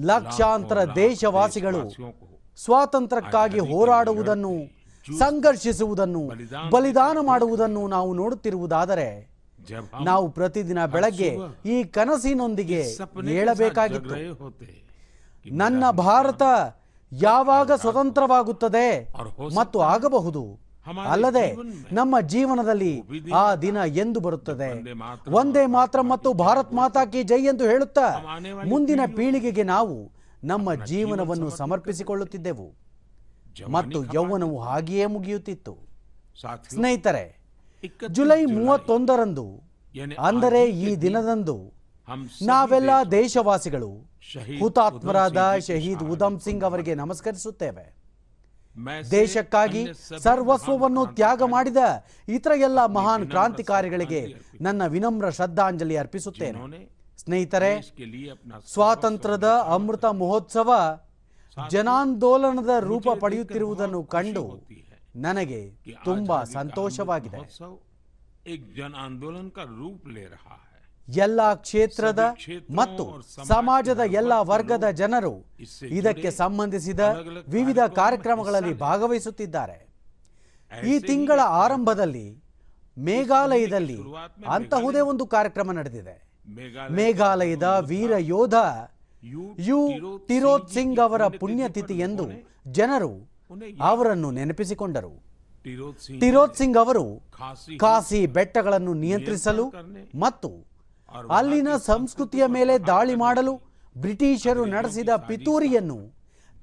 ಲಕ್ಷಾಂತರ 0.00 0.94
ದೇಶವಾಸಿಗಳು 0.94 1.90
ಸ್ವಾತಂತ್ರ್ಯಕ್ಕಾಗಿ 2.56 3.58
ಹೋರಾಡುವುದನ್ನು 3.58 4.52
ಸಂಘರ್ಷಿಸುವುದನ್ನು 5.18 6.22
ಬಲಿದಾನ 6.70 7.18
ಮಾಡುವುದನ್ನು 7.20 7.88
ನಾವು 7.88 8.14
ನೋಡುತ್ತಿರುವುದಾದರೆ 8.14 9.29
ನಾವು 10.04 10.28
ಪ್ರತಿದಿನ 10.28 10.86
ಬೆಳಗ್ಗೆ 10.86 11.38
ಈ 11.66 11.84
ಕನಸಿನೊಂದಿಗೆ 11.84 12.82
ಹೇಳಬೇಕಾಗಿತ್ತು. 13.28 14.14
ನನ್ನ 15.52 15.90
ಭಾರತ 15.90 16.42
ಯಾವಾಗ 17.12 17.72
ಸ್ವತಂತ್ರವಾಗುತ್ತದೆ 17.72 19.08
ಮತ್ತು 19.56 19.80
ಆಗಬಹುದು? 19.80 20.70
ಅಲ್ಲದೆ 21.08 21.56
ನಮ್ಮ 21.92 22.20
ಜೀವನದಲ್ಲಿ 22.20 23.02
ಆ 23.34 23.54
ದಿನ 23.54 23.76
ಎಂದು 23.76 24.20
ಬರುತ್ತದೆ. 24.20 24.92
ಒಂದೇ 25.30 25.66
ಮಾತ್ರ 25.66 26.00
ಮತ್ತು 26.00 26.32
ಭಾರತ್ 26.32 26.72
ಮಾತಾ 26.72 27.04
ಕಿ 27.04 27.22
ಜೈ 27.22 27.44
ಎಂದು 27.44 27.64
ಹೇಳುತ್ತಾ 27.64 28.06
ಮುಂದಿನ 28.68 29.00
ಪೀಳಿಗೆಗೆ 29.16 29.62
ನಾವು 29.62 30.12
ನಮ್ಮ 30.44 30.74
ಜೀವನವನ್ನು 30.74 31.50
ಸಮರ್ಪಿಸಿಕೊಳ್ಳುತ್ತಿದ್ದೆವು. 31.50 32.68
ಮತ್ತು 33.68 34.04
ಯೌವನವು 34.14 34.58
ಹಾಗೆಯೇ 34.58 35.06
ಮುಗಿಯುತ್ತಿತ್ತು. 35.06 35.74
ಸ್ನೇಹಿತರೆ 36.72 37.39
ಜುಲೈ 38.08 38.42
ಮೂವತ್ತೊಂದರಂದು 38.44 39.46
ಅಂದರೆ 40.18 40.60
ಈ 40.70 40.96
ದಿನದಂದು 40.96 41.56
ನಾವೆಲ್ಲ 42.42 42.90
ದೇಶವಾಸಿಗಳು 43.10 43.90
ಹುತಾತ್ಮರಾದ 44.60 45.40
ಶಹೀದ್ 45.68 46.04
ಉಧಮ್ 46.04 46.38
ಸಿಂಗ್ 46.40 46.64
ಅವರಿಗೆ 46.64 46.94
ನಮಸ್ಕರಿಸುತ್ತೇವೆ. 46.94 47.84
ದೇಶಕ್ಕಾಗಿ 49.10 49.82
ಸರ್ವಸ್ವವನ್ನು 50.18 51.02
ತ್ಯಾಗ 51.06 51.42
ಮಾಡಿದ 51.42 51.80
ಇತರ 52.28 52.52
ಎಲ್ಲ 52.60 52.80
ಮಹಾನ್ 52.86 53.24
ಕ್ರಾಂತಿಕಾರಿಗಳಿಗೆ 53.30 54.22
ನನ್ನ 54.60 54.82
ವಿನಮ್ರ 54.86 55.30
ಶ್ರದ್ಧಾಂಜಲಿ 55.30 55.96
ಅರ್ಪಿಸುತ್ತೇನೆ. 55.96 56.60
ಸ್ನೇಹಿತರೆ 57.22 57.72
ಸ್ವಾತಂತ್ರ್ಯದ 58.72 59.48
ಅಮೃತ 59.66 60.04
ಮಹೋತ್ಸವ 60.04 60.70
ಜನಾಂದೋಲನದ 61.70 62.74
ರೂಪ 62.80 63.08
ಪಡೆಯುತ್ತಿರುವುದನ್ನು 63.20 64.02
ಕಂಡು 64.04 64.44
ನನಗೆ 65.16 65.70
ತುಂಬಾ 66.04 66.44
ಸಂತೋಷವಾಗಿದೆ. 66.44 67.38
ಎಲ್ಲ 71.08 71.54
ಕ್ಷೇತ್ರದ 71.54 72.36
ಮತ್ತು 72.74 73.04
ಸಮಾಜದ 73.44 74.00
ಎಲ್ಲ 74.00 74.32
ವರ್ಗದ 74.32 74.90
ಜನರು 74.90 75.46
ಇದಕ್ಕೆ 75.88 76.30
ಸಂಬಂಧಿಸಿದ 76.30 77.00
ವಿವಿಧ 77.48 77.78
ಕಾರ್ಯಕ್ರಮಗಳಲ್ಲಿ 77.78 78.74
ಭಾಗವಹಿಸುತ್ತಿದ್ದಾರೆ. 78.78 79.88
ಈ 80.86 80.98
ತಿಂಗಳ 80.98 81.40
ಆರಂಭದಲ್ಲಿ 81.40 82.42
ಮೇಘಾಲಯದಲ್ಲಿ 82.98 83.98
ಅಂತಹುದೇ 84.46 85.00
ಒಂದು 85.00 85.26
ಕಾರ್ಯಕ್ರಮ 85.26 85.72
ನಡೆದಿದೆ. 85.72 86.30
ಮೇಘಾಲಯದ 86.90 87.84
ವೀರ 87.86 88.12
ಯೋಧ 88.16 88.54
ಯು 89.58 90.18
ತಿರೋತ್ 90.26 90.70
ಸಿಂಗ್ 90.70 90.98
ಅವರ 90.98 91.26
ಪುಣ್ಯತಿಥಿ 91.26 91.98
ಎಂದು 91.98 92.26
ಜನರು 92.72 93.29
ಅವರನ್ನು 93.80 94.30
ನೆನಪಿಸಿಕೊಂಡರು. 94.30 95.12
ತಿರೋತ್ 96.20 96.56
ಸಿಂಗ್ 96.56 96.76
ಅವರು 96.76 97.04
ಕಾಸಿ 97.78 98.26
ಬೆಟ್ಟಗಳನ್ನು 98.26 98.94
ನಿಯಂತ್ರಿಸಲು 98.94 99.64
ಮತ್ತು 100.18 100.50
ಅಲ್ಲಿನ 101.30 101.68
ಸಂಸ್ಕೃತಿಯ 101.76 102.46
ಮೇಲೆ 102.46 102.74
ದಾಳಿ 102.78 103.14
ಮಾಡಲು 103.14 103.54
ಬ್ರಿಟಿಷರು 103.98 104.64
ನಡೆಸಿದ 104.64 105.08
ಪಿತೂರಿಯನ್ನು 105.28 105.98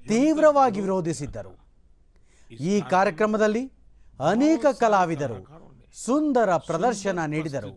ತೀವ್ರವಾಗಿ 0.08 0.80
ವಿರೋಧಿಸಿದ್ದರು. 0.80 1.52
ಈ 2.50 2.80
ಕಾರ್ಯಕ್ರಮದಲ್ಲಿ 2.90 3.64
ಅನೇಕ 4.20 4.66
ಕಲಾವಿದರು 4.80 5.38
ಸುಂದರ 6.04 6.50
ಪ್ರದರ್ಶನ 6.56 7.18
ನೀಡಿದರು. 7.26 7.72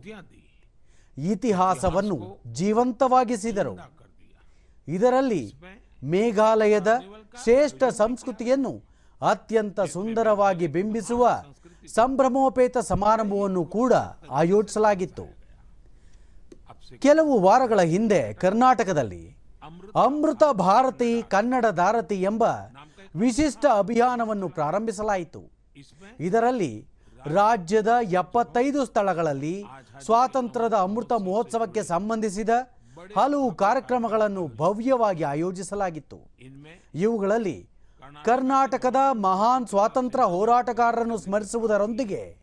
ಇತಿಹಾಸವನ್ನು 1.18 2.18
ಜೀವಂತವಾಗಿಸಿದರು. 2.52 3.74
ಇದರಲ್ಲಿ 4.88 5.42
ಮೇಘಾಲಯದ 6.04 6.92
ಶ್ರೇಷ್ಠ 7.42 7.82
ಸಂಸ್ಕೃತಿಯನ್ನು 7.84 8.91
ಅತ್ಯಂತ 9.30 9.80
ಸುಂದರವಾಗಿ 9.80 10.66
ಬಿಂಬಿಸುವ 10.66 11.42
ಸಂಭ್ರಮೋಪೇತ 11.94 12.78
ಸಮಾರಂಭವನ್ನು 12.78 13.64
ಕೂಡ 13.64 13.92
ಆಯೋಜಿಸಲಾಗಿತ್ತು. 14.30 15.24
ಕೆಲವು 16.98 17.40
ವಾರಗಳ 17.40 17.80
ಹಿಂದೆ 17.80 18.32
ಕರ್ನಾಟಕದಲ್ಲಿ 18.32 19.36
ಅಮೃತ 19.94 20.42
ಭಾರತಿ 20.52 21.22
ಕನ್ನಡ 21.28 21.66
ದಾರತಿ 21.66 22.22
ಎಂಬ 22.22 22.42
ವಿಶಿಷ್ಟ 23.16 23.64
ಅಭಿಯಾನವನ್ನು 23.78 24.48
ಪ್ರಾರಂಭಿಸಲಾಯಿತು. 24.48 25.42
ಇದರಲ್ಲಿ 26.20 26.86
ರಾಜ್ಯದ 27.26 27.88
ಎಪ್ಪತ್ತೈದು 28.02 28.84
ಸ್ಥಳಗಳಲ್ಲಿ 28.84 29.64
ಸ್ವಾತಂತ್ರ್ಯದ 30.04 30.74
ಅಮೃತ 30.74 31.12
ಮಹೋತ್ಸವಕ್ಕೆ 31.12 31.82
ಸಂಬಂಧಿಸಿದ 31.82 32.48
ಹಲವು 33.16 33.54
ಕಾರ್ಯಕ್ರಮಗಳನ್ನು 33.54 34.46
ಭವ್ಯವಾಗಿ 34.56 35.22
ಆಯೋಜಿಸಲಾಗಿತ್ತು. 35.22 36.18
ಇವುಗಳಲ್ಲಿ 36.94 37.71
ಕರ್ನಾಟಕದ 38.24 38.96
ಮಹಾನ್ 39.12 39.66
ಸ್ವಾತಂತ್ರ್ಯ 39.66 40.24
ಹೋರಾಟಗಾರರನ್ನು 40.24 41.18
ಸ್ಮರಿಸುವುದರೊಂದಿಗೆ 41.18 42.36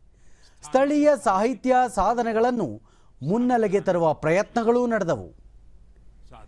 ಸ್ಥಳೀಯ 0.66 1.10
ಸಾಹಿತ್ಯ 1.24 1.76
ಸಾಧನೆಗಳನ್ನು 1.96 2.82
ಮುನ್ನೆಲೆಗೆ 3.22 3.80
ತರುವ 3.80 4.14
ಪ್ರಯತ್ನಗಳೂ 4.14 4.88
ನಡೆದವು. 4.88 5.28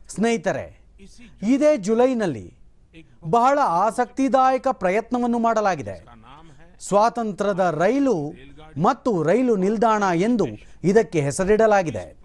ಸ್ನೇಹಿತರೆ 0.07 0.97
ಇದೇ 1.41 1.77
ಜುಲೈನಲ್ಲಿ 1.77 2.57
ಬಹಳ 3.25 3.59
ಆಸಕ್ತಿದಾಯಕ 3.65 4.67
ಪ್ರಯತ್ನವನ್ನು 4.71 5.39
ಮಾಡಲಾಗಿದೆ. 5.39 6.05
ಸ್ವಾತಂತ್ರ್ಯದ 6.79 7.59
ರೈಲು 7.59 8.33
ಮತ್ತು 8.81 9.23
ರೈಲು 9.23 9.55
ನಿಲ್ದಾಣ 9.55 10.03
ಎಂದು 10.03 10.45
ಇದಕ್ಕೆ 10.83 11.21
ಹೆಸರಿಡಲಾಗಿದೆ. 11.21 12.21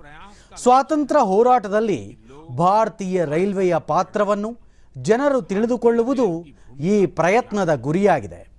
ಸ್ವಾತಂತ್ರ್ಯ 0.56 1.20
ಹೋರಾಟದಲ್ಲಿ 1.20 2.18
ಭಾರತೀಯ 2.56 3.24
ರೈಲ್ವೆಯ 3.24 3.78
ಪಾತ್ರವನ್ನು 3.78 4.65
ಜನರು 5.02 5.42
ತಿಳಿದುಕೊಳ್ಳುವುದು 5.42 6.44
ಈ 6.80 7.06
ಪ್ರಯತ್ನದ 7.06 7.74
ಗುರಿಯಾಗಿದೆ. 7.74 8.56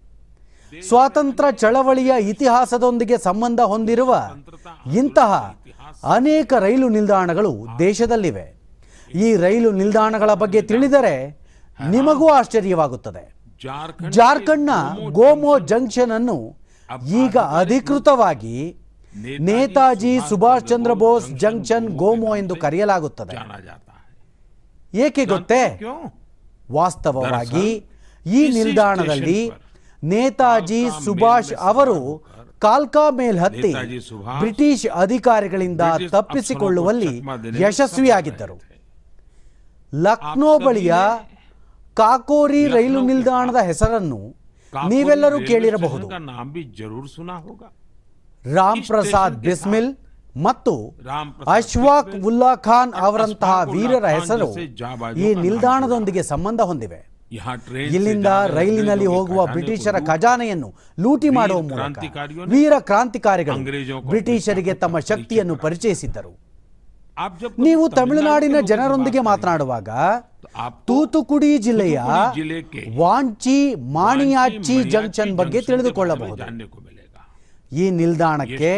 ಸ್ವಾತಂತ್ರ್ಯ 0.87 1.51
ಚಳವಳಿಯ 1.51 2.11
ಇತಿಹಾಸದೊಂದಿಗೆ 2.19 3.17
ಸಂಬಂಧ 3.17 3.59
ಹೊಂದಿರುವ 3.61 4.29
ಇಂತಹ 4.95 5.55
ಅನೇಕ 6.03 6.53
ರೈಲು 6.59 6.89
ನಿಲ್ದಾಣಗಳು 6.89 7.67
ದೇಶದಲ್ಲಿವೆ. 7.79 8.57
ಈ 9.13 9.35
ರೈಲು 9.35 9.71
ನಿಲ್ದಾಣಗಳ 9.71 10.33
ಬಗ್ಗೆ 10.33 10.61
ತಿಳಿದರೆ 10.61 11.39
ನಿಮಗೂ 11.89 12.27
ಆಶ್ಚರ್ಯವಾಗುತ್ತದೆ. 12.29 13.37
ಜಾರ್ಖಂಡ್ನ 14.09 14.69
ಗೋಮೋ 15.09 15.59
ಜಂಕ್ಷನ್ 15.59 16.11
ಅನ್ನು 16.11 16.57
ಈಗ 17.07 17.37
ಅಧಿಕೃತವಾಗಿ 17.37 18.77
ನೇತಾಜಿ 19.39 20.19
ಸುಭಾಷ್ 20.29 20.67
ಚಂದ್ರ 20.67 20.93
ಬೋಸ್ 20.93 21.31
ಜಂಕ್ಷನ್ 21.31 21.89
ಗೋಮೋ 21.97 22.35
ಎಂದು 22.35 22.55
ಕರೆಯಲಾಗುತ್ತದೆ. 22.55 23.37
ಏಕೆ 24.93 25.25
ಗೊತ್ತೇ? 25.25 25.79
ವಾಸ್ತವವಾಗಿ 26.71 27.67
ಈ 28.25 28.47
ನಿಲ್ದಾಣದಲ್ಲಿ 28.47 29.51
ನೇತಾಜಿ 30.03 30.89
ಸುಭಾಷ್ 31.05 31.53
ಅವರು 31.53 32.25
ಕಾಲ್ಕಾ 32.59 33.09
ಮೇಲ್ 33.09 33.39
ಹತ್ತಿ 33.39 33.73
ಬ್ರಿಟಿಷ್ 34.39 34.85
ಅಧಿಕಾರಿಗಳಿಂದ 34.87 35.81
ತಪ್ಪಿಸಿಕೊಳ್ಳುವಲ್ಲಿ 36.09 37.13
ಯಶಸ್ವಿಯಾಗಿದ್ದರು. 37.63 38.57
ಲಕ್ನೋ 39.95 40.59
ಬಳಿಯ 40.59 40.95
ಕಾಕೋರಿ 41.93 42.67
ರೈಲು 42.67 43.01
ನಿಲ್ದಾಣದ 43.01 43.55
ಹೆಸರನ್ನು 43.55 44.19
ನೀವೆಲ್ಲರೂ 44.73 45.39
ಕೇಳಿರಬಹುದು. 45.39 46.07
ರಾಮ್ 48.53 48.83
ಪ್ರಸಾದ್ 48.87 49.37
ಬಿಸ್ಮಿಲ್ 49.37 49.95
ಮತ್ತು 50.45 50.73
ಅಶ್ವಾಕ್ 51.55 52.13
ಉಲ್ಲಾ 52.29 52.53
ಖಾನ್ 52.67 52.93
ಅವರಂತಹ 53.07 53.53
ವೀರರ 53.73 54.05
ಹೆಸರು 54.17 54.49
ಈ 55.23 55.27
ನಿಲ್ದಾಣದೊಂದಿಗೆ 55.43 56.23
ಸಂಬಂಧ 56.31 56.61
ಹೊಂದಿವೆ. 56.69 56.99
ಇಲ್ಲಿಂದ 57.95 58.29
ರೈಲಿನಲ್ಲಿ 58.57 59.07
ಹೋಗುವ 59.13 59.39
ಬ್ರಿಟಿಷರ 59.53 59.97
ಖಜಾನೆಯನ್ನು 60.09 60.69
ಲೂಟಿ 61.03 61.29
ಮಾಡುವ 61.37 61.61
ಮೂಲಕ 61.69 61.97
ವೀರ 62.53 62.73
ಕ್ರಾಂತಿಕಾರಿಗಳು 62.89 63.59
ಬ್ರಿಟಿಷರಿಗೆ 64.11 64.75
ತಮ್ಮ 64.83 64.99
ಶಕ್ತಿಯನ್ನು 65.09 65.55
ಪರಿಚಯಿಸಿದ್ದರು. 65.65 66.33
ನೀವು 67.65 67.83
ತಮಿಳುನಾಡಿನ 67.97 68.57
ಜನರೊಂದಿಗೆ 68.71 69.21
ಮಾತನಾಡುವಾಗ 69.29 69.89
ತೂತುಕುಡಿ 70.87 71.51
ಜಿಲ್ಲೆಯ 71.65 71.99
ವಾಂಚಿ 72.99 73.59
ಮಾಣಿಯಾಚಿ 73.95 74.77
ಜಂಕ್ಷನ್ 74.93 75.33
ಬಗ್ಗೆ 75.39 75.61
ತಿಳಿದುಕೊಳ್ಳಬಹುದು. 75.69 76.43
ಈ 77.71 77.85
ನಿಲ್ದಾಣಕ್ಕೆ 77.99 78.71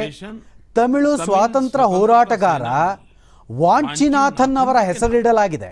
ತಮಿಳು 0.80 1.11
ಸ್ವಾತಂತ್ರ್ಯ 1.25 1.86
ಹೋರಾಟಗಾರ 1.93 2.63
ವಾಂಚಿನಾಥನ್ 3.61 4.57
ಅವರ 4.63 4.77
ಹೆಸರಿಡಲಾಗಿದೆ. 4.89 5.71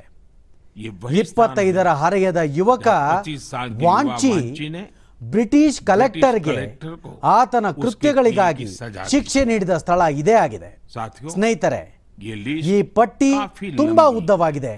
ಇಪ್ಪತ್ತೈದರ 1.22 1.90
ಹರೆಯದ 2.02 2.40
ಯುವಕ 2.60 2.88
ವಾಂಚಿ 3.86 4.34
ಬ್ರಿಟಿಷ್ 5.22 5.80
ಕಲೆಕ್ಟರ್ಗೆ 5.90 6.58
ಆತನ 7.38 7.68
ಕೃತ್ಯಗಳಿಗಾಗಿ 7.84 8.68
ಶಿಕ್ಷೆ 9.14 9.42
ನೀಡಿದ 9.52 9.76
ಸ್ಥಳ 9.84 10.02
ಇದೇ 10.22 10.36
ಆಗಿದೆ. 10.46 10.70
ಸ್ನೇಹಿತರೆ 11.34 11.82
ಈ 12.74 12.76
ಪಟ್ಟಿ 12.98 13.32
ತುಂಬಾ 13.78 14.06
ಉದ್ದವಾಗಿದೆ. 14.20 14.76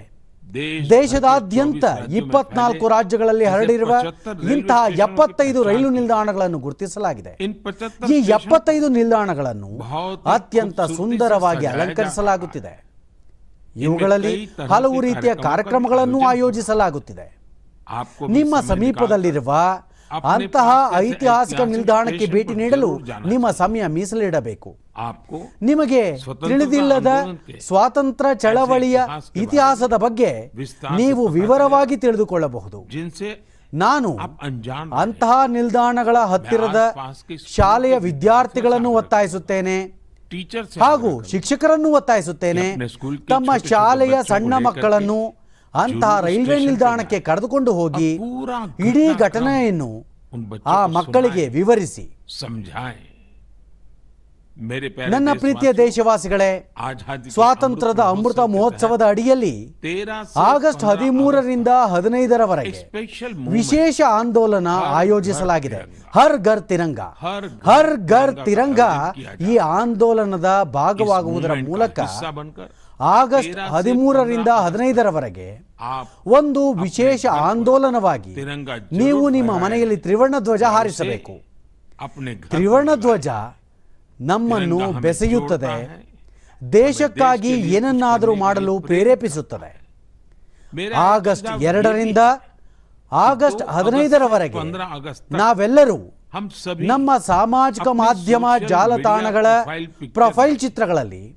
ದೇಶದಾದ್ಯಂತ 0.90 1.84
ಇಪ್ಪತ್ನಾಲ್ಕು 2.20 2.88
ರಾಜ್ಯಗಳಲ್ಲಿ 2.88 3.44
ಹರಡಿರುವ 3.44 3.92
ಇಂತಹ 4.54 4.84
ಎಪ್ಪತ್ತೈದು 5.06 5.62
ರೈಲು 5.62 5.90
ನಿಲ್ದಾಣಗಳನ್ನು 5.90 6.58
ಗುರುತಿಸಲಾಗಿದೆ. 6.58 7.32
ಈ 8.14 8.16
ಎಪ್ಪತ್ತೈದು 8.38 8.88
ನಿಲ್ದಾಣಗಳನ್ನು 8.88 9.70
ಅತ್ಯಂತ 10.36 10.80
ಸುಂದರವಾಗಿ 10.80 11.66
ಅಲಂಕರಿಸಲಾಗುತ್ತಿದೆ. 11.66 12.74
ಇವುಗಳಲ್ಲಿ 13.76 14.34
ಹಲವು 14.70 15.00
ರೀತಿಯ 15.00 15.34
ಕಾರ್ಯಕ್ರಮಗಳನ್ನು 15.34 16.20
ಆಯೋಜಿಸಲಾಗುತ್ತಿದೆ. 16.32 17.26
ನಿಮ್ಮ 18.38 18.60
ಸಮೀಪದಲ್ಲಿರುವ 18.60 19.50
ಅಂತಹ 20.34 20.70
ಐತಿಹಾಸಿಕ 20.96 21.60
ನಿಲ್ದಾಣಕ್ಕೆ 21.60 22.26
ಭೇಟಿ 22.26 22.54
ನೀಡಲು 22.54 22.88
ನಿಮ್ಮ 23.26 23.50
ಸಮಯ 23.50 23.82
ಮೀಸಲಿಡಬೇಕು. 23.86 24.70
ನಿಮಗೆ 25.62 26.02
ತಿಳಿದಿಲ್ಲದ 26.48 27.10
ಸ್ವಾತಂತ್ರ್ಯ 27.60 28.34
ಚಳವಳಿಯ 28.34 29.00
ಇತಿಹಾಸದ 29.36 29.92
ಬಗ್ಗೆ 29.96 30.30
ನೀವು 30.96 31.28
ವಿವರವಾಗಿ 31.28 31.96
ತಿಳಿದುಕೊಳ್ಳಬಹುದು. 31.96 32.86
ನಾನು 33.74 34.16
ಅಂತಹ 34.96 35.32
ನಿಲ್ದಾಣಗಳ 35.46 36.16
ಹತ್ತಿರದ 36.24 36.80
ಶಾಲೆಯ 37.46 37.98
ವಿದ್ಯಾರ್ಥಿಗಳನ್ನು 37.98 38.90
ಒತ್ತಾಯಿಸುತ್ತೇನೆ. 38.90 39.78
ಹಾಗೂ 40.82 41.22
ಶಿಕ್ಷಕರನ್ನು 41.22 41.92
ಒತ್ತಾಯಿಸುತ್ತೇನೆ. 41.92 42.66
ತಮ್ಮ 43.28 43.50
ಶಾಲೆಯ 43.68 44.14
ಸಣ್ಣ 44.28 44.54
ಮಕ್ಕಳನ್ನು 44.66 45.20
ಅಂತಹ 45.74 46.20
ರೈಲ್ವೆ 46.20 46.58
ನಿಲ್ದಾಣಕ್ಕೆ 46.66 47.20
ಕರೆದುಕೊಂಡು 47.20 47.72
ಹೋಗಿ 47.72 48.10
ಇಡೀ 48.88 49.14
ಘಟನೆಯನ್ನು 49.18 49.90
ಆ 50.66 50.86
ಮಕ್ಕಳಿಗೆ 50.86 51.48
ವಿವರಿಸಿ. 51.48 52.04
ನನ್ನ 55.08 55.28
ಪ್ರೀತಿಯ 55.32 55.72
ದೇಶವಾಸಿಗಳೇ 55.72 56.48
ಸ್ವಾತಂತ್ರ್ಯದ 57.28 58.00
ಅಮೃತ 58.00 58.38
ಮಹೋತ್ಸವದ 58.54 59.02
ಅಡಿಯಲ್ಲಿ 59.08 59.52
ಆಗಸ್ಟ್ 60.36 60.84
ಹದಿಮೂರರಿಂದ 60.84 61.68
ಹದಿನೈದರವರೆಗೆ 61.92 62.72
ವಿಶೇಷ 63.48 64.00
ಆಂದೋಲನ 64.08 64.68
ಆಯೋಜಿಸಲಾಗಿದೆ. 64.98 65.78
ಹರ್ 66.14 66.38
ಘರ್ 66.38 66.62
ತಿರಂಗ. 66.62 67.00
ಹರ್ 67.64 67.96
ಘರ್ 68.06 68.44
ತಿರಂಗ 68.44 68.80
ಈ 69.48 69.56
ಆಂದೋಲನದ 69.56 70.62
ಭಾಗವಾಗುವುದರ 70.72 71.52
ಮೂಲಕ 71.68 71.98
ಆಗಸ್ಟ್ 73.00 73.58
ಹದಿಮೂರರಿಂದ 73.68 74.48
ಹದಿನೈದರವರೆಗೆ 74.48 75.48
ಒಂದು 76.26 76.72
ವಿಶೇಷ 76.72 77.26
ಆಂದೋಲನವಾಗಿ 77.26 78.34
ನೀವು 78.92 79.30
ನಿಮ್ಮ 79.30 79.58
ಮನೆಯಲ್ಲಿ 79.58 79.96
ತ್ರಿವರ್ಣ 79.96 80.34
ಧ್ವಜ 80.38 80.62
ಹಾರಿಸಬೇಕು. 80.62 81.32
ತ್ರಿವರ್ಣ 82.50 82.90
ಧ್ವಜ 82.94 83.28
ನಮ್ಮನ್ನು 84.20 84.92
ಬೆಸೆಯುತ್ತದೆ. 84.92 85.74
ದೇಶಕ್ಕಾಗಿ 86.72 87.52
ಏನನ್ನಾದರೂ 87.52 88.34
ಮಾಡಲು 88.34 88.80
ಪ್ರೇರೇಪಿಸುತ್ತದೆ. 88.80 89.80
ಆಗಸ್ಟ್ 90.96 91.62
ಎರಡರಿಂದ 91.62 92.18
ಆಗಸ್ಟ್ 93.12 93.62
ಹದಿನೈದರವರೆಗೆ 93.62 94.58
ನಾವೆಲ್ಲರೂ 95.30 96.16
ನಮ್ಮ 96.78 97.10
ಸಾಮಾಜಿಕ 97.18 97.88
ಮಾಧ್ಯಮ 97.88 98.46
ಜಾಲತಾಣಗಳ 98.68 99.46
ಪ್ರೊಫೈಲ್ 100.12 100.58
ಚಿತ್ರಗಳಲ್ಲಿ 100.58 101.36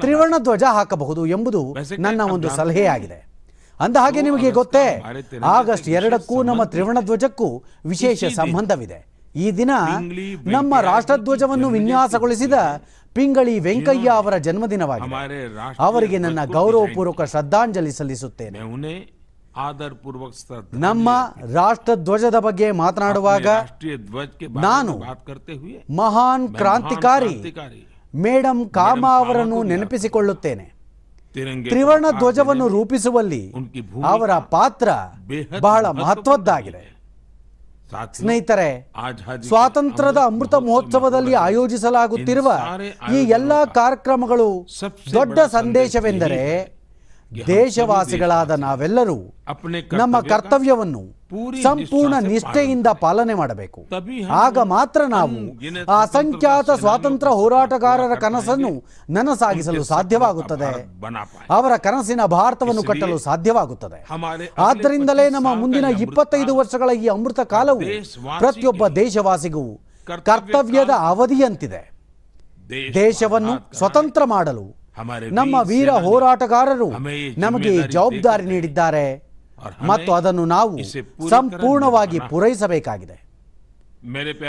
ತ್ರಿವರ್ಣ 0.00 0.34
ಧ್ವಜ 0.38 0.62
ಹಾಕಬಹುದು 0.72 1.26
ಎಂಬುದು 1.26 1.76
ನನ್ನ 1.98 2.20
ಒಂದು 2.20 2.48
ಸಲಹೆಯಾಗಿದೆ. 2.48 3.30
ಅಂದ 3.80 3.96
ಹಾಗೆ 3.96 4.22
ನಿಮಗೆ 4.22 4.50
ಗೊತ್ತೇ 4.50 5.02
ಆಗಸ್ಟ್ 5.42 5.88
ಎರಡಕ್ಕೂ 5.88 6.42
ನಮ್ಮ 6.42 6.64
ತ್ರಿವರ್ಣ 6.64 7.00
ಧ್ವಜಕ್ಕೂ 7.00 7.64
ವಿಶೇಷ 7.86 8.24
ಸಂಬಂಧವಿದೆ. 8.24 9.09
ಈ 9.36 9.50
ದಿನ 9.50 9.70
ನಮ್ಮ 10.50 10.80
ರಾಷ್ಟ್ರಧ್ವಜವನ್ನು 10.80 11.68
ವಿನ್ಯಾಸಗೊಳಿಸಿದ 11.68 12.52
ಪಿಂಗಳಿ 13.12 13.58
ವೆಂಕಯ್ಯ 13.58 14.08
ಅವರ 14.08 14.36
ಜನ್ಮದಿನವಾಗಿದೆ. 14.36 15.14
ಅವರಿಗೆ 15.78 16.18
ನನ್ನ 16.18 16.44
ಗೌರವಪೂರ್ವಕ 16.44 17.22
ಶ್ರದ್ಧಾಂಜಲಿ 17.22 17.92
ಸಲ್ಲಿಸುತ್ತೇನೆ. 17.92 18.58
ನಮ್ಮ 20.72 21.08
ರಾಷ್ಟ್ರಧ್ವಜದ 21.52 22.34
ಬಗ್ಗೆ 22.38 22.70
ಮಾತನಾಡುವಾಗ 22.70 23.46
ನಾನು 24.60 25.02
ಮಹಾನ್ 25.96 26.54
ಕ್ರಾಂತಿಕಾರಿ 26.54 27.54
ಮೇಡಮ್ 28.14 28.70
ಕಾಮಾ 28.70 29.18
ಅವರನ್ನು 29.18 29.62
ನೆನಪಿಸಿಕೊಳ್ಳುತ್ತೇನೆ. 29.62 30.72
ತ್ರಿವರ್ಣ 31.68 32.04
ಧ್ವಜವನ್ನು 32.18 32.68
ರೂಪಿಸುವಲ್ಲಿ 32.68 33.52
ಅವರ 34.04 34.38
ಪಾತ್ರ 34.38 34.88
ಬಹಳ 35.60 35.86
ಮಹತ್ವದ್ದಾಗಿದೆ. 35.86 36.99
ಸ್ನೇಹಿತರೆ 38.14 38.68
ಸ್ವಾತಂತ್ರ್ಯದ 39.42 40.20
ಅಮೃತ 40.26 40.54
ಮಹೋತ್ಸವದಲ್ಲಿ 40.54 41.34
ಆಯೋಜಿಸಲಾಗುತ್ತಿರುವ 41.34 42.50
ಈ 43.12 43.20
ಎಲ್ಲಾ 43.30 43.64
ಕಾರ್ಯಕ್ರಮಗಳು 43.64 44.48
ದೊಡ್ಡ 45.12 45.38
ಸಂದೇಶವೆಂದರೆ 45.50 46.42
ದೇಶವಾಸಿಗಳಾದ 47.46 48.50
ನಾವೆಲ್ಲರೂ 48.50 49.34
ನಮ್ಮ 49.92 50.20
ಕರ್ತವ್ಯವನ್ನು 50.20 51.20
ಸಂಪೂರ್ಣ 51.62 52.14
ನಿಷ್ಠೆಯಿಂದ 52.20 52.86
ಪಾಲನೆ 52.86 53.34
ಮಾಡಬೇಕು. 53.34 53.86
ಆಗ 54.30 54.58
ಮಾತ್ರ 54.58 55.00
ನಾವು 55.08 55.36
ಆ 55.90 56.00
ಅಸಂಖ್ಯಾತ 56.02 56.70
ಸ್ವಾತಂತ್ರ್ಯ 56.70 57.32
ಹೋರಾಟಗಾರರ 57.32 58.14
ಕನಸನ್ನು 58.14 58.84
ನನಸಾಗಿಸಲು 59.10 59.84
ಸಾಧ್ಯವಾಗುತ್ತದೆ. 59.84 60.88
ಅವರ 61.50 61.76
ಕನಸಿನ 61.76 62.24
ಭಾರತವನ್ನು 62.24 62.82
ಕಟ್ಟಲು 62.82 63.18
ಸಾಧ್ಯವಾಗುತ್ತದೆ. 63.18 64.06
ಆದ್ದರಿಂದಲೇ 64.58 65.30
ನಮ್ಮ 65.30 65.54
ಮುಂದಿನ 65.54 65.84
ಇಪ್ಪತ್ತೈದು 65.84 66.56
ವರ್ಷಗಳ 66.56 66.90
ಈ 66.90 67.06
ಅಮೃತ 67.06 67.40
ಕಾಲವು 67.40 67.80
ಪ್ರತಿಯೊಬ್ಬ 68.38 68.88
ದೇಶವಾಸಿಗೂ 68.88 69.80
ಕರ್ತವ್ಯದ 70.04 70.90
ಅವಧಿಯಂತಿದೆ. 70.90 72.00
ದೇಶವನ್ನು 72.94 73.76
ಸ್ವತಂತ್ರ 73.78 74.24
ಮಾಡಲು 74.24 74.79
ನಮ್ಮ 75.38 75.54
ವೀರ 75.70 75.90
ಹೋರಾಟಗಾರರು 75.90 76.90
ನಮಗೆ 77.38 77.88
ಜವಾಬ್ದಾರಿ 77.88 78.44
ನೀಡಿದ್ದಾರೆ 78.44 79.06
ಮತ್ತು 79.82 80.12
ಅದನ್ನು 80.12 80.44
ನಾವು 80.44 80.82
ಸಂಪೂರ್ಣವಾಗಿ 81.28 82.18
ಪೂರೈಸಬೇಕಾಗಿದೆ. 82.30 83.16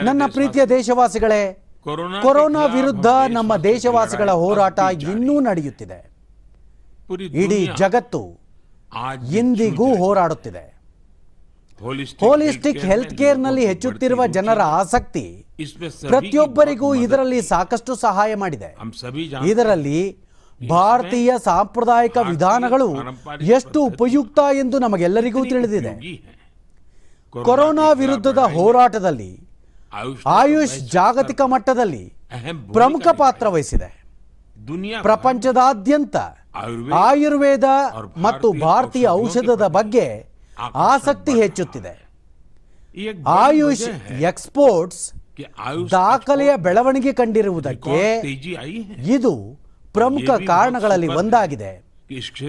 ನನ್ನ 0.04 0.24
ಪ್ರೀತಿಯ 0.34 0.66
ದೇಶವಾಸಿಗಳೇ 0.66 1.42
ಕೊರೋನಾ 2.22 2.66
ವಿರುದ್ಧ 2.66 3.08
ನಮ್ಮ 3.30 3.56
ದೇಶವಾಸಿಗಳ 3.56 4.32
ಹೋರಾಟ 4.32 4.80
ಇನ್ನೂ 4.80 5.40
ನಡೆಯುತ್ತಿದೆ. 5.40 6.00
ಇಡೀ 7.44 7.68
ಜಗತ್ತು 7.78 8.24
ಇಂದಿಗೂ 9.40 9.96
ಹೋರಾಡುತ್ತಿದೆ. 9.96 10.66
ಹೋಲಿಸ್ಟಿಕ್ 12.20 12.84
ಹೆಲ್ತ್ 12.86 13.14
ಕೇರ್ನಲ್ಲಿ 13.18 13.66
ಹೆಚ್ಚುತ್ತಿರುವ 13.66 14.22
ಜನರ 14.28 14.62
ಆಸಕ್ತಿ 14.62 15.46
ಪ್ರತಿಯೊಬ್ಬರಿಗೂ 16.08 16.96
ಇದರಲ್ಲಿ 16.96 17.42
ಸಾಕಷ್ಟು 17.42 17.96
ಸಹಾಯ 17.96 18.36
ಮಾಡಿದೆ. 18.36 18.70
ಇದರಲ್ಲಿ 19.46 20.21
ಭಾರತೀಯ 20.70 21.32
ಸಾಂಪ್ರದಾಯಿಕ 21.44 22.18
ವಿಧಾನಗಳು 22.18 22.98
ಎಷ್ಟು 23.42 23.84
ಉಪಯುಕ್ತ 23.84 24.40
ಎಂದು 24.54 24.80
ನಮಗೆಲ್ಲರಿಗೂ 24.80 25.46
ತಿಳಿದಿದೆ. 25.46 25.94
ಕೊರೋನಾ 27.44 27.92
ವಿರುದ್ಧದ 27.92 28.38
ಹೋರಾಟದಲ್ಲಿ 28.38 29.50
ಆಯುಷ್ 30.26 30.80
ಜಾಗತಿಕ 30.80 31.42
ಮಟ್ಟದಲ್ಲಿ 31.42 32.14
ಪ್ರಮುಖ 32.74 33.08
ಪಾತ್ರ 33.08 33.48
ವಹಿಸಿದೆ. 33.48 34.06
ಪ್ರಪಂಚದಾದ್ಯಂತ 35.02 36.16
ಆಯುರ್ವೇದ 36.94 37.64
ಮತ್ತು 38.18 38.52
ಭಾರತೀಯ 38.52 39.08
ಔಷಧದ 39.08 39.68
ಬಗ್ಗೆ 39.68 40.26
ಆಸಕ್ತಿ 40.74 41.32
ಹೆಚ್ಚುತ್ತಿದೆ. 41.32 41.94
ಆಯುಷ್ 43.28 44.12
ಎಕ್ಸ್ಪೋರ್ಟ್ಸ್ 44.12 45.14
ದಾಖಲೆಯ 45.92 46.56
ಬೆಳವಣಿಗೆ 46.56 47.14
ಕಂಡಿರುವುದಕ್ಕೆ 47.14 48.20
ಇದು 49.16 49.61
ಪ್ರಮುಖ 49.94 50.30
ಕಾರಣಗಳಲ್ಲಿ 50.48 51.08
ಒಂದಾಗಿದೆ. 51.08 51.72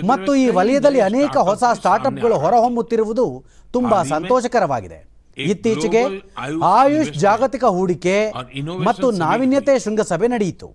ಮತ್ತು 0.05 0.35
ಈ 0.35 0.49
ವಲಯದಲ್ಲಿ 0.49 1.01
ಅನೇಕ 1.01 1.37
ಹೊಸ 1.37 1.65
ಸ್ಟಾರ್ಟ್ಅಪ್ಗಳು 1.75 2.35
ಹೊರಹೊಮ್ಮುತ್ತಿರುವುದು 2.35 3.45
ತುಂಬಾ 3.73 4.03
ಸಂತೋಷಕರವಾಗಿದೆ. 4.03 5.13
ಇತ್ತೀಚೆಗೆ 5.37 6.01
ಆಯುಷ್ 6.63 7.11
ಜಾಗತಿಕ 7.11 7.65
ಹೂಡಿಕೆ 7.65 8.33
ಮತ್ತು 8.85 9.11
ನಾವೀನ್ಯತೆ 9.11 9.79
ಶೃಂಗಸಭೆ 9.79 10.29
ನಡೆಯಿತು. 10.29 10.69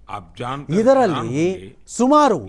ಇದರಲ್ಲಿ 0.80 1.42
ಸುಮಾರು 1.88 2.40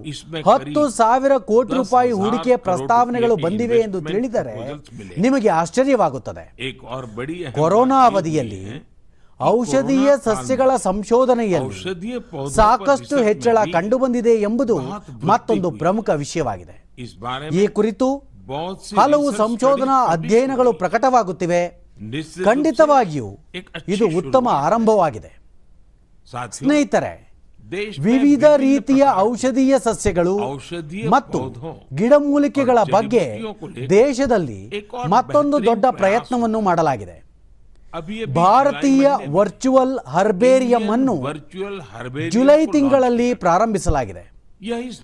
ಹತ್ತು 0.51 0.89
ಸಾವಿರ 0.89 1.33
ಕೋಟಿ 1.37 1.75
ರೂಪಾಯಿ 1.75 2.12
ಹೂಡಿಕೆ 2.12 2.57
ಪ್ರಸ್ತಾವನೆಗಳು 2.57 3.37
ಬಂದಿವೆ 3.37 3.79
ಎಂದು 3.79 4.01
ತಿಳಿದರೆ 4.01 4.55
ನಿಮಗೆ 5.21 5.49
ಆಶ್ಚರ್ಯವಾಗುತ್ತದೆ. 5.49 6.45
ಕೊರೋನಾ 7.51 8.07
ಅವಧಿಯಲ್ಲಿ 8.07 8.62
ಔಷಧೀಯ 9.41 10.11
ಸಸ್ಯಗಳ 10.24 10.70
ಸಂಶೋಧನೆಯಲ್ಲಿ 10.76 11.82
ಸಾಕಷ್ಟು 12.51 13.22
ಹೆಚ್ಚಳ 13.22 13.59
ಕಂಡುಬಂದಿದೆ 13.72 14.34
ಎಂಬುದು 14.34 14.78
ಮತ್ತೊಂದು 15.22 15.70
ಪ್ರಮುಖ 15.70 16.11
ವಿಷಯವಾಗಿದೆ. 16.11 16.84
ಈ 17.53 17.66
ಕುರಿತು 17.66 18.16
ಹಲವು 18.97 19.32
ಸಂಶೋಧನಾ 19.32 20.07
ಅಧ್ಯಯನಗಳು 20.07 20.72
ಪ್ರಕಟವಾಗುತ್ತಿವೆ. 20.72 21.89
ಖಂಡಿತವಾಗಿಯೂ 22.45 23.39
ಇದು 23.89 24.07
ಉತ್ತಮ 24.18 24.49
ಆರಂಭವಾಗಿದೆ. 24.49 25.39
ಸ್ನೇಹಿತರೆ 26.53 27.28
ವಿವಿಧ 28.01 28.45
ರೀತಿಯ 28.45 29.05
ಔಷಧೀಯ 29.16 29.78
ಸಸ್ಯಗಳು 29.78 30.36
ಮತ್ತು 31.11 31.39
ಗಿಡಮೂಲಿಕೆಗಳ 31.95 32.78
ಬಗ್ಗೆ 32.93 33.39
ದೇಶದಲ್ಲಿ 33.91 34.89
ಮತ್ತೊಂದು 35.09 35.64
ದೊಡ್ಡ 35.64 35.86
ಪ್ರಯತ್ನವನ್ನು 35.91 36.61
ಮಾಡಲಾಗಿದೆ. 36.61 37.28
ಭಾರತೀಯ 38.34 39.11
ವರ್ಚುವಲ್ 39.28 39.99
ಹರ್ಬೇರಿಯಂ 40.07 40.91
ಅನ್ನು 40.91 41.14
ಜುಲೈ 42.30 42.66
ತಿಂಗಳಲ್ಲಿ 42.66 43.34
ಪ್ರಾರಂಭಿಸಲಾಗಿದೆ. 43.34 44.32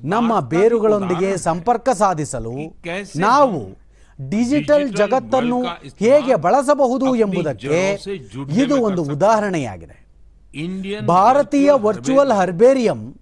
ನಮ್ಮ 0.04 0.40
ಬೇರುಗಳೊಂದಿಗೆ 0.40 1.36
ಸಂಪರ್ಕ 1.36 1.88
ಸಾಧಿಸಲು 1.88 2.52
ನಾವು 3.16 3.60
ಡಿಜಿಟಲ್ 4.28 4.94
ಜಗತ್ತನ್ನು 4.96 5.62
ಹೇಗೆ 5.98 6.34
ಬಳಸಬಹುದು 6.34 7.14
ಎಂಬುದಕ್ಕೆ 7.16 7.98
ಇದು 8.62 8.76
ಒಂದು 8.80 9.02
ಉದಾಹರಣೆಯಾಗಿದೆ. 9.02 10.04
ಭಾರತೀಯ 11.06 11.70
ವರ್ಚುವಲ್ 11.72 12.32
ಹರ್ಬೇರಿಯಂ 12.32 13.20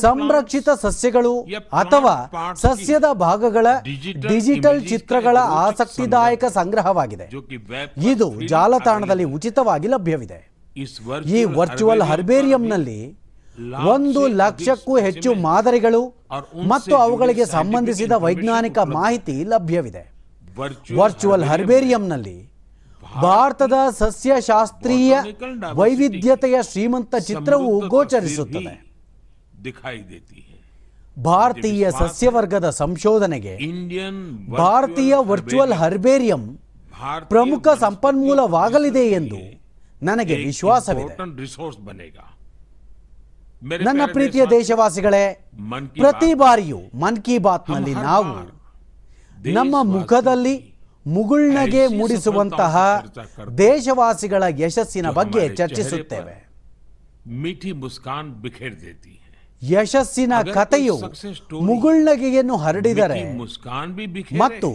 ಸಂರಕ್ಷಿತ 0.00 0.68
ಸಸ್ಯಗಳು 0.82 1.46
ಅಥವಾ 1.72 2.14
ಸಸ್ಯದ 2.54 3.04
ಭಾಗಗಳ 3.12 3.66
ಡಿಜಿಟಲ್ 4.28 4.88
ಚಿತ್ರಗಳ 4.88 5.36
ಆಸಕ್ತಿದಾಯಕ 5.36 6.44
ಸಂಗ್ರಹವಾಗಿದೆ. 6.44 7.30
ಇದು 7.96 8.46
ಜಾಲತಾಣದಲ್ಲಿ 8.46 9.24
ಉಚಿತವಾಗಿ 9.24 9.88
ಲಭ್ಯವಿದೆ. 9.88 10.40
ಈ 11.26 11.44
ವರ್ಚುವಲ್ 11.44 12.02
ಹರ್ಬೇರಿಯಂನಲ್ಲಿ 12.02 13.18
ಒಂದು 13.88 14.26
ಲಕ್ಷಕ್ಕೂ 14.26 14.98
ಹೆಚ್ಚು 14.98 15.34
ಮಾದರಿಗಳು 15.34 16.14
ಮತ್ತು 16.66 16.96
ಅವುಗಳಿಗೆ 16.96 17.44
ಸಂಬಂಧಿಸಿದ 17.44 18.12
ವೈಜ್ಞಾನಿಕ 18.12 18.78
ಮಾಹಿತಿ 18.78 19.44
ಲಭ್ಯವಿದೆ. 19.44 20.02
ವರ್ಚುವಲ್ 20.96 21.44
ಹರ್ಬೇರಿಯಂನಲ್ಲಿ 21.44 22.50
ಭಾರತದ 23.22 23.72
ಸಸ್ಯಶಾಸ್ತ್ರೀಯ 23.98 25.14
ವೈವಿಧ್ಯತೆಯ 25.72 26.58
ಶ್ರೀಮಂತ 26.62 27.14
ಚಿತ್ರವು 27.16 27.88
ಗೋಚರಿಸುತ್ತದೆ. 27.88 28.93
ಭಾರತೀಯ 31.22 31.90
ಸಸ್ಯವರ್ಗದ 31.90 32.70
ಸಂಶೋಧನೆಗೆ 32.70 33.54
ಇಂಡಿಯನ್ 33.54 34.46
ಭಾರತೀಯ 34.56 35.14
ವರ್ಚುವಲ್ 35.16 35.72
ಹರ್ಬೇರಿಯಂ 35.72 36.58
ಪ್ರಮುಖ 37.28 37.68
ಸಂಪನ್ಮೂಲವಾಗಲಿದೆ 37.80 39.06
ಎಂದು 39.08 39.36
ನನಗೆ 40.04 40.36
ವಿಶ್ವಾಸವಿದೆ. 40.44 41.16
ನನ್ನ 43.84 44.00
ಪ್ರೀತಿಯ 44.12 44.44
ದೇಶವಾಸಿಗಳೇ 44.50 45.50
ಪ್ರತಿ 46.00 46.34
ಬಾರಿಯೂ 46.34 46.80
ಮನ್ 46.94 47.22
ಕಿ 47.22 47.38
ಬಾತ್ನಲ್ಲಿ 47.38 47.94
ನಾವು 47.94 48.24
ನಮ್ಮ 49.52 49.76
ಮುಖದಲ್ಲಿ 49.82 50.74
ಮುಗುಳ್ನಗೆ 51.06 51.86
ಮೂಡಿಸುವಂತಹ 51.86 53.04
ದೇಶವಾಸಿಗಳ 53.58 54.42
ಯಶಸ್ಸಿನ 54.58 55.10
ಬಗ್ಗೆ 55.10 55.48
ಚರ್ಚಿಸುತ್ತೇವೆ. 55.56 56.48
ಮಿಠಿ 57.28 57.72
ಮುಸ್ಕಾನ್ 57.72 58.30
ಬಿಖೇರ್ 58.30 58.80
ದೇತಿ. 58.80 59.20
ಯಶಸ್ಸಿನ 59.70 60.32
ಕಥೆಯು 60.54 60.96
ಮುಗುಳ್ನಗೆಯನ್ನು 61.60 62.56
ಹರಡಿದರೆ 62.56 63.38
ಮತ್ತು 64.38 64.70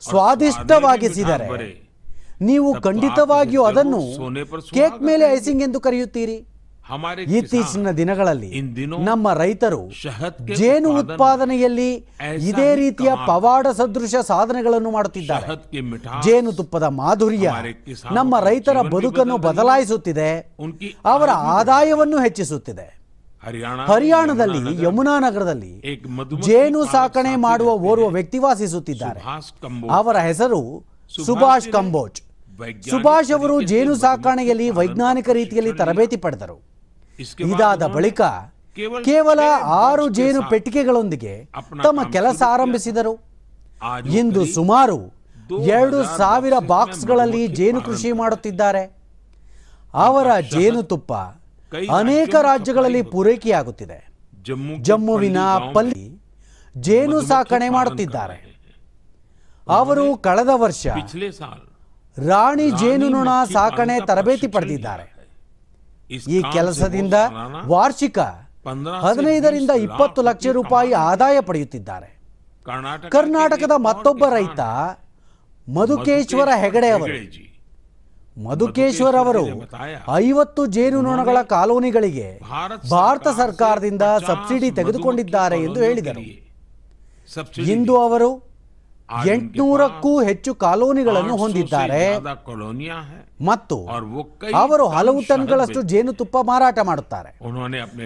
ಸ್ವಾದಿಷ್ಟವಾಗಿಸಿದರೆ 0.00 1.86
ನೀವು 2.40 2.80
ಖಂಡಿತವಾಗಿಯೂ 2.80 3.62
ಅದನ್ನು 3.62 4.00
ಕೇಕ್ 4.74 5.02
ಮೇಲೆ 5.02 5.24
ಐಸಿಂಗ್ 5.32 5.62
ಎಂದು 5.62 5.80
ಕರೆಯುತ್ತೀರಿ? 5.80 6.46
ಇತ್ತೀಚಿನ 7.38 7.90
ದಿನಗಳಲ್ಲಿ 7.90 8.60
ನಮ್ಮ 8.98 9.32
ರೈತರು 9.32 9.90
ಜೇನು 10.54 10.98
ಉತ್ಪಾದನೆಯಲ್ಲಿ 10.98 11.90
ಇದೇ 12.38 12.74
ರೀತಿಯ 12.74 13.12
ಪವಾಡ 13.26 13.66
ಸದೃಶ 13.66 14.14
ಸಾಧನೆಗಳನ್ನು 14.14 14.90
ಮಾಡುತ್ತಿದ್ದಾರೆ. 14.90 15.46
ಜೇನು 16.24 16.52
ತುಪ್ಪದ 16.52 16.82
ಮಾಧುರ್ಯ 16.82 17.52
ನಮ್ಮ 18.12 18.40
ರೈತರ 18.40 18.80
ಬದುಕನ್ನು 18.80 19.38
ಬದಲಾಯಿಸುತ್ತಿದೆ. 19.38 20.54
ಅವರ 21.04 21.30
ಆದಾಯವನ್ನು 21.30 22.18
ಹೆಚ್ಚಿಸುತ್ತಿದೆ. 22.18 23.05
ಹರಿಯಾಣದಲ್ಲಿ 23.86 24.84
ಯಮುನಾ 24.84 25.18
ನಗರದಲ್ಲಿ 25.18 26.00
ಜೇನು 26.40 26.84
ಸಾಕಣೆ 26.84 27.36
ಮಾಡುವ 27.36 27.68
ಓರ್ವ 27.72 28.08
ವ್ಯಕ್ತಿ 28.08 28.38
ವಾಸಿಸುತ್ತಿದ್ದಾರೆ. 28.38 29.20
ಅವರ 29.90 30.16
ಹೆಸರು 30.16 30.84
ಸುಭಾಷ್ 31.26 31.68
ಕಂಬೋಜ್. 31.72 32.20
ಸುಭಾಷ್ 32.90 33.32
ಅವರು 33.32 33.62
ಜೇನು 33.62 33.94
ಸಾಕಣೆಯಲ್ಲಿ 33.94 34.70
ವೈಜ್ಞಾನಿಕ 34.70 35.28
ರೀತಿಯಲ್ಲಿ 35.28 35.72
ತರಬೇತಿ 35.72 36.16
ಪಡೆದರು. 36.16 36.62
ಇದಾದ 37.40 37.86
ಬಳಿಕ 37.86 38.20
ಕೇವಲ 39.04 39.40
ಆರು 39.62 40.08
ಜೇನು 40.08 40.50
ಪೆಟ್ಟಿಗೆಗಳೊಂದಿಗೆ 40.50 41.44
ತಮ್ಮ 41.82 42.10
ಕೆಲಸ 42.10 42.42
ಆರಂಭಿಸಿದರು. 42.46 43.20
ಇಂದು 44.18 44.46
ಸುಮಾರು 44.46 44.98
ಎರಡು 45.62 46.04
ಸಾವಿರ 46.16 46.52
ಬಾಕ್ಸ್ಗಳಲ್ಲಿ 46.66 47.46
ಜೇನು 47.46 47.80
ಕೃಷಿ 47.80 48.12
ಮಾಡುತ್ತಿದ್ದಾರೆ. 48.12 48.96
ಅವರ 49.94 50.40
ಜೇನುತುಪ್ಪ 50.40 51.12
ಅನೇಕ 51.72 52.34
ರಾಜ್ಯಗಳಲ್ಲಿ 52.42 53.02
ಪೂರೈಕೆಯಾಗುತ್ತಿದೆ. 53.02 53.98
ಜಮ್ಮುವಿನ 54.80 55.38
ಪಲ್ಲಿ 55.74 56.04
ಜೇನು 56.76 57.20
ಸಾಕಣೆ 57.22 57.68
ಮಾಡುತ್ತಿದ್ದಾರೆ. 57.68 58.36
ಅವರು 59.68 60.16
ಕಳೆದ 60.16 60.48
ವರ್ಷ 60.54 60.86
ರಾಣಿ 62.28 62.70
ಜೇನುನೊಣ 62.70 63.28
ಸಾಕಣೆ 63.52 64.06
ತರಬೇತಿ 64.06 64.46
ಪಡೆದಿದ್ದಾರೆ. 64.46 65.06
ಈ 66.28 66.42
ಕೆಲಸದಿಂದ 66.52 67.14
ವಾರ್ಷಿಕ 67.66 68.18
ಹದಿನೈದರಿಂದ 69.00 69.70
ಇಪ್ಪತ್ತು 69.70 70.22
ಲಕ್ಷ 70.22 70.46
ರೂಪಾಯಿ 70.46 70.92
ಆದಾಯ 70.92 71.40
ಪಡೆಯುತ್ತಿದ್ದಾರೆ. 71.40 72.08
ಕರ್ನಾಟಕದ 73.10 73.74
ಮತ್ತೊಬ್ಬ 73.76 74.24
ರೈತ 74.24 74.60
ಮಧುಕೇಶ್ವರ 75.68 76.48
ಹೆಗಡೆ 76.56 76.88
ಅವರು 76.88 77.14
ಮಧುಕೇಶ್ವರ್ 78.36 79.16
ಅವರು 79.16 79.44
ಐವತ್ತು 80.14 80.62
ಜೇನುನೊಣಗಳ 80.66 81.38
ಕಾಲೋನಿಗಳಿಗೆ 81.42 82.26
ಭಾರತ 82.90 83.28
ಸರ್ಕಾರದಿಂದ 83.38 84.02
ಸಬ್ಸಿಡಿ 84.26 84.70
ತೆಗೆದುಕೊಂಡಿದ್ದಾರೆ 84.70 85.58
ಎಂದು 85.62 85.80
ಹೇಳಿದರು. 85.80 86.20
ಇಂದು 87.74 87.94
ಅವರು 88.00 88.28
ಎಂಟುನೂರಕ್ಕೂ 89.32 90.22
ಹೆಚ್ಚು 90.22 90.54
ಕಾಲೋನಿಗಳನ್ನು 90.54 91.34
ಹೊಂದಿದ್ದಾರೆ. 91.36 92.00
ಮತ್ತು 93.50 93.76
ಅವರು 94.62 94.88
ಹಲವು 94.88 95.20
ಟನ್ಗಳಷ್ಟು 95.28 95.82
ಜೇನುತುಪ್ಪ 95.82 96.36
ಮಾರಾಟ 96.42 96.78
ಮಾಡುತ್ತಾರೆ. 96.82 97.30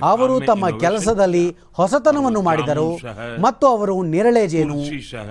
ಅವರು 0.02 0.40
ತಮ್ಮ 0.40 0.64
ಕೆಲಸದಲ್ಲಿ 0.84 1.44
ಹೊಸತನವನ್ನು 1.72 2.42
ಮಾಡಿದರು 2.42 2.88
ಮತ್ತು 3.40 3.66
ಅವರು 3.66 4.02
ನೇರಳೆ 4.02 4.46
ಜೇನು 4.46 4.78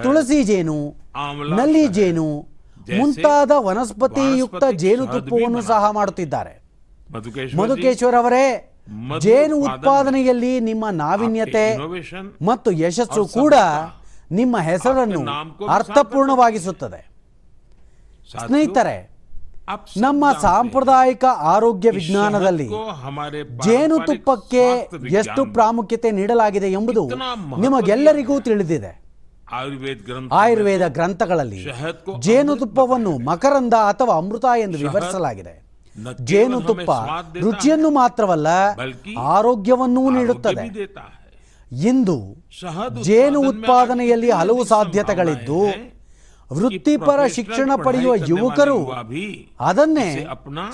ತುಳಸಿ 0.04 0.44
ಜೇನು 0.44 0.80
ನಲ್ಲಿ 1.56 1.88
ಜೇನು 1.88 2.30
ಮುಂತಾದ 2.98 3.52
ವನಸ್ಪತಿಯುಕ್ತ 3.68 4.64
ಜೇನುತುಪ್ಪವನ್ನು 4.84 5.62
ಸಹ 5.62 5.92
ಮಾಡುತ್ತಿದ್ದಾರೆ. 5.92 6.54
ಮಧುಕೇಶ್ವರ್ 7.60 8.16
ಅವರೇ 8.16 8.46
ಜೇನು 9.20 9.56
ಉತ್ಪಾದನೆಯಲ್ಲಿ 9.58 10.60
ನಿಮ್ಮ 10.60 10.86
ನಾವಿನ್ಯತೆ 10.90 11.66
ಮತ್ತು 12.42 12.72
ಯಶಸ್ಸು 12.72 13.26
ಕೂಡ 13.40 13.54
ನಿಮ್ಮ 14.32 14.56
ಹೆಸರನ್ನು 14.70 15.22
ಅರ್ಥಪೂರ್ಣವಾಗಿಸುತ್ತದೆ. 15.76 17.02
ಸ್ನೇಹಿತರೆ 18.46 18.98
ನಮ್ಮ 19.98 20.26
ಸಾಂಪ್ರದಾಯಿಕ 20.42 21.26
ಆರೋಗ್ಯ 21.56 21.90
ವಿಜ್ಞಾನದಲ್ಲಿ 21.90 22.68
ಜೇನುತುಪ್ಪಕ್ಕೆ 23.66 24.64
ಎಷ್ಟು 25.20 25.42
ಪ್ರಾಮುಖ್ಯತೆ 25.54 26.12
ನೀಡಲಾಗಿದೆ 26.12 26.72
ಎಂಬುದು 26.72 27.04
ನಿಮಗೆಲ್ಲರಿಗೂ 27.64 28.40
ತಿಳಿದಿದೆ. 28.40 28.92
ಆಯುರ್ವೇದ 30.32 30.88
ಗ್ರಂಥಗಳಲ್ಲಿ 30.88 31.68
ಜೇನುತುಪ್ಪವನ್ನು 32.20 33.18
ಮಕರಂದ 33.18 33.74
ಅಥವಾ 33.74 34.16
ಅಮೃತ 34.16 34.46
ಎಂದು 34.60 34.78
ವಿವರಿಸಲಾಗಿದೆ. 34.78 35.70
ಜೇನುತುಪ್ಪ 36.24 36.92
ರುಚಿಯನ್ನು 37.40 37.90
ಮಾತ್ರವಲ್ಲ 37.90 38.48
ಆರೋಗ್ಯವನ್ನೂ 39.18 40.10
ನೀಡುತ್ತದೆ. 40.10 40.66
ಇಂದು 41.72 42.18
ಜೇನು 43.02 43.40
ಉತ್ಪಾದನೆಯಲ್ಲಿ 43.50 44.32
ಹಲವು 44.32 44.64
ಸಾಧ್ಯತೆಗಳಿದ್ದು 44.66 45.60
ವೃತ್ತಿಪರ 46.54 47.28
ಶಿಕ್ಷಣ 47.28 47.72
ಪಡೆಯುವ 47.84 48.14
ಯುವಕರು 48.28 48.80
ಅದನ್ನೇ 49.60 50.28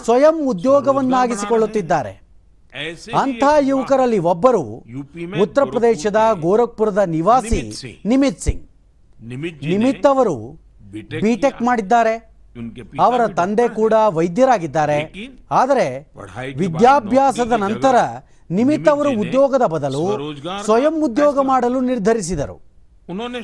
ಸ್ವಯಂ 0.04 0.48
ಉದ್ಯೋಗವನ್ನಾಗಿಸಿಕೊಳ್ಳುತ್ತಿದ್ದಾರೆ. 0.48 2.25
ಅಂಥ 3.16 3.44
ಯುವಕರಲ್ಲಿ 3.60 4.18
ಒಬ್ಬರು 4.18 4.62
ಉತ್ತರ 5.42 5.64
ಪ್ರದೇಶದ 5.64 6.16
ಗೋರಖ್ಪುರದ 6.42 6.98
ನಿವಾಸಿ 6.98 7.62
ನಿಮಿತ್ 8.06 8.40
ಸಿಂಗ್. 8.40 8.64
ನಿಮಿತ್ 9.66 10.06
ಅವರು 10.06 10.36
ಬಿಟೆಕ್ 11.22 11.62
ಮಾಡಿದ್ದಾರೆ. 11.62 12.16
ಅವರ 13.00 13.28
ತಂದೆ 13.28 13.68
ಕೂಡ 13.68 13.94
ವೈದ್ಯರಾಗಿದ್ದಾರೆ. 14.10 15.00
ಆದರೆ 15.52 16.12
ವಿದ್ಯಾಭ್ಯಾಸದ 16.58 17.52
ನಂತರ 17.52 17.96
ನಿಮಿತ್ 18.52 18.88
ಅವರು 18.88 19.10
ಉದ್ಯೋಗದ 19.20 19.66
ಬದಲು 19.66 20.04
ಸ್ವಯಂ 20.64 21.04
ಉದ್ಯೋಗ 21.04 21.40
ಮಾಡಲು 21.40 21.82
ನಿರ್ಧರಿಸಿದರು. 21.82 22.58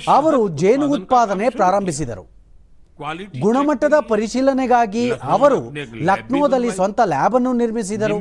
ಅವರು 0.07 0.47
ಜೇನು 0.61 0.91
ಉತ್ಪಾದನೆ 0.91 1.49
ಪ್ರಾರಂಭಿಸಿದರು. 1.49 2.40
ಗುಣಮಟ್ಟದ 3.39 3.93
ಪರಿಶೀಲನೆಗಾಗಿ 4.07 5.09
ಅವರು 5.09 5.73
ಲಕ್ನೋದಲ್ಲಿ 6.01 6.71
ಸ್ವಂತ 6.71 6.99
ಲ್ಯಾಬ್ 7.05 7.35
ಅನ್ನು 7.35 7.53
ನಿರ್ಮಿಸಿದರು. 7.53 8.19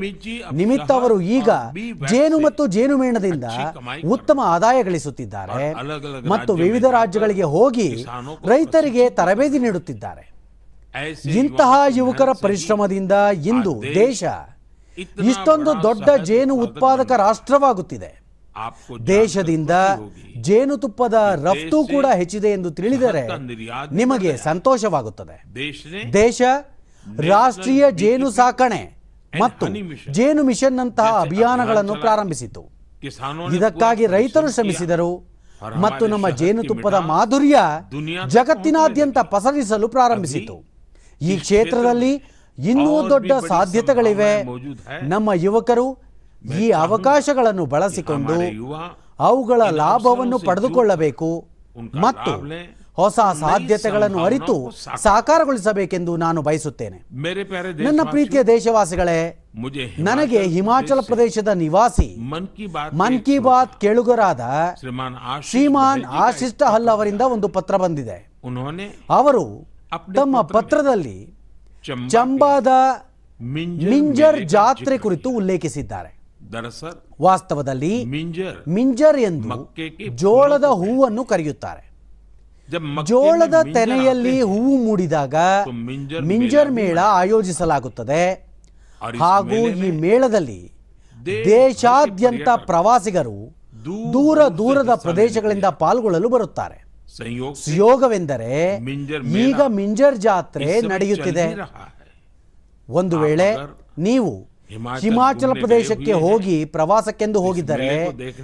ನಿಮಿತ್ತ 0.53 0.91
ಅವರು 0.93 1.21
ಈಗ 1.21 1.51
ಜೇನು 2.11 2.39
ಮತ್ತು 2.39 2.67
ಜೇನುಮೇಣದಿಂದ 2.67 3.45
ಉತ್ತಮ 4.05 4.41
ಆದಾಯ 4.45 4.83
ಗಳಿಸುತ್ತಿದ್ದಾರೆ 4.83 5.75
ಮತ್ತು 6.29 6.55
ವಿವಿಧ 6.55 6.85
ರಾಜ್ಯಗಳಿಗೆ 6.85 7.43
ಹೋಗಿ 7.43 8.07
ರೈತರಿಗೆ 8.49 9.11
ತರಬೇತಿ 9.11 9.59
ನೀಡುತ್ತಿದ್ದಾರೆ. 9.59 10.25
ಇಂತಹ 11.35 11.73
ಯುವಕರ 11.97 12.33
ಪರಿಶ್ರಮದಿಂದ 12.33 13.13
ಇಂದು 13.45 13.83
ದೇಶ 13.95 14.25
ಇಷ್ಟೊಂದು 15.27 15.83
ದೊಡ್ಡ 15.83 16.11
ಜೇನು 16.11 16.55
ಉತ್ಪಾದಕ 16.55 17.13
ರಾಷ್ಟ್ರವಾಗುತ್ತಿದೆ. 17.17 18.20
ದೇಶದಿಂದ 19.07 19.71
ಜೇನುತುಪ್ಪದ 20.41 21.15
ರಫ್ತು 21.45 21.79
ಕೂಡ 21.85 22.07
ಹೆಚ್ಚಿದೆ 22.17 22.49
ಎಂದು 22.49 22.71
ತಿಳಿದರೆ 22.71 23.25
ನಿಮಗೆ 23.93 24.37
ಸಂತೋಷವಾಗುತ್ತದೆ. 24.37 25.37
ದೇಶ 26.13 26.43
ರಾಷ್ಟ್ರೀಯ 27.29 27.85
ಜೇನು 27.91 28.31
ಸಾಕಣೆ 28.31 28.83
ಮತ್ತು 29.41 29.67
ಜೇನು 30.13 30.43
ಮಿಷನ್ 30.43 30.77
ನಂತಹ 30.77 31.21
ಅಭಿಯಾನಗಳನ್ನು 31.21 31.95
ಪ್ರಾರಂಭಿಸಿತು. 31.95 32.63
ಇದಕ್ಕಾಗಿ 33.57 34.07
ರೈತರು 34.07 34.51
ಶ್ರಮಿಸಿದರು 34.53 35.11
ಮತ್ತು 35.77 36.07
ನಮ್ಮ 36.07 36.29
ಜೇನುತುಪ್ಪದ 36.41 36.95
ಮಾಧುರ್ಯ 36.95 37.57
ಜಗತ್ತಿನಾದ್ಯಂತ 38.29 39.19
ಪಸರಿಸಲು 39.19 39.89
ಪ್ರಾರಂಭಿಸಿತು. 39.89 40.57
ಈ 41.23 41.37
ಕ್ಷೇತ್ರದಲ್ಲಿ 41.37 42.13
ಇನ್ನೂ 42.59 42.93
ದೊಡ್ಡ 43.11 43.33
ಸಾಧ್ಯತೆಗಳಿವೆ. 43.49 44.33
ನಮ್ಮ 45.03 45.33
ಯುವಕರು 45.33 45.87
ಈ 46.45 46.71
ಅವಕಾಶಗಳನ್ನು 46.71 47.67
ಬಳಸಿಕೊಂಡು 47.67 48.37
ಅವುಗಳ 49.19 49.63
ಲಾಭವನ್ನು 49.71 50.39
ಪಡೆದುಕೊಳ್ಳಬೇಕು 50.39 51.47
ಮತ್ತು 51.95 52.33
ಹೊಸ 52.97 53.19
ಸಾಧ್ಯತೆಗಳನ್ನು 53.41 54.25
ಅರಿತು 54.25 54.71
ಸಾಕಾರಗೊಳಿಸಬೇಕೆಂದು 54.97 56.17
ನಾನು 56.17 56.43
ಬಯಸುತ್ತೇನೆ. 56.43 57.05
ನನ್ನ 57.85 58.01
ಪ್ರೀತಿಯ 58.11 58.43
ದೇಶವಾಸಿಗಳೇ 58.43 59.47
ನನಗೆ 59.99 60.41
ಹಿಮಾಚಲ 60.43 61.01
ಪ್ರದೇಶದ 61.01 61.49
ನಿವಾಸಿ 61.49 62.17
ಮನ್ 62.93 63.21
ಕಿ 63.21 63.39
ಬಾತ್ 63.39 63.81
ಕೇಳುಗರಾದ 63.81 64.41
ಶ್ರೀಮಾನ್ 65.43 66.05
ಆಶಿಷ್ಟ 66.05 66.63
ಹಲ್ 66.63 66.89
ಅವರಿಂದ 66.89 67.21
ಒಂದು 67.21 67.49
ಪತ್ರ 67.49 67.77
ಬಂದಿದೆ. 67.77 68.19
ಅವರು 69.11 69.45
ತಮ್ಮ 70.15 70.41
ಪತ್ರದಲ್ಲಿ 70.41 71.35
ಚಂಬಾದ 72.09 72.69
ಮಿಂಜರ್ 73.41 74.45
ಜಾತ್ರೆ 74.45 74.99
ಕುರಿತು 74.99 75.31
ಉಲ್ಲೇಖಿಸಿದ್ದಾರೆ. 75.31 76.20
ವಾಸ್ತವದಲ್ಲಿ 77.21 78.05
ಮಿಂಜರ್. 78.05 78.69
ಮಿಂಜರ್ 78.69 79.19
ಎಂದು 79.21 79.75
ಜೋಳದ 80.15 80.65
ಹೂವನ್ನು 80.65 81.25
ಕರೆಯುತ್ತಾರೆ. 81.25 81.91
ಜೋಳದ 83.05 83.55
ತೆನೆಯಲ್ಲಿ 83.75 84.41
ಹೂವು 84.41 84.77
ಮೂಡಿದಾಗ 84.85 85.35
ಮಿಂಜರ್ 86.21 86.71
ಮೇಳ 86.71 86.99
ಆಯೋಜಿಸಲಾಗುತ್ತದೆ. 86.99 88.51
ಹಾಗೂ 89.19 89.69
ಈ 89.69 89.91
ಮೇಳದಲ್ಲಿ 89.91 90.73
ದೇಶಾದ್ಯಂತ 91.27 92.49
ಪ್ರವಾಸಿಗರು 92.67 93.39
ದೂರ 94.13 94.49
ದೂರದ 94.49 94.95
ಪ್ರದೇಶಗಳಿಂದ 94.95 95.65
ಪಾಲ್ಗೊಳ್ಳಲು 95.65 96.29
ಬರುತ್ತಾರೆ. 96.29 96.79
ಸುಯೋಗವೆಂದರೆ 97.55 98.77
ಈಗ 99.47 99.61
ಮಿಂಜರ್ 99.69 100.17
ಜಾತ್ರೆ 100.17 100.81
ನಡೆಯುತ್ತಿದೆ. 100.81 101.47
ಒಂದು 102.89 103.19
ವೇಳೆ 103.19 103.49
ನೀವು 103.99 104.50
ಹಿಮಾಚಲ 104.99 105.53
ಪ್ರದೇಶಕ್ಕೆ 105.61 106.13
ಹೋಗಿ 106.13 106.65
ಪ್ರವಾಸಕ್ಕೆಂದು 106.65 107.41
ಹೋಗಿದ್ದರೆ 107.41 107.89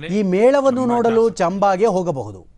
ಈ 0.06 0.22
ಮೇಳವನ್ನು 0.22 0.86
ನೋಡಲು 0.86 1.30
ಚಂಬಾಗೆ 1.30 1.86
ಹೋಗಬಹುದು. 1.86 2.56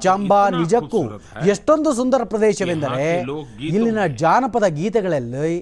ಚಂಬಾ 0.00 0.48
ನಿಜಕ್ಕೂ 0.48 1.00
ಎಷ್ಟೊಂದು 1.46 1.92
ಸುಂದರ 1.92 2.20
ಪ್ರದೇಶವೆಂದರೆ 2.24 3.20
ಇಲ್ಲಿನ 3.60 4.06
ಜಾನಪದ 4.06 4.64
ಗೀತೆಗಳಲ್ಲಿ 4.64 5.60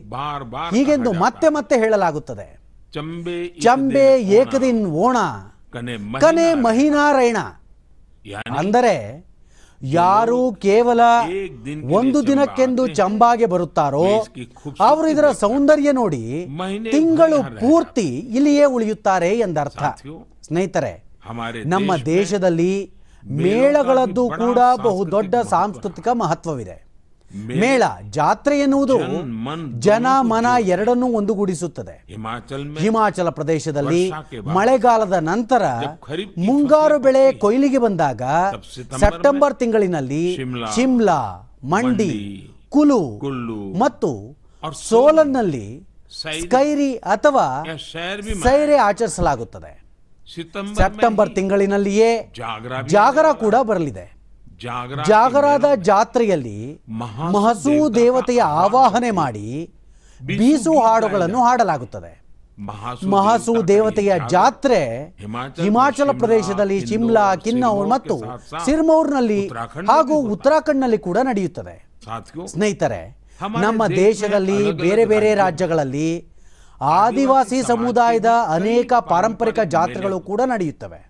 ಹೀಗೆಂದು 0.71 1.13
ಮತ್ತೆ 1.13 1.49
ಮತ್ತೆ 1.49 1.77
ಹೇಳಲಾಗುತ್ತದೆ. 1.79 2.61
ಚಂಬೆ 3.61 4.23
ಏಕದಿನ್ 4.23 4.87
ಓಣ. 4.87 5.17
ಕನೆ 6.21 6.55
ಮಹಿನಾರಾಯಣ. 6.55 7.37
ಅಂದರೆ 8.57 8.95
ಯಾರು 9.83 10.53
ಕೇವಲ 10.53 11.01
ಒಂದು 11.93 12.27
ದಿನಕ್ಕೆಂದು 12.27 12.87
ಚಂಬಾಗೆ 12.87 13.47
ಬರುತ್ತಾರೋ, 13.47 14.27
ಅವರು 14.81 15.07
ಇದರ 15.09 15.31
ಸೌಂದರ್ಯ 15.31 15.93
ನೋಡಿ 15.93 16.47
ತಿಂಗಳು 16.91 17.61
ಪೂರ್ತಿ 17.61 18.09
ಇಲ್ಲಿಯೇ 18.09 18.65
ಉಳಿಯುತ್ತಾರೆ 18.65 19.39
ಎಂದರ್ಥ. 19.39 19.83
ಸ್ನೇಹಿತರೆ, 20.43 20.93
ನಮ್ಮ 21.67 21.97
ದೇಶದಲ್ಲಿ 21.97 22.93
ಮೇಳಗಳದ್ದು 23.25 24.29
ಕೂಡ 24.29 24.59
ಬಹುದೊಡ್ಡ 24.83 25.35
ಸಾಂಸ್ಕೃತಿಕ 25.35 26.09
ಮಹತ್ವವಿದೆ. 26.09 26.90
ಮೇಳ 27.35 27.83
ಜಾತ್ರೆ 28.11 28.59
ಎನ್ನುವುದು 28.59 28.99
ಜನ 29.79 30.07
ಮನ 30.21 30.47
ಎರಡನ್ನೂ 30.61 31.07
ಒಂದುಗೂಡಿಸುತ್ತದೆ. 31.07 32.05
ಹಿಮಾಚಲ 32.79 33.29
ಪ್ರದೇಶದಲ್ಲಿ 33.29 34.13
ಮಳೆಗಾಲದ 34.45 35.13
ನಂತರ 35.13 35.63
ಮುಂಗಾರು 36.39 36.99
ಬೆಳೆ 36.99 37.33
ಕೊಯ್ಲಿಗೆ 37.33 37.79
ಬಂದಾಗ 37.79 38.23
ಸೆಪ್ಟೆಂಬರ್ 39.01 39.55
ತಿಂಗಳಿನಲ್ಲಿ 39.55 40.39
ಶಿಮ್ಲಾ 40.75 41.21
ಮಂಡಿ 41.65 42.13
ಕುಲು 42.69 43.03
ಮತ್ತು 43.79 44.41
ಸೋಲನ್ನಲ್ಲಿ 44.83 45.67
ಸ್ಕೈರಿ 46.23 46.95
ಅಥವಾ 46.97 47.65
ಸೈರೆ 48.43 48.77
ಆಚರಿಸಲಾಗುತ್ತದೆ. 48.77 49.73
ಸೆಪ್ಟೆಂಬರ್ 50.79 51.35
ತಿಂಗಳಿನಲ್ಲಿಯೇ 51.35 52.33
ಜಾಗರ 52.87 53.33
ಕೂಡ 53.33 53.55
ಬರಲಿದೆ. 53.63 54.20
ಜಾಗರಾದ 55.07 55.65
ಜಾತ್ರೆಯಲ್ಲಿ 55.75 56.81
ಮಹಸು 57.35 57.95
ದೇವತೆಯ 57.95 58.41
ಆವಾಹನೆ 58.43 59.11
ಮಾಡಿ 59.11 59.75
ಬೀಸು 60.25 60.81
ಹಾಡುಗಳನ್ನು 60.81 61.43
ಹಾಡಲಾಗುತ್ತದೆ. 61.45 62.13
ಮಹಾಸು 63.09 63.69
ದೇವತೆಯ 63.69 64.13
ಜಾತ್ರೆ 64.31 64.81
ಹಿಮಾಚಲ 65.61 66.11
ಪ್ರದೇಶದಲ್ಲಿ 66.19 66.81
ಚಿಮ್ಲಾ 66.81 67.35
ಕಿನ್ನೌರ್ 67.35 67.89
ಮತ್ತು 67.89 68.17
ಸಿರ್ಮೌರ್ನಲ್ಲಿ 68.65 69.49
ಹಾಗೂ 69.91 70.15
ಉತ್ತರಾಖಂಡ್ನಲ್ಲಿ 70.15 70.99
ಕೂಡ 70.99 71.19
ನಡೆಯುತ್ತದೆ. 71.23 71.77
ಸ್ನೇಹಿತರೆ 72.47 73.03
ನಮ್ಮ 73.61 73.87
ದೇಶದಲ್ಲಿ 73.87 74.73
ಬೇರೆ 74.73 75.05
ಬೇರೆ 75.05 75.35
ರಾಜ್ಯಗಳಲ್ಲಿ 75.35 76.11
ಆದಿವಾಸಿ 76.81 77.63
ಸಮುದಾಯದ 77.63 78.31
ಅನೇಕ 78.49 78.93
ಪಾರಂಪರಿಕ 78.93 79.61
ಜಾತ್ರೆಗಳು 79.61 80.21
ಕೂಡ 80.21 80.41
ನಡೆಯುತ್ತವೆ. 80.41 81.10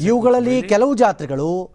ಇವುಗಳಲ್ಲಿ 0.00 0.62
ಕೆಲವು 0.62 0.94
ಜಾತ್ರೆಗಳು 0.94 1.70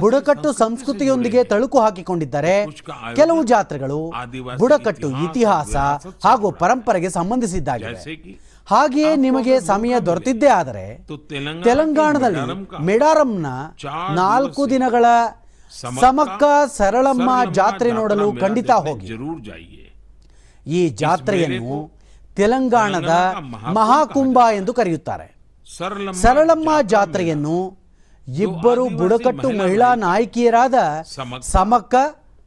ಬುಡಕಟ್ಟು 0.00 0.52
ಸಂಸ್ಕೃತಿಯೊಂದಿಗೆ 0.52 1.44
ತಳುಕು 1.44 1.80
ಹಾಕಿಕೊಂಡಿದ್ದರೆ 1.80 2.66
ಕೆಲವು 3.14 3.44
ಜಾತ್ರೆಗಳು 3.44 4.12
ಬುಡಕಟ್ಟು 4.58 5.10
ಇತಿಹಾಸ 5.24 5.76
ಹಾಗೂ 6.24 6.50
ಪರಂಪರೆಗೆ 6.50 7.08
ಸಂಬಂಧಿಸಿದ್ದಾಗಿದೆ 7.08 8.14
ಹಾಗೆಯೇ 8.70 9.16
ನಿಮಗೆ 9.16 9.60
ಸಮಯ 9.60 9.94
ದೊರೆತಿದ್ದೇ 9.98 10.46
ಆದರೆ 10.46 11.04
ತೆಲಂಗಾಣದಲ್ಲಿ 11.64 12.40
ಮೆಡಾರಂನ 12.80 13.46
ನಾಲ್ಕು 14.14 14.70
ದಿನಗಳ 14.70 15.04
ಸಮಕ್ಕ 16.00 16.44
ಸರಳಮ್ಮ 16.76 17.30
ಜಾತ್ರೆ 17.52 17.90
ನೋಡಲು 17.92 18.32
ಖಂಡಿತ 18.40 18.70
ಹೋಗಿ. 18.70 19.06
ಈ 20.66 20.88
ಜಾತ್ರೆಯನ್ನು 20.88 21.90
ತೆಲಂಗಾಣದ 22.36 23.12
ಮಹಾಕುಂಭ 23.72 24.38
ಎಂದು 24.54 24.72
ಕರೆಯುತ್ತಾರೆ. 24.72 25.33
ಸರಳಮ್ಮ 26.22 26.70
ಜಾತ್ರೆಯನ್ನು 26.92 27.58
ಇಬ್ಬರು 28.28 28.84
ಬುಡಕಟ್ಟು 28.98 29.48
ಮಹಿಳಾ 29.60 29.94
ನಾಯಕಿಯರಾದ 29.94 30.74
ಸಮಕ್ಕ 31.40 31.94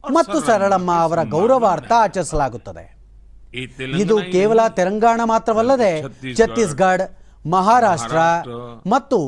ಮತ್ತು 0.04 0.36
ಸರಳಮ್ಮ 0.46 0.90
ಅವರ 1.06 1.22
ಗೌರವಾರ್ಥ 1.22 1.92
ಆಚರಿಸಲಾಗುತ್ತದೆ. 2.04 2.84
ಇದು 4.02 4.16
ಕೇವಲ 4.32 4.60
ತೆಲಂಗಾಣ 4.78 5.20
ಮಾತ್ರವಲ್ಲದೆ 5.24 5.92
ಛತ್ತೀಸ್ಗಢ 6.38 7.00
ಮಹಾರಾಷ್ಟ್ರ 7.46 8.18
ಮತ್ತು 8.86 9.18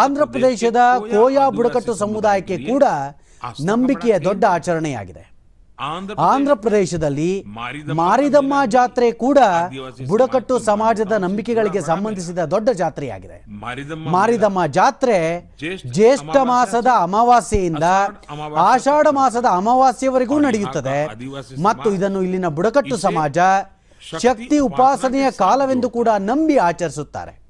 ಆಂಧ್ರ 0.00 0.24
ಪ್ರದೇಶದ 0.24 0.82
ಕೋಯಾ 1.14 1.46
ಬುಡಕಟ್ಟು 1.56 1.94
ಸಮುದಾಯಕ್ಕೆ 1.94 2.58
ಕೂಡ 2.70 2.84
ನಂಬಿಕೆಯ 3.70 4.18
ದೊಡ್ಡ 4.18 4.44
ಆಚರಣೆಯಾಗಿದೆ. 4.56 5.24
ಆಂಧ್ರ 5.80 6.54
ಪ್ರದೇಶದಲ್ಲಿ 6.54 7.44
ಮಾರಿದಮ್ಮ 7.94 8.54
ಜಾತ್ರೆ 8.66 9.12
ಕೂಡ 9.12 9.38
ಬುಡಕಟ್ಟು 10.08 10.58
ಸಮಾಜದ 10.58 11.12
ನಂಬಿಕೆಗಳಿಗೆ 11.12 11.80
ಸಂಬಂಧಿಸಿದ 11.80 12.38
ದೊಡ್ಡ 12.38 12.68
ಜಾತ್ರೆಯಾಗಿದೆ. 12.70 13.44
ಮಾರಿದಮ್ಮ 13.96 14.66
ಜಾತ್ರೆ 14.66 15.18
ಜ್ಯೇಷ್ಠ 15.92 16.36
ಮಾಸದ 16.36 16.86
ಅಮಾವಾಸ್ಯೆಯಿಂದ 16.96 17.84
ಆಷಾಢ 18.56 19.06
ಮಾಸದ 19.10 19.44
ಅಮಾವಾಸ್ಯವರೆಗೂ 19.44 20.38
ನಡೆಯುತ್ತದೆ. 20.40 21.06
ಮತ್ತು 21.62 21.92
ಇದನ್ನು 21.92 22.22
ಇಲ್ಲಿನ 22.22 22.46
ಬುಡಕಟ್ಟು 22.46 22.96
ಸಮಾಜ 22.96 23.38
ಶಕ್ತಿ 24.02 24.58
ಉಪಾಸನೆಯ 24.58 25.30
ಕಾಲವೆಂದು 25.30 25.90
ಕೂಡ 25.90 26.08
ನಂಬಿ 26.18 26.56
ಆಚರಿಸುತ್ತಾರೆ. 26.56 27.40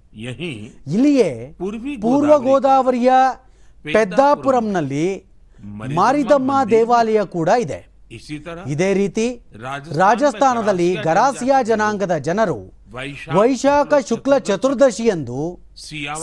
ಇಲ್ಲಿಯೇ 0.86 1.56
ಪೂರ್ವ 2.00 2.38
ಗೋದಾವರಿಯ 2.38 3.12
ಪೆದ್ದಾಪುರಂನಲ್ಲಿ 3.92 5.24
ಮಾರಿದಮ್ಮ 5.94 6.52
ದೇವಾಲಯ 6.70 7.24
ಕೂಡ 7.24 7.48
ಇದೆ. 7.48 7.87
ಇದೇ 8.66 8.94
ರೀತಿ 8.94 9.26
ರಾಜಸ್ಥಾನದಲ್ಲಿ 9.98 10.94
ಗರಾಸಿಯಾ 10.94 11.62
ಜನಾಂಗದ 11.62 12.16
ಜನರು 12.16 12.72
ವೈಶಾಖ 13.34 13.94
ಶುಕ್ಲ 14.08 14.38
ಚತುರ್ದಶಿಯಂದು 14.38 15.60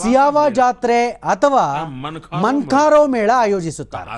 ಸಿಯಾವಾ 0.02 0.48
ಜಾತ್ರೆ 0.48 1.08
ಅಥವಾ 1.08 1.84
ಮನ್ಖಾರೋ 2.42 3.06
ಮೇಳ. 3.06 3.30
ಆಯೋಜಿಸುತ್ತಾರೆ. 3.36 4.10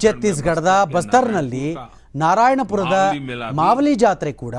ಛತ್ತೀಸ್ಗಢದ 0.00 0.82
ಬಸ್ತರ್ನಲ್ಲಿ 0.92 1.76
ನಾರಾಯಣಪುರದ 2.16 3.12
ಮಾವಲಿ 3.52 3.94
ಜಾತ್ರೆ 3.94 4.32
ಕೂಡ 4.32 4.54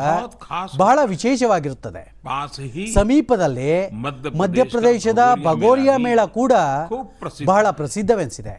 ಬಹಳ 0.77 0.99
ವಿಶೇಷವಾಗಿರುತ್ತದೆ. 1.05 2.03
ಸಮೀಪದಲ್ಲೇ 2.93 3.89
ಮಧ್ಯಪ್ರದೇಶದ 4.37 5.19
ಬಗೋರಿಯಾ 5.43 5.97
ಮೇಳ 5.97 6.19
ಕೂಡ 6.25 6.53
ಬಹಳ 7.45 7.69
ಪ್ರಸಿದ್ಧವೆನಿಸಿದೆ. 7.69 8.55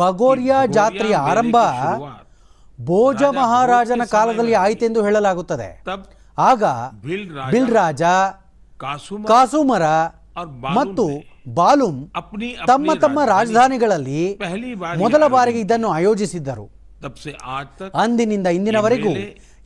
ಬಗೋರಿಯಾ 0.00 0.58
ಜಾತ್ರೆಯ 0.76 1.14
ಆರಂಭ 1.30 1.56
ಭೋಜ 2.88 3.22
ಮಹಾರಾಜನ 3.38 4.02
ಕಾಲದಲ್ಲಿ 4.14 4.54
ಆಯಿತೆಂದು 4.64 5.00
ಹೇಳಲಾಗುತ್ತದೆ. 5.04 5.68
ಆಗ 6.38 6.64
ಬಿಲ್ 7.52 7.70
ರಾಜ 7.78 8.02
ಕಾಸುಮರ 9.30 9.86
ಮತ್ತು 10.78 11.04
ಬಾಲುಮ್ 11.54 12.00
ತಮ್ಮ 12.70 12.90
ತಮ್ಮ 13.04 13.18
ರಾಜಧಾನಿಗಳಲ್ಲಿ 13.34 14.22
ಮೊದಲ 15.02 15.22
ಬಾರಿಗೆ 15.36 15.60
ಇದನ್ನು 15.60 15.88
ಆಯೋಜಿಸಿದ್ದರು. 15.98 16.66
ಅಂದಿನಿಂದ 18.02 18.48
ಇಂದಿನವರೆಗೂ 18.58 19.12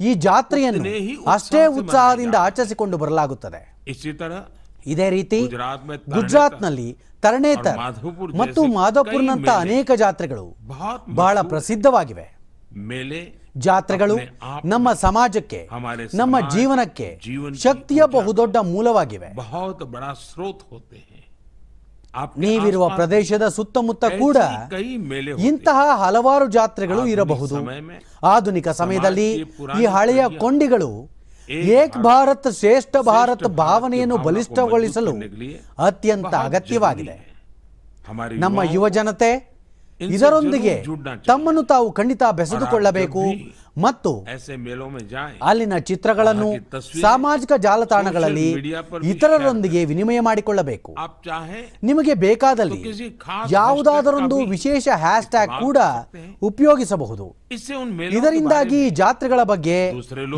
ಈ 0.07 0.13
ಜಾತ್ರೆಯನ್ನು 0.27 0.93
ಅಷ್ಟೇ 1.35 1.63
ಉತ್ಸಾಹದಿಂದ 1.81 2.37
ಆಚರಿಸಿಕೊಂಡು 2.47 2.97
ಬರಲಾಗುತ್ತದೆ. 3.03 3.61
ಇದೇ 4.87 5.11
ರೀತಿ 5.11 5.41
ಗುಜರಾತ್ನಲ್ಲಿ 6.15 6.89
ತರಣೇತರ್ 7.23 7.79
ಮತ್ತು 8.37 8.65
ಮಾಧವಪುರ್ನಂತ 8.65 9.49
ಅನೇಕ 9.49 9.91
ಜಾತ್ರೆಗಳು 9.97 10.47
ಬಹಳ 11.15 11.37
ಪ್ರಸಿದ್ಧವಾಗಿವೆ. 11.41 12.27
ಜಾತ್ರೆಗಳು 13.57 14.17
ನಮ್ಮ 14.65 14.89
ಸಮಾಜಕ್ಕೆ 14.93 15.61
ನಮ್ಮ 16.15 16.37
ಜೀವನಕ್ಕೆ 16.49 17.09
ಶಕ್ತಿಯ 17.63 18.03
ಬಹುದೊಡ್ಡ 18.07 18.57
ಮೂಲವಾಗಿವೆ. 18.57 19.29
ನೀವಿರುವ 22.39 22.85
ಪ್ರದೇಶದ 22.89 23.45
ಸುತ್ತಮುತ್ತ 23.49 24.05
ಕೂಡ 24.05 24.37
ಇಂತಹ 25.49 25.79
ಹಲವಾರು 26.03 26.47
ಜಾತ್ರೆಗಳು 26.51 27.03
ಇರಬಹುದು. 27.07 27.57
ಆಧುನಿಕ 28.25 28.69
ಸಮಯದಲ್ಲಿ 28.81 29.29
ಈ 29.81 29.85
ಹಳೆಯ 29.97 30.23
ಕೊಂಡಿಗಳು 30.39 30.91
ಏಕ್ 31.51 32.03
ಭಾರತ್ 32.03 32.53
ಶ್ರೇಷ್ಠ 32.53 32.97
ಭಾರತ್ 32.97 33.45
ಭಾವನೆಯನ್ನು 33.45 34.17
ಬಲಿಷ್ಠಗೊಳಿಸಲು 34.17 35.13
ಅತ್ಯಂತ 35.79 36.35
ಅಗತ್ಯವಾಗಿದೆ. 36.35 37.37
ನಮ್ಮ 38.37 38.63
ಯುವ 38.63 38.89
ಜನತೆ 38.89 39.56
ಇದರೊಂದಿಗೆ 40.01 40.85
ತಮ್ಮನ್ನು 41.27 41.63
ತಾವು 41.63 41.93
ಖಂಡಿತ 41.93 42.23
ಬೆಸೆದುಕೊಳ್ಳಬೇಕು 42.33 43.23
ಮತ್ತು 43.79 44.27
ಅಲ್ಲಿನ 45.43 45.77
ಚಿತ್ರಗಳನ್ನು 45.77 46.51
ಸಾಮಾಜಿಕ 47.01 47.53
ಜಾಲತಾಣಗಳಲ್ಲಿ 47.59 48.51
ಇತರರೊಂದಿಗೆ 49.05 49.85
ವಿನಿಮಯ 49.85 50.21
ಮಾಡಿಕೊಳ್ಳಬೇಕು. 50.21 50.95
ನಿಮಗೆ 51.83 52.15
ಬೇಕಾದಲ್ಲಿ 52.15 52.81
ಯಾವುದಾದರೊಂದು 53.51 54.39
ವಿಶೇಷ 54.45 54.89
ಹ್ಯಾಶ್ 54.97 55.27
ಟ್ಯಾಗ್ 55.27 55.61
ಕೂಡ 55.61 55.79
ಉಪಯೋಗಿಸಬಹುದು. 56.43 57.37
ಇದರಿಂದಾಗಿ 58.19 58.91
ಜಾತ್ರೆಗಳ 58.91 59.43
ಬಗ್ಗೆ 59.43 59.93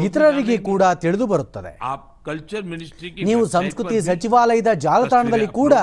ಇತರರಿಗೆ 0.05 0.59
ಕೂಡ 0.59 0.83
ತಿಳಿದು 0.83 1.27
ಬರುತ್ತದೆ. 1.27 1.79
ನೀವು 3.25 3.47
ಸಂಸ್ಕೃತಿ 3.47 4.01
ಸಚಿವಾಲಯದ 4.01 4.73
ಜಾಲತಾಣದಲ್ಲಿ 4.73 5.47
ಕೂಡ 5.47 5.75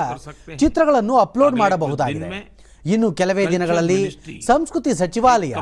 ಚಿತ್ರಗಳನ್ನು 0.56 1.16
ಅಪ್ಲೋಡ್ 1.16 1.56
ಮಾಡಬಹುದಾಗಿದೆ. 1.56 2.55
ಇನ್ನು 2.86 3.12
ಕೆಲವೇ 3.12 3.46
ದಿನಗಳಲ್ಲಿ 3.50 4.10
ಸಂಸ್ಕೃತಿ 4.46 4.94
ಸಚಿವಾಲಯ 4.94 5.54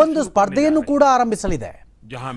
ಒಂದು 0.00 0.24
ಸ್ಪರ್ಧೆಯನ್ನು 0.24 0.82
ಕೂಡ 0.82 1.02
ಆರಂಭಿಸಲಿದೆ. 1.08 1.88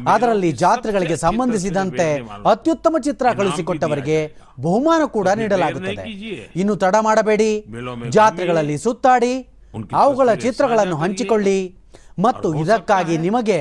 ಅದರಲ್ಲಿ 0.07 0.51
ಜಾತ್ರೆಗಳಿಗೆ 0.51 1.15
ಸಂಬಂಧಿಸಿದಂತೆ 1.17 2.13
ಅತ್ಯುತ್ತಮ 2.45 2.95
ಚಿತ್ರ 3.03 3.25
ಕಳಿಸಿಕೊಟ್ಟವರಿಗೆ 3.37 4.35
ಬಹುಮಾನ 4.61 5.01
ಕೂಡ 5.05 5.27
ನೀಡಲಾಗುತ್ತದೆ. 5.35 6.09
ಇನ್ನು 6.55 6.75
ತಡ 6.75 6.95
ಮಾಡಬೇಡಿ. 7.01 7.65
ಜಾತ್ರೆಗಳಲ್ಲಿ 8.09 8.77
ಸುತ್ತಾಡಿ. 8.77 9.47
ಅವುಗಳ 9.93 10.29
ಚಿತ್ರಗಳನ್ನು 10.41 10.95
ಹಂಚಿಕೊಳ್ಳಿ. 10.95 11.77
ಮತ್ತು 12.19 12.49
ಇದಕ್ಕಾಗಿ 12.65 13.17
ನಿಮಗೆ 13.17 13.59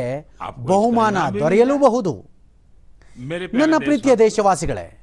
ಬಹುಮಾನ 0.67 1.17
ದೊರೆಯಲೂಬಹುದು. 1.41 2.25
ನನ್ನ 3.59 3.75
ಪ್ರೀತಿಯ 3.79 4.17
ದೇಶವಾಸಿಗಳೇ 4.17 4.97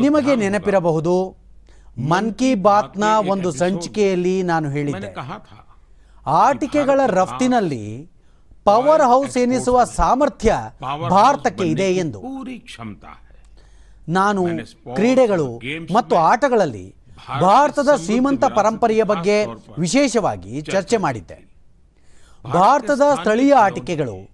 ನಿಮಗೆ 0.00 0.30
ನೆನಪಿರಬಹುದು. 0.36 1.45
ಮನ್ 1.98 2.34
ಕಿ 2.34 2.54
ಬಾತ್ನ 2.54 3.04
ಒಂದು 3.28 3.52
ಸಂಚಿಕೆಯಲ್ಲಿ 3.52 4.42
ನಾನು 4.42 4.70
ಹೇಳಿದ್ದೆ. 4.70 5.14
ಆಟಿಕೆಗಳ 6.26 7.00
ರಫ್ತಿನಲ್ಲಿ 7.06 8.10
ಪವರ್ 8.64 9.02
ಹೌಸ್ 9.02 9.38
ಎನಿಸುವ 9.38 9.84
ಸಾಮರ್ಥ್ಯ 9.84 10.54
ಭಾರತಕ್ಕೆ 11.10 11.64
ಇದೆ 11.64 11.92
ಎಂದು. 11.92 12.22
ನಾನು 14.08 14.46
ಕ್ರೀಡೆಗಳು 14.94 15.60
ಮತ್ತು 15.94 16.16
ಆಟಗಳಲ್ಲಿ 16.16 16.94
ಭಾರತದ 17.40 17.88
ಶ್ರೀಮಂತ 18.04 18.44
ಪರಂಪರೆಯ 18.44 19.02
ಬಗ್ಗೆ 19.02 19.44
ವಿಶೇಷವಾಗಿ 19.78 20.60
ಚರ್ಚೆ 20.60 20.96
ಮಾಡಿದ್ದೆ. 20.96 21.54
ಭಾರತದ 22.52 23.00
ಸ್ಥಳೀಯ 23.20 23.54
ಆಟಿಕೆಗಳು 23.54 24.30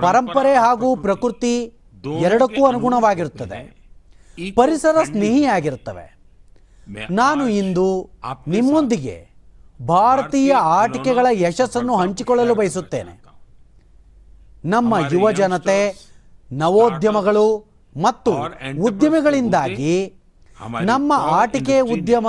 ಪರಂಪರೆ 0.00 0.54
ಹಾಗೂ 0.54 0.96
ಪ್ರಕೃತಿ 0.96 1.74
ಎರಡಕ್ಕೂ 2.20 2.66
ಅನುಗುಣವಾಗಿರುತ್ತದೆ. 2.66 3.76
ಪರಿಸರ 4.54 5.02
ಸ್ನೇಹಿಯಾಗಿರುತ್ತವೆ. 5.04 6.19
ನಾನು 7.10 7.48
ಇಂದು 7.48 8.10
ನಿಮ್ಮೊಂದಿಗೆ 8.48 9.16
ಭಾರತೀಯ 9.86 10.52
ಆಟಿಕೆಗಳ 10.52 11.26
ಯಶಸ್ಸನ್ನು 11.32 11.96
ಹಂಚಿಕೊಳ್ಳಲು 11.96 12.54
ಬಯಸುತ್ತೇನೆ. 12.54 13.12
ನಮ್ಮ 14.64 14.94
ಯುವ 15.12 15.32
ಜನತೆ 15.32 15.78
ನವೋದ್ಯಮಗಳು 16.52 17.46
ಮತ್ತು 18.02 18.32
ಉದ್ಯಮಿಗಳಿಂದಾಗಿ 18.82 20.12
ನಮ್ಮ 20.80 21.12
ಆಟಿಕೆ 21.16 21.80
ಉದ್ಯಮ 21.80 22.26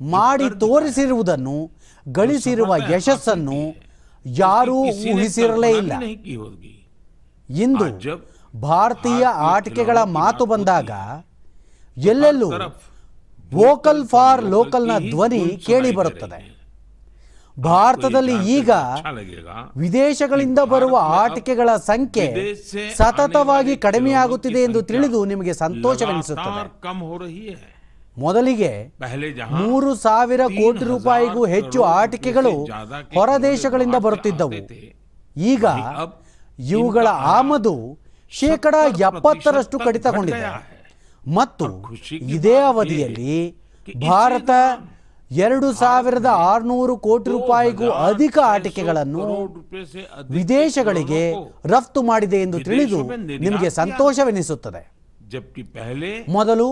ಮಾಡಿ 0.00 0.50
ತೋರಿಸಿರುವುದನ್ನು 0.60 1.70
ಗಳಿಸಿರುವ 2.12 2.76
ಯಶಸ್ಸನ್ನು 2.90 3.60
ಯಾರೂ 4.26 4.76
ಊಹಿಸಿರಲೇ 5.14 5.70
ಇಲ್ಲ. 5.70 5.92
ಇಂದು 7.48 7.84
ಭಾರತೀಯ 8.60 9.24
ಆಟಿಕೆಗಳ 9.52 9.98
ಮಾತು 10.02 10.46
ಬಂದಾಗ 10.46 10.90
ಎಲ್ಲೆಲ್ಲೂ 11.96 12.50
ವೋಕಲ್ 13.54 14.02
ಫಾರ್ 14.06 14.42
ಲೋಕಲ್ನ 14.54 14.94
ಧ್ವನಿ 15.10 15.42
ಕೇಳಿ 15.66 15.90
ಬರುತ್ತದೆ. 15.98 16.38
ಭಾರತದಲ್ಲಿ 17.60 18.36
ಈಗ 18.56 18.70
ವಿದೇಶಗಳಿಂದ 19.76 20.60
ಬರುವ 20.72 20.94
ಆಟಿಕೆಗಳ 21.22 21.70
ಸಂಖ್ಯೆ 21.88 22.26
ಸತತವಾಗಿ 22.98 23.74
ಕಡಿಮೆಯಾಗುತ್ತಿದೆ 23.76 24.60
ಎಂದು 24.68 24.82
ತಿಳಿದು 24.90 25.20
ನಿಮಗೆ 25.32 25.54
ಸಂತೋಷವೆನಿಸುತ್ತದೆ. 25.54 26.62
ಮೊದಲಿಗೆ 28.18 28.72
ಮೂರು 29.60 29.90
ಸಾವಿರ 30.04 30.42
ಕೋಟಿ 30.60 30.84
ರೂಪಾಯಿಗೂ 30.84 31.42
ಹೆಚ್ಚು 31.54 31.80
ಆಟಿಕೆಗಳು 31.98 32.54
ಹೊರ 33.16 33.30
ದೇಶಗಳಿಂದ 33.42 33.96
ಬರುತ್ತಿದ್ದವು. 34.06 34.60
ಈಗ 35.36 35.64
ಇವುಗಳ 36.58 37.06
ಆಮದು 37.36 37.74
ಶೇಕಡ 38.40 38.74
ಎಪ್ಪತ್ತರಷ್ಟು 39.00 39.78
ಕಡಿತಗೊಂಡಿದೆ. 39.78 40.44
ಮತ್ತು 41.28 41.66
ಇದೇ 42.36 42.56
ಅವಧಿಯಲ್ಲಿ 42.56 43.34
ಭಾರತ 44.06 44.50
ಎರಡು 45.30 45.72
ಸಾವಿರದ 45.72 46.26
ಆರುನೂರು 46.26 46.96
ಕೋಟಿ 46.96 47.30
ರೂಪಾಯಿಗೂ 47.30 47.90
ಅಧಿಕ 47.90 48.38
ಆಟಿಕೆಗಳನ್ನು 48.44 49.26
ವಿದೇಶಗಳಿಗೆ 50.30 51.22
ರಫ್ತು 51.64 52.02
ಮಾಡಿದೆ 52.02 52.42
ಎಂದು 52.42 52.58
ತಿಳಿದು 52.64 53.00
ನಿಮಗೆ 53.44 53.70
ಸಂತೋಷವೆನಿಸುತ್ತದೆ. 53.70 54.82
ಮೊದಲು 56.28 56.68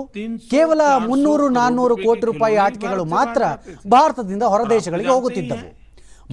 ಕೇವಲ 0.50 0.80
ಮುನ್ನೂರು 1.08 1.48
ನಾನ್ನೂರು 1.48 1.96
ಕೋಟಿ 1.96 2.26
ರೂಪಾಯಿ 2.26 2.56
ಆಟಿಕೆಗಳು 2.56 3.04
ಮಾತ್ರ 3.04 3.42
ಭಾರತದಿಂದ 3.88 4.42
ಹೊರದೇಶಗಳಿಗೆ 4.42 5.08
ಹೋಗುತ್ತಿದ್ದವು. 5.08 5.68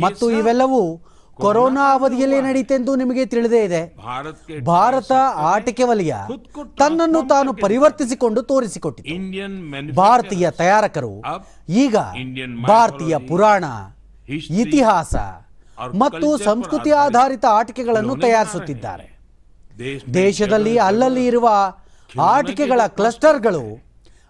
ಮತ್ತು 0.01 0.31
ಇವೆಲ್ಲವೂ 0.31 0.81
ಕೊರೋನಾ 1.39 1.85
ಅವಧಿಯಲ್ಲಿ 1.93 2.41
ನಡೆಯಿತೆಂದು 2.41 2.95
ನಿಮಗೆ 2.95 3.25
ತಿಳಿದೇ 3.25 3.63
ಇದೆ. 3.63 3.81
ಭಾರತ 4.63 5.11
ಆಟಿಕೆ 5.51 5.83
ವಲಯ 5.83 6.13
ತನ್ನನ್ನು 6.79 7.21
ತಾನು 7.27 7.53
ಪರಿವರ್ತಿಸಿಕೊಂಡು 7.53 8.41
ತೋರಿಸಿಕೊಟ್ಟಿತು. 8.41 9.15
ಭಾರತೀಯ 9.95 10.51
ತಯಾರಕರು 10.51 11.11
ಈಗ 11.69 11.95
ಭಾರತೀಯ 12.67 13.17
ಪುರಾಣ 13.27 13.63
ಇತಿಹಾಸ 14.63 15.15
ಮತ್ತು 16.03 16.37
ಸಂಸ್ಕೃತಿ 16.37 16.91
ಆಧಾರಿತ 17.05 17.45
ಆಟಿಕೆಗಳನ್ನು 17.49 18.15
ತಯಾರಿಸುತ್ತಿದ್ದಾರೆ. 18.15 19.07
ದೇಶದಲ್ಲಿ 20.13 20.77
ಅಲ್ಲಲ್ಲಿ 20.77 21.25
ಇರುವ 21.25 21.47
ಆಟಿಕೆಗಳ 22.19 22.81
ಕ್ಲಸ್ಟರ್ಗಳು 22.87 23.63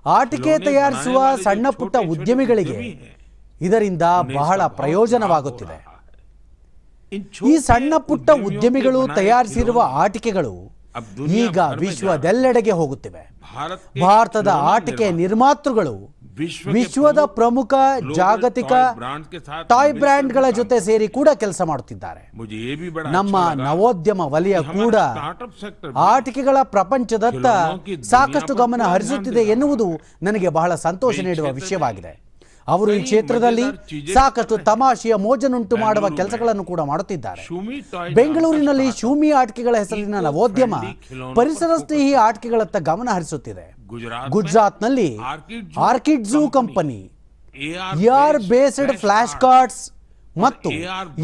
ಆಟಿಕೆ 0.06 0.54
ತಯಾರಿಸುವ 0.60 1.36
ಸಣ್ಣ 1.44 1.68
ಪುಟ್ಟ 1.70 1.96
ಉದ್ಯಮಿಗಳಿಗೆ 2.10 2.80
ಇದರಿಂದ 3.62 4.06
ಬಹಳ 4.34 4.62
ಪ್ರಯೋಜನವಾಗುತ್ತಿದೆ. 4.80 5.95
ಈ 7.52 7.58
ಸಣ್ಣ 7.58 7.94
ಪುಟ್ಟ 7.98 8.30
ಉದ್ಯಮಿಗಳು 8.30 9.08
ತಯಾರಿಸಿರುವ 9.16 9.80
ಆಟಿಕೆಗಳು 10.04 10.56
ಈಗ 11.28 11.58
ವಿಶ್ವದೆಲ್ಲೆಡೆಗೆ 11.78 12.72
ಹೋಗುತ್ತಿವೆ. 12.72 13.24
ಭಾರತದ 14.02 14.48
ಆಟಿಕೆ 14.48 15.10
ನಿರ್ಮಾತೃಗಳು 15.12 16.16
ವಿಶ್ವದ 16.74 17.26
ಪ್ರಮುಖ 17.26 17.74
ಜಾಗತಿಕ 18.16 18.72
ಟಾಯ್ 19.68 19.94
ಬ್ರ್ಯಾಂಡ್ಗಳ 19.94 20.46
ಜೊತೆ 20.50 20.80
ಸೇರಿ 20.80 21.08
ಕೂಡ 21.08 21.30
ಕೆಲಸ 21.34 21.62
ಮಾಡುತ್ತಿದ್ದಾರೆ. 21.62 22.32
ನಮ್ಮ 23.12 23.38
ನವೋದ್ಯಮ 23.54 24.22
ವಲಯ 24.34 24.60
ಕೂಡ 24.62 24.96
ಆಟಿಕೆಗಳ 25.96 26.58
ಪ್ರಪಂಚದತ್ತ 26.64 27.46
ಸಾಕಷ್ಟು 28.04 28.56
ಗಮನ 28.56 28.82
ಹರಿಸುತ್ತಿದೆ 28.82 29.42
ಎನ್ನುವುದು 29.42 29.88
ನನಗೆ 30.22 30.50
ಬಹಳ 30.50 30.76
ಸಂತೋಷ 30.76 31.20
ನೀಡುವ 31.20 31.52
ವಿಷಯವಾಗಿದೆ. 31.52 32.25
ಅವರು 32.68 32.92
ಈ 32.94 33.00
ಕ್ಷೇತ್ರದಲ್ಲಿ 33.08 33.66
ಸಾಕಷ್ಟು 34.14 34.56
ತಮಾಷೆಯ 34.70 35.16
ಮೋಜನುಂಟು 35.26 35.76
ಮಾಡುವ 35.78 36.06
ಕೆಲಸಗಳನ್ನು 36.20 36.64
ಕೂಡ 36.70 36.82
ಮಾಡುತ್ತಿದ್ದಾರೆ. 36.92 37.44
ಬೆಂಗಳೂರಿನಲ್ಲಿ 38.20 38.88
ಶೂಮಿ 39.00 39.30
ಆಟಿಕೆಗಳ 39.42 39.76
ಹೆಸರಿನ 39.84 40.20
ನವೋದ್ಯಮ 40.28 40.76
ಪರಿಸರ 41.40 41.72
ಸ್ನೇಹಿ 41.82 42.14
ಆಟಿಕೆಗಳತ್ತ 42.28 42.78
ಗಮನ 42.90 43.10
ಹರಿಸುತ್ತಿದೆ. 43.16 43.66
ಗುಜರಾತ್ನಲ್ಲಿ 44.36 45.10
orchid 45.90 46.26
zoo 46.32 46.42
company. 46.58 47.02
AR 48.08 48.40
based 48.54 48.94
flash 49.04 49.36
cards 49.44 49.84
ಮತ್ತು 50.46 50.72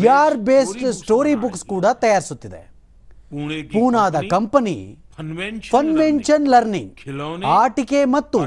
ಯಾರ್ 0.08 0.38
ಬೇಸ್ಡ್ 0.50 0.86
ಸ್ಟೋರಿ 1.00 1.34
ಬುಕ್ಸ್ 1.46 1.66
ಕೂಡ 1.74 1.86
ತಯಾರಿಸುತ್ತಿದೆ. 2.04 2.62
ಪೂನಾದ 3.74 4.18
ಕಂಪನಿ 4.36 4.78
ಫನ್ವೆನ್ಷನ್ 5.72 6.48
ಲರ್ನಿಂಗ್ 6.54 6.94
ಆಟಿಕೆ 7.58 8.00
ಮತ್ತು 8.16 8.40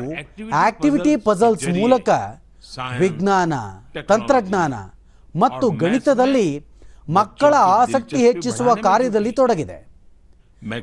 ಆಕ್ಟಿವಿಟಿ 0.64 1.12
ಪಜಲ್ಸ್ 1.28 1.68
ಮೂಲಕ 1.80 2.08
ವಿಜ್ಞಾನ 2.98 3.52
ತಂತ್ರಜ್ಞಾನ 4.08 4.74
ಮತ್ತು 5.40 5.70
ಗಣಿತದಲ್ಲಿ 5.70 6.66
ಮಕ್ಕಳ 7.08 7.54
ಆಸಕ್ತಿ 7.54 8.16
ಹೆಚ್ಚಿಸುವ 8.16 8.74
ಕಾರ್ಯದಲ್ಲಿ 8.74 9.32
ತೊಡಗಿದೆ. 9.32 9.78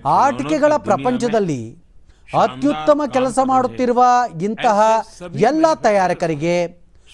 ಆಟಿಕೆಗಳ 0.05 0.73
ಪ್ರಪಂಚದಲ್ಲಿ 0.77 1.77
ಅತ್ಯುತ್ತಮ 2.41 3.01
ಕೆಲಸ 3.13 3.39
ಮಾಡುತ್ತಿರುವ 3.43 4.03
ಇಂತಹ 4.41 4.79
ಎಲ್ಲ 5.35 5.65
ತಯಾರಕರಿಗೆ 5.73 6.55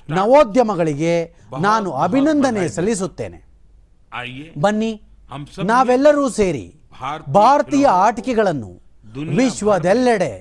ನವೋದ್ಯಮಗಳಿಗೆ 0.09 1.35
ನಾನು 1.59 1.91
ಅಭಿನಂದನೆ 1.91 2.67
ಸಲ್ಲಿಸುತ್ತೇನೆ. 2.67 3.39
ಬನ್ನಿ 4.59 4.91
ನಾವೆಲ್ಲರೂ 5.63 6.29
ಸೇರಿ 6.29 6.65
ಭಾರತೀಯ 7.33 7.87
ಆಟಿಕೆಗಳನ್ನು 7.87 8.71
ವಿಶ್ವದೆಲ್ಲೆಡೆ 9.37 10.33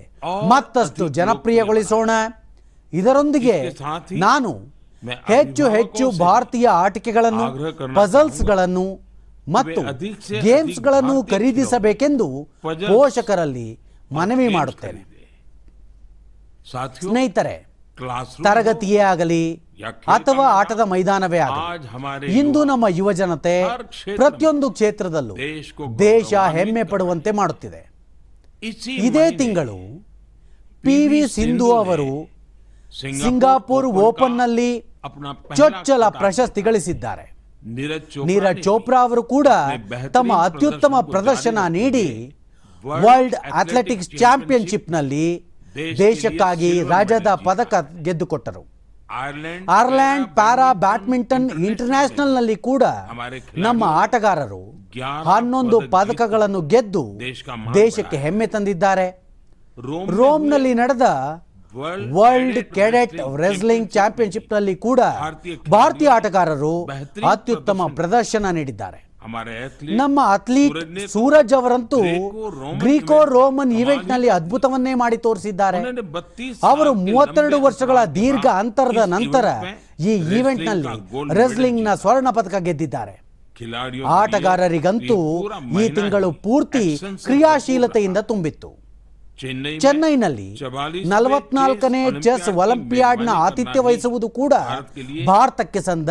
ಮತ್ತಷ್ಟು 0.48 1.08
ಜನಪ್ರಿಯಗೊಳಿಸೋಣ. 1.08 2.10
ಇದರೊಂದಿಗೆ 3.01 3.56
ನಾನು 4.27 4.51
ಹೆಚ್ಚು 5.32 5.64
ಹೆಚ್ಚು 5.77 6.05
ಭಾರತೀಯ 6.18 6.66
ಆಟಿಕೆಗಳನ್ನು 6.85 7.47
ಪಜಲ್ಸ್ಗಳನ್ನು 7.98 8.86
ಮತ್ತು 9.56 9.81
ಗೇಮ್ಸ್ಗಳನ್ನು 10.47 11.16
ಖರೀದಿಸಬೇಕೆಂದು 11.32 12.27
ಪೋಷಕರಲ್ಲಿ 12.89 13.68
ಮನವಿ 14.18 14.48
ಮಾಡುತ್ತೇನೆ. 14.56 15.02
ಸ್ನೇಹಿತರೆ 17.01 17.56
ತರಗತಿಯೇ 18.47 19.01
ಆಗಲಿ 19.10 19.44
ಅಥವಾ 20.16 20.47
ಆಟದ 20.60 20.82
ಮೈದಾನವೇ 20.93 21.40
ಆಗಲಿ 21.47 22.32
ಇಂದು 22.39 22.60
ನಮ್ಮ 22.70 22.85
ಯುವ 22.98 23.12
ಜನತೆ 23.20 23.55
ಪ್ರತಿಯೊಂದು 24.16 24.66
ಕ್ಷೇತ್ರದಲ್ಲೂ 24.77 25.36
ದೇಶ 25.98 26.35
ಹೆಮ್ಮೆ 26.56 26.85
ಪಡುವಂತೆ 26.93 27.31
ಮಾಡುತ್ತಿದೆ. 27.40 27.82
ಇದೇ 29.06 29.27
ತಿಂಗಳು 29.40 29.78
ಪಿ 30.85 30.98
ವಿ 31.12 31.20
ಸಿಂಧು 31.36 31.68
ಅವರು 31.82 32.10
ಸಿಂಗಾಪುರ್ 32.92 33.86
ಓಪನ್ನಲ್ಲಿ 34.08 34.70
ಚೊಚ್ಚಲ 35.58 36.04
ಪ್ರಶಸ್ತಿ 36.20 36.62
ಗಳಿಸಿದ್ದಾರೆ 36.62 37.24
ನೀರಜ್ 38.28 38.62
ಚೋಪ್ರಾ 38.64 39.00
ಅವರು 39.00 39.22
ಕೂಡ 39.22 39.48
ತಮ್ಮ 40.12 40.32
ಅತ್ಯುತ್ತಮ 40.46 40.94
ಪ್ರದರ್ಶನ 41.12 41.58
ನೀಡಿ 41.78 42.06
ವರ್ಲ್ಡ್ 42.84 43.36
ಅಥ್ಲೆಟಿಕ್ಸ್ 43.60 44.10
ಚಾಂಪಿಯನ್ಶಿಪ್ನಲ್ಲಿ 44.22 45.26
ದೇಶಕ್ಕಾಗಿ 45.98 46.70
ರಾಜ್ಯದ 46.82 47.30
ಪದಕ 47.46 47.74
ಗೆದ್ದುಕೊಟ್ಟರು. 48.02 48.62
ಐರ್ಲೆಂಡ್ 49.78 50.28
ಪ್ಯಾರಾ 50.34 50.68
ಬ್ಯಾಡ್ಮಿಂಟನ್ 50.84 51.48
ಇಂಟರ್ನ್ಯಾಷನಲ್ನಲ್ಲಿ 51.68 52.56
ಕೂಡ 52.68 52.84
ನಮ್ಮ 53.66 53.84
ಆಟಗಾರರು 54.02 54.62
ಹನ್ನೊಂದು 55.30 55.78
ಪದಕಗಳನ್ನು 55.80 56.62
ಗೆದ್ದು 56.72 57.04
ದೇಶಕ್ಕೆ 57.74 58.16
ಹೆಮ್ಮೆ 58.16 58.46
ತಂದಿದ್ದಾರೆ. 58.46 59.06
ರೋಮ್ನಲ್ಲಿ 60.18 60.74
ನಡೆದ 60.74 61.06
ವರ್ಲ್ಡ್ 62.16 62.65
ಕೆಡೆಟ್ 62.74 63.16
ರೆಸ್ಲಿಂಗ್ 63.36 63.90
ಚಾಂಪಿಯನ್ಶಿಪ್ನಲ್ಲಿ 63.90 64.77
ಕೂಡ 64.77 65.01
ಭಾರತೀಯ 65.70 66.09
ಆಟಗಾರರು 66.09 66.85
ಅತ್ಯುತ್ತಮ 67.31 67.86
ಪ್ರದರ್ಶನ. 67.94 68.47
ನೀಡಿದ್ದಾರೆ. 68.51 69.01
ನಮ್ಮ 69.97 70.20
ಅಥ್ಲೀಟ್ 70.32 71.09
ಸೂರಜ್ 71.09 71.55
ಅವರಂತೂ 71.55 72.01
ಗ್ರೀಕೋ 72.78 73.24
ರೋಮನ್ 73.24 73.73
ಈವೆಂಟ್ನಲ್ಲಿ 73.73 74.28
ಅದ್ಭುತವನ್ನೇ 74.28 74.94
ಮಾಡಿ 74.94 75.16
ತೋರಿಸಿದ್ದಾರೆ. 75.16 75.81
ಅವರು 76.62 76.94
ಮೂವತ್ತೆರಡು 76.94 77.61
ವರ್ಷಗಳ 77.61 78.05
ದೀರ್ಘ 78.05 78.47
ಅಂತರದ 78.47 79.03
ನಂತರ 79.07 79.44
ಈ 80.01 80.15
ಈವೆಂಟ್ನಲ್ಲಿ 80.39 80.89
ರೆಸ್ಲಿಂಗ್ನ 81.35 81.94
ಸ್ವರ್ಣ 81.94 82.31
ಪದಕ 82.31 82.55
ಗೆದ್ದಿದ್ದಾರೆ. 82.55 83.15
ಆಟಗಾರರಿಗಂತೂ 84.07 85.19
ಈ 85.82 85.89
ತಿಂಗಳು 85.89 86.32
ಪೂರ್ತಿ 86.32 86.98
ಕ್ರಿಯಾಶೀಲತೆಯಿಂದ 87.24 88.19
ತುಂಬಿತ್ತು. 88.19 88.85
ಚೆನ್ನೈನಲ್ಲಿ 89.80 90.58
ನಲವತ್ನಾಲ್ಕನೇ 91.12 92.02
ಚೆಸ್ 92.20 92.48
ಒಲಿಂಪಿಯಾಡ್ನ 92.48 93.30
ಆತಿಥ್ಯ 93.34 93.80
ವಹಿಸುವುದು 93.80 94.28
ಕೂಡ 94.28 94.54
ಭಾರತಕ್ಕೆ 95.26 95.80
ಸಂದ 95.80 96.10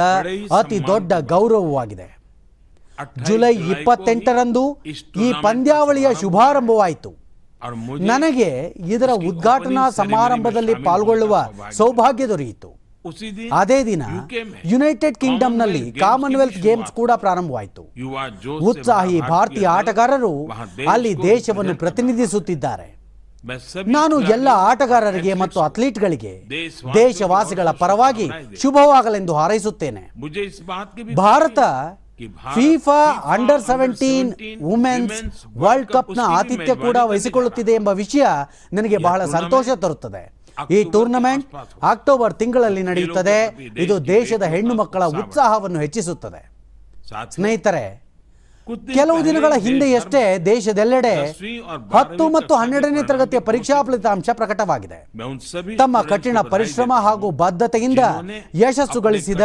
ಅತಿ 0.59 0.79
ದೊಡ್ಡ 0.87 1.13
ಗೌರವವಾಗಿದೆ. 1.13 2.07
ಜುಲೈ 3.27 3.53
ಇಪ್ಪತ್ತೆಂಟರಂದು 3.55 4.63
ಈ 5.25 5.33
ಪಂದ್ಯಾವಳಿಯ 5.43 6.07
ಶುಭಾರಂಭವಾಯಿತು. 6.21 7.11
ನನಗೆ 7.99 8.49
ಇದರ 8.77 9.11
ಉದ್ಘಾಟನಾ 9.27 9.89
ಸಮಾರಂಭದಲ್ಲಿ 9.89 10.75
ಪಾಲ್ಗೊಳ್ಳುವ 10.75 11.35
ಸೌಭಾಗ್ಯ 11.71 12.27
ದೊರೆಯಿತು. 12.27 12.69
ಅದೇ 13.53 13.83
ದಿನ 13.83 14.03
ಯುನೈಟೆಡ್ 14.65 15.17
ಕಿಂಗ್ಡಮ್ನಲ್ಲಿ 15.17 15.91
ಕಾಮನ್ವೆಲ್ತ್ 15.91 16.57
ಗೇಮ್ಸ್ 16.57 16.91
ಕೂಡ 16.91 17.11
ಪ್ರಾರಂಭವಾಯಿತು. 17.11 17.83
ಉತ್ಸಾಹಿ 18.69 19.21
ಭಾರತೀಯ 19.21 19.67
ಆಟಗಾರರು 19.67 20.33
ಅಲ್ಲಿ 20.93 21.13
ದೇಶವನ್ನು 21.23 21.75
ಪ್ರತಿನಿಧಿಸುತ್ತಿದ್ದಾರೆ. 21.75 22.94
ನಾನು 23.87 24.21
ಎಲ್ಲ 24.21 24.47
ಆಟಗಾರರಿಗೆ 24.51 25.33
ಮತ್ತು 25.33 25.59
ಅಥ್ಲೀಟ್ಗಳಿಗೆ 25.59 26.43
ದೇಶವಾಸಿಗಳ 26.93 27.71
ಪರವಾಗಿ 27.71 28.31
ಶುಭವಾಗಲೆಂದು 28.61 29.33
ಹಾರೈಸುತ್ತೇನೆ. 29.33 30.11
Bharat 31.15 31.59
FIFA 32.53 33.31
under 33.33 33.61
seventeen 33.61 34.33
women's 34.63 35.45
ವರ್ಲ್ಡ್ನ 35.57 36.19
ಆತಿಥ್ಯ 36.25 36.75
ಕೂಡ 36.75 36.97
ವಹಿಸಿಕೊಳ್ಳುತ್ತಿದೆ 37.03 37.71
ಎಂಬ 37.71 37.89
ವಿಷಯ 37.89 38.25
ನನಗೆ 38.73 38.97
ಬಹಳ 38.97 39.25
ಸಂತೋಷ 39.25 39.65
ತರುತ್ತದೆ. 39.75 40.33
ಈ 40.71 40.83
ಟೂರ್ನಮೆಂಟ್ 40.83 41.55
ಅಕ್ಟೋಬರ್ 41.83 42.33
ತಿಂಗಳಲ್ಲಿ 42.33 42.83
ನಡೆಯುತ್ತದೆ. 42.83 43.57
ಇದು 43.77 44.07
ದೇಶದ 44.07 44.43
ಹೆಣ್ಣು 44.43 44.73
ಮಕ್ಕಳ 44.73 45.05
ಉತ್ಸಾಹವನ್ನು 45.05 45.79
ಹೆಚ್ಚಿಸುತ್ತದೆ. 45.79 46.51
ಸ್ನೇಹಿತರೆ 47.29 48.04
ಕೆಲವು 48.69 49.19
ದಿನಗಳ 49.25 49.53
ಹಿಂದೆಯಷ್ಟೇ 49.65 50.21
ದೇಶದೆಲ್ಲೆಡೆ 50.45 51.13
ಹತ್ತು 51.95 52.23
ಮತ್ತು 52.35 52.53
ಹನ್ನೆರಡನೇ 52.55 53.01
ತರಗತಿಯ 53.09 53.39
ಪರೀಕ್ಷಾ 53.49 53.77
ಫಲಿತಾಂಶ 53.87 54.29
ಪ್ರಕಟವಾಗಿದೆ. 54.39 54.99
ತಮ್ಮ 55.81 56.01
ಕಠಿಣ 56.01 56.37
ಪರಿಶ್ರಮ 56.53 56.93
ಹಾಗೂ 57.05 57.29
ಬದ್ಧತೆಯಿಂದ 57.43 58.03
ಯಶಸ್ಸು 58.63 59.01
ಗಳಿಸಿದ 59.07 59.43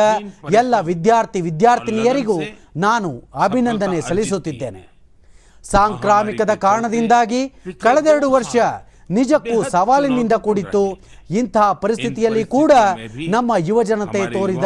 ಎಲ್ಲ 0.60 0.74
ವಿದ್ಯಾರ್ಥಿ 0.90 1.40
ವಿದ್ಯಾರ್ಥಿನಿಯರಿಗೂ 1.48 2.38
ನಾನು 2.86 3.10
ಅಭಿನಂದನೆ 3.46 4.00
ಸಲ್ಲಿಸುತ್ತಿದ್ದೇನೆ. 4.08 4.82
ಸಾಂಕ್ರಾಮಿಕದ 5.64 6.54
ಕಾರಣದಿಂದಾಗಿ 6.66 7.42
ಕಳೆದೆರಡು 7.84 8.30
ವರ್ಷ 8.30 8.56
ನಿಜಕ್ಕೂ 9.18 9.56
ಸವಾಲಿನಿಂದ 9.74 10.32
ಕೂಡಿತ್ತು. 10.32 10.82
ಇಂತಹ 11.30 11.72
ಪರಿಸ್ಥಿತಿಯಲ್ಲಿ 11.84 12.44
ಕೂಡ 12.56 12.72
ನಮ್ಮ 13.28 13.52
ಯುವಜನತೆ 13.58 14.26
ತೋರಿದ 14.32 14.64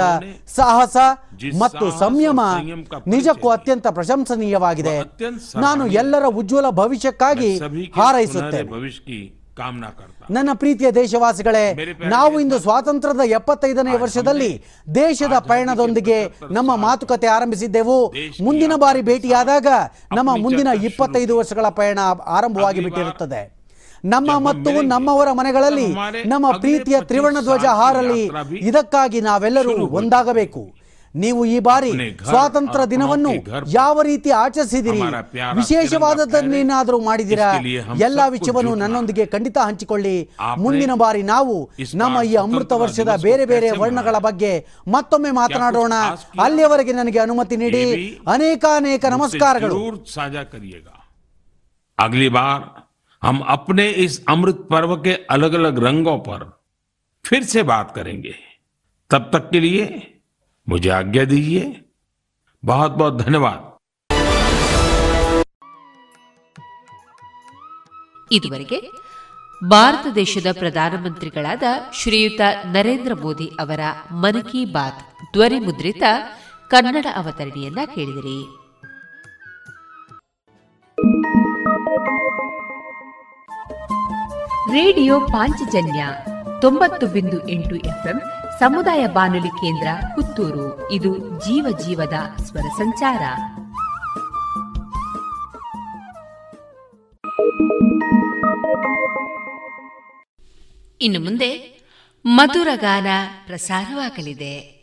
ಸಾಹಸ 0.56 0.96
ಮತ್ತು 1.62 1.86
ಸಂಯಮ 1.98 2.40
ನಿಜಕ್ಕೂ 3.06 3.48
ಅತ್ಯಂತ 3.48 3.86
ಪ್ರಶಂಸನೀಯವಾಗಿದೆ. 3.98 4.96
ನಾನು 5.56 5.86
ಎಲ್ಲರ 6.00 6.24
ಉಜ್ವಲ 6.40 6.70
ಭವಿಷ್ಯಕ್ಕಾಗಿ 6.70 7.50
ಹಾರೈಸುತ್ತೇನೆ. 7.96 8.68
ನನ್ನ 10.30 10.50
ಪ್ರೀತಿಯ 10.52 10.88
ದೇಶವಾಸಿಗಳೇ 10.90 11.66
ನಾವು 12.14 12.40
ಇಂದು 12.40 12.56
ಸ್ವಾತಂತ್ರ್ಯದ 12.58 13.24
ಎಪ್ಪತ್ತೈದನೇ 13.38 13.96
ವರ್ಷದಲ್ಲಿ 13.96 14.50
ದೇಶದ 14.94 15.38
ಪಯಣದೊಂದಿಗೆ 15.50 16.18
ನಮ್ಮ 16.50 16.76
ಮಾತುಕತೆ 16.76 17.26
ಆರಂಭಿಸಿದ್ದೆವು. 17.26 17.98
ಮುಂದಿನ 18.42 18.72
ಬಾರಿ 18.76 19.02
ಭೇಟಿಯಾದಾಗ 19.02 19.66
ನಮ್ಮ 20.16 20.30
ಮುಂದಿನ 20.36 20.68
ಇಪ್ಪತ್ತೈದು 20.82 21.36
ವರ್ಷಗಳ 21.38 21.68
ಪಯಣ 21.68 21.98
ಆರಂಭವಾಗಿ 22.38 22.80
ಬಿಟ್ಟಿರುತ್ತದೆ. 22.80 23.42
ನಮ್ಮ 24.04 24.38
ಮತ್ತು 24.38 24.82
ನಮ್ಮವರ 24.82 25.32
ಮನೆಗಳಲ್ಲಿ 25.32 25.88
ನಮ್ಮ 26.26 26.46
ಪ್ರೀತಿಯ 26.50 26.96
ತ್ರಿವರ್ಣ 27.00 27.40
ಧ್ವಜ 27.40 27.64
ಹಾರಲಿ. 27.64 28.30
ಇದಕ್ಕಾಗಿ 28.58 29.20
ನಾವೆಲ್ಲರೂ 29.20 29.86
ಒಂದಾಗಬೇಕು. 29.86 30.84
ನೀವು 31.14 31.44
ಈ 31.44 31.58
ಬಾರಿ 31.58 31.90
ಸ್ವಾತಂತ್ರ್ಯ 32.28 32.86
ದಿನವನ್ನು 32.86 33.32
ಯಾವ 33.72 34.02
ರೀತಿ 34.02 34.30
ಆಚರಿಸಿದಿರಿ? 34.30 35.02
ವಿಶೇಷವಾದದ್ದನ್ನೇನಾದರೂ 35.54 37.00
ಮಾಡಿದಿರಾ? 37.00 37.50
ಎಲ್ಲ 37.98 38.20
ವಿಷಯವನ್ನು 38.28 38.74
ನನ್ನೊಂದಿಗೆ 38.74 39.26
ಖಂಡಿತ 39.26 39.58
ಹಂಚಿಕೊಳ್ಳಿ. 39.58 40.30
ಮುಂದಿನ 40.58 40.90
ಬಾರಿ 40.94 41.22
ನಾವು 41.22 41.70
ನಮ್ಮ 41.94 42.22
ಈ 42.22 42.34
ಅಮೃತ 42.34 42.72
ವರ್ಷದ 42.72 43.08
ಬೇರೆ 43.22 43.46
ಬೇರೆ 43.46 43.70
ವರ್ಣಗಳ 43.70 44.18
ಬಗ್ಗೆ 44.18 44.66
ಮತ್ತೊಮ್ಮೆ 44.88 45.30
ಮಾತನಾಡೋಣ. 45.30 45.92
ಅಲ್ಲಿಯವರೆಗೆ 46.44 46.92
ನನಗೆ 46.92 47.18
ಅನುಮತಿ 47.18 47.56
ನೀಡಿ 47.56 47.84
ಅನೇಕ 48.32 48.64
ಅನೇಕ 48.76 49.04
ನಮಸ್ಕಾರಗಳು. 49.04 50.04
ಸಾಜಾ 50.14 50.44
हम 53.23 53.39
अपने 53.49 53.89
इस 54.03 54.23
अमृत 54.29 54.67
पर्व 54.71 54.95
के 55.03 55.13
अलग 55.29 55.53
अलग 55.53 55.79
रंगों 55.83 56.17
पर 56.27 56.43
फिर 57.25 57.43
से 57.45 57.63
बात 57.65 57.91
करेंगे 57.95 58.35
तब 59.11 59.29
तक 59.33 59.49
के 59.51 59.59
लिए 59.59 59.85
मुझे 60.67 60.89
आज्ञा 60.91 61.23
दीजिए 61.25 61.63
बहुत 62.63 62.91
बहुत 62.93 63.21
धन्यवाद 63.23 63.65
ಇದುವರೆಗೆ 68.31 68.77
ಭಾರತ 69.61 70.07
ದೇಶದ 70.15 70.49
ಪ್ರಧಾನಮಂತ್ರಿಗಳಾದ 70.59 71.63
ಶ್ರೀಯುತ 71.99 72.41
ನರೇಂದ್ರ 72.75 73.13
ಮೋದಿ 73.23 73.47
ಅವರ 73.63 73.81
ಮನ್ 74.23 74.41
ಕಿ 74.51 74.61
ಬಾತ್ 74.75 75.01
ಧ್ವನಿ 75.33 75.59
ಮುದ್ರಿತ 75.59 76.03
ಕನ್ನಡ 76.71 77.05
ಅವತರಣಿಯನ್ನ 77.21 77.81
ಕೇಳಿದಿರಿ 77.95 78.37
ರೇಡಿಯೋ 84.72 85.20
ಪಾಂಚಜನ್ಯ 85.20 86.06
ತೊಂಬತ್ತು 86.60 87.06
ಬಿಂದು 87.06 87.48
ಎಂಟು 87.48 87.76
ಎಫ್ಎಂ 87.76 88.22
ಸಮುದಾಯ 88.58 89.06
ಬಾನುಲಿ 89.06 89.48
ಕೇಂದ್ರ 89.48 89.88
ಪುತ್ತೂರು. 90.14 90.92
ಇದು 90.92 91.18
ಜೀವ 91.18 91.78
ಜೀವದ 91.78 92.42
ಸ್ವರ 92.42 92.60
ಸಂಚಾರ. 92.60 93.22
ಇನ್ನು 101.00 101.20
ಮುಂದೆ 101.20 101.80
ಮಧುರ 102.26 102.68
ಗಾನ 102.74 103.06
ಪ್ರಸಾರವಾಗಲಿದೆ. 103.46 104.74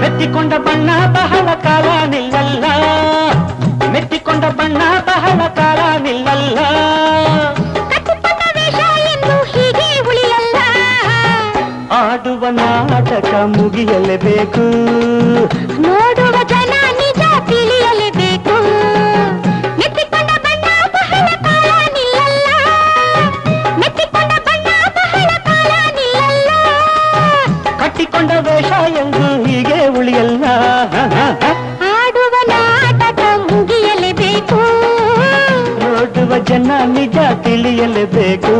ಮೆತ್ತಿಕೊಂಡ 0.00 0.54
ಬಣ್ಣ 0.54 0.90
ಬಹಳ 1.06 1.54
ಕಾಲ 1.54 2.10
ನಿಲ್ಲಲ್ಲ. 2.10 2.64
ಮೆತ್ತಿಕೊಂಡ 3.94 4.44
ಬಣ್ಣ 4.58 4.80
ಬಹಳ 5.08 5.40
ಕಾಲ 5.58 5.80
ನಿಲ್ಲಲ್ಲ 6.04 6.58
ಆಡುವ 11.98 12.44
ನಾಟಕ 12.58 13.32
ಮುಗಿಯಲೇಬೇಕು 13.52 14.64
ನೋಡುವ 15.84 16.36
ಜನ 16.52 16.72
ನಿಜ 17.00 17.20
ತಿಳಿಯಲೇಬೇಕು 17.50 18.54
ಮೆತ್ತಿಕೊಂಡ 19.80 20.30
ಬಣ್ಣ 20.44 20.64
ಬಹಳ 20.96 21.26
ಕಾಲ 21.46 21.66
ನಿಲ್ಲಲ್ಲ 21.96 22.48
ಮೆತ್ತಿಕೊಂಡ 23.82 24.32
ಬಣ್ಣ 24.48 24.68
ಬಹಳ 24.98 25.30
ಕಾಲ 25.48 25.70
ನಿಲ್ಲಲ್ಲ 25.98 26.50
ಕಟ್ಟಿಕೊಂಡ 27.80 28.30
ವೇಷ 28.48 28.72
ಎಂದು 29.02 29.24
ಹೀಗೆ 29.46 29.80
ಉಳಿಯಲ್ಲ 29.98 30.33
ಜನ 36.38 36.70
ನಿಜ 36.86 37.18
ತಿಳಿಯಲೇಬೇಕು. 37.42 38.54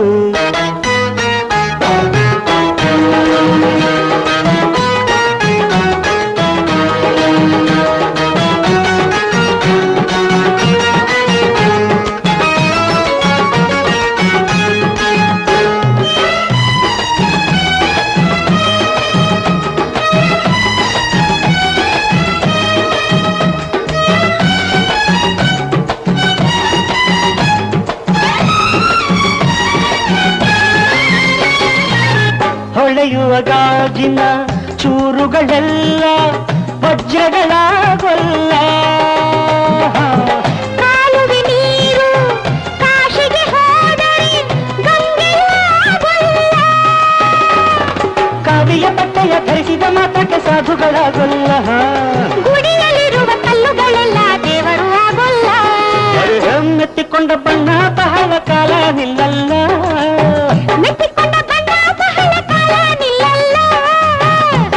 ಧರಿಸಿದ 50.25 50.37
ಸಾಧುಗಳ 50.47 50.95
ಸಾಧುಗಳಾಗೊಲ್ಲ. 50.97 51.49
ಗುಡಿಯಲ್ಲಿರುವ 52.45 53.31
ಕಲ್ಲುಗಳೆಲ್ಲ 53.45 54.19
ದೇವರು 54.45 54.87
ಆಗೊಲ್ಲ. 55.05 55.49
ಮೆತ್ತಿಕೊಂಡ 56.79 57.31
ಬಣ್ಣ 57.45 57.69
ಬಹಳ 57.99 58.31
ಕಾಲ 58.49 58.73
ನಿಲ್ಲಲ್ಲ. 58.99 59.53
ಮೆತ್ತಿಕೊಂಡ 60.83 61.35
ಬಣ್ಣ 61.51 61.71
ಬಹಳ 62.01 62.33
ಕಾಲ 62.53 62.73
ನಿಲ್ಲಲ್ಲ. 63.03 63.57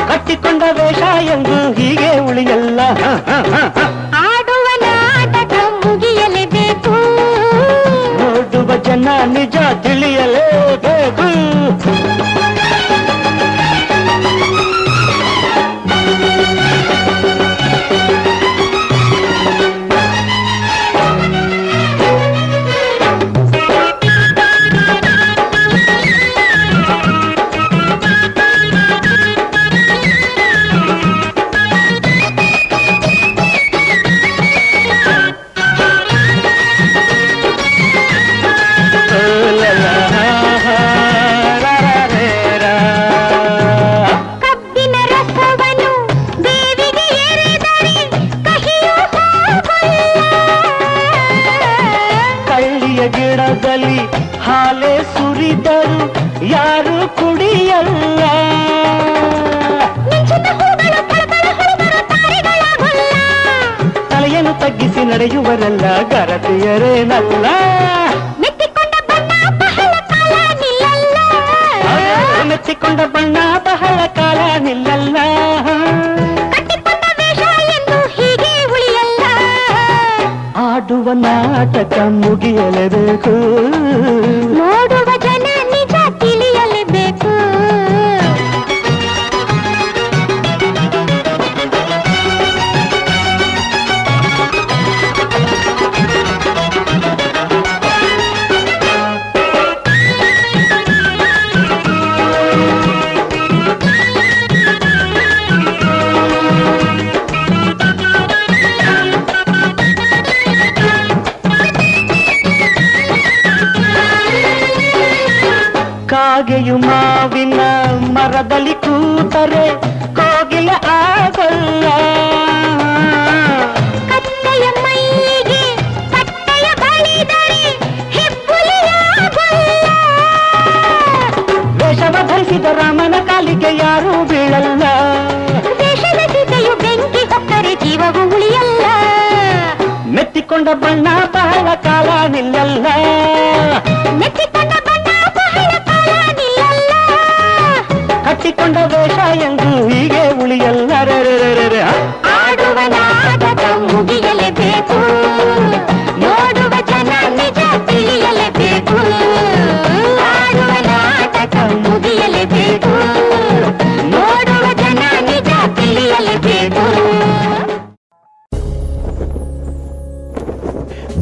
ಕಟ್ಟಿಕೊಂಡ 0.09 0.63
ವೇಷ 0.79 1.01
ಎಂದು 1.35 1.57
ಹೀಗೆ 1.79 2.11
ಉಳಿಯಲ್ಲ. 2.29 2.79
ಆಡುವ 4.25 4.67
ನಾಟಕ 4.85 5.53
ಮುಗಿಯಲೇಬೇಕು. 5.85 6.95
ನೋಡುವ 8.19 8.69
ಜನ 8.89 9.07
ನಿಜ 9.37 9.57
ತಿಳಿಯಲೇಬೇಕು 9.85 10.16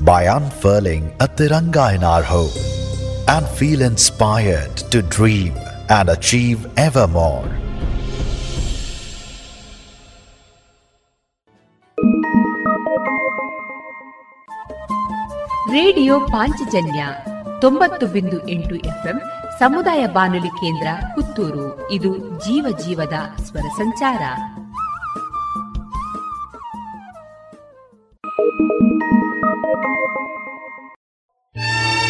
by 0.00 0.24
unfurling 0.26 1.12
a 1.20 1.28
Tiranga 1.28 1.94
in 1.94 2.02
our 2.02 2.22
home 2.22 2.56
and 3.28 3.46
feel 3.48 3.82
inspired 3.82 4.76
to 4.92 5.02
dream 5.02 5.54
and 5.90 6.08
achieve 6.08 6.66
ever 6.78 7.06
more. 7.08 7.44
Radio 15.72 16.20
Panchajanya 16.20 17.02
ತೊಂಬತ್ತು 17.60 18.06
ಬಿಂದು 18.06 18.48
ಎಂಟು 18.48 18.74
ಎಫ್ಎಂ 18.74 19.18
ಸಮುದಾಯ 19.58 20.06
ಬಾನುಲಿ 20.06 20.48
ಕೇಂದ್ರ 20.48 20.88
ಪುತ್ತೂರು 21.14 21.90
ಇದು 21.90 22.10
ಜೀವ 22.38 22.66
ಜೀವದ 22.86 23.18
ಸ್ವರ 23.42 23.68
ಸಂಚಾರ 23.76 24.22
Thank 29.62 29.84
you. 32.04 32.09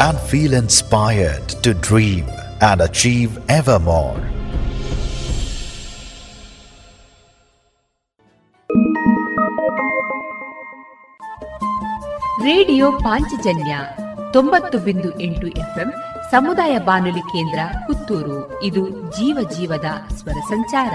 and 0.00 0.18
feel 0.18 0.54
inspired 0.54 1.46
to 1.62 1.74
dream 1.74 2.24
and 2.62 2.80
achieve 2.80 3.32
ever 3.50 3.78
more. 3.78 4.16
Radio 12.44 12.92
Panchajanya 12.92 13.78
ತೊಂಬತ್ತು 14.32 14.78
ಬಿಂದು 14.78 15.20
ಎಂಟು 15.20 15.46
ಎಫ್ಎಂ 15.46 15.90
ಸಮುದಾಯ 16.30 16.78
ಬಾನುಲಿ 16.78 17.20
ಕೇಂದ್ರ 17.20 17.60
ಪುತ್ತೂರು 17.86 18.62
ಇದು 18.62 18.88
ಜೀವ 18.88 19.38
ಜೀವದ 19.56 19.88
ಸ್ವರ 20.16 20.38
ಸಂಚಾರ 20.48 20.94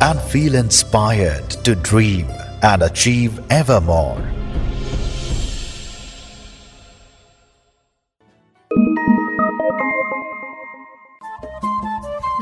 and 0.00 0.20
feel 0.20 0.54
inspired 0.54 1.50
to 1.64 1.74
dream 1.74 2.26
and 2.62 2.82
achieve 2.82 3.40
ever 3.50 3.80
more. 3.80 4.18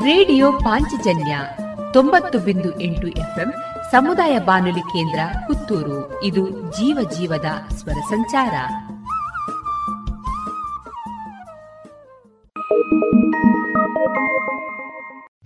Radio 0.03 0.51
Panchajanya 0.51 1.39
ತೊಂಬತ್ತು 1.93 2.39
ಬಿಂದು 2.39 2.79
ಎಂಟು 2.79 3.07
ಎಫ್ಎಂ 3.07 3.53
ಸಮುದಾಯ 3.91 4.39
ಬಾನುಲಿ 4.39 4.79
ಕೇಂದ್ರ 4.79 5.19
ಪುತ್ತೂರು 5.47 6.23
ಇದು 6.23 6.43
ಜೀವ 6.49 7.09
ಜೀವದ 7.17 7.45
ಸ್ವರ 7.75 7.99
ಸಂಚಾರ 8.09 8.53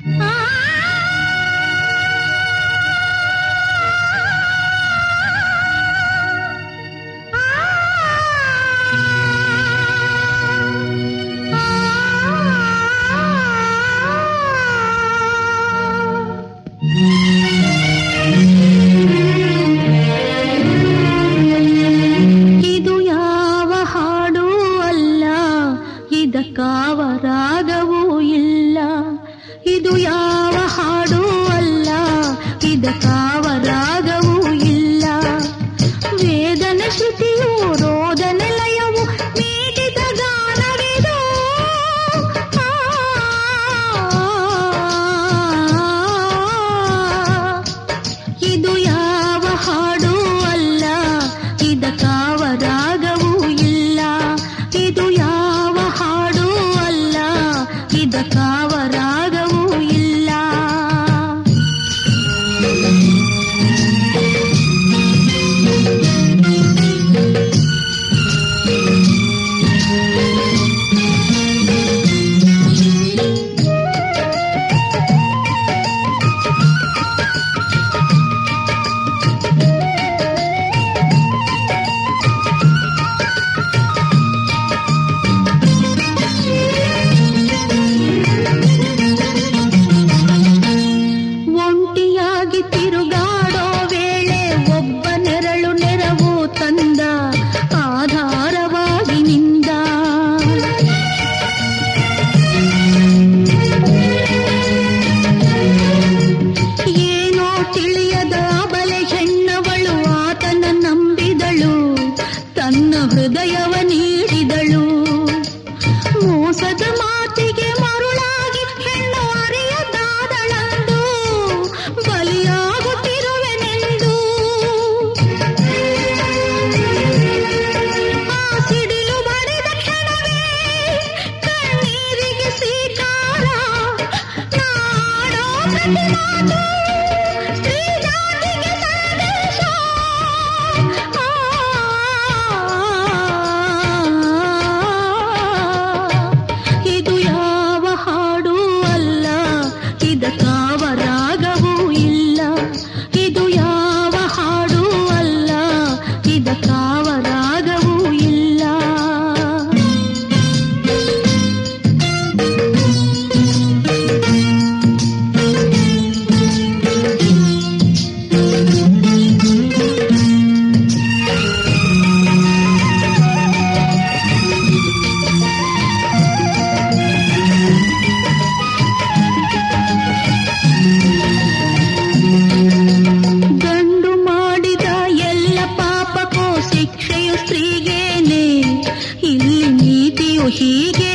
ಇದು 0.07 0.40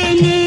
चले 0.07 0.46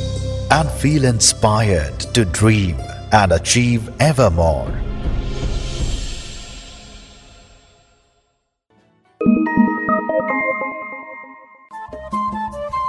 and 0.51 0.69
feel 0.69 1.05
inspired 1.05 1.97
to 2.13 2.25
dream 2.25 2.75
and 3.13 3.31
achieve 3.31 3.83
ever 4.01 4.29
more. 4.31 4.69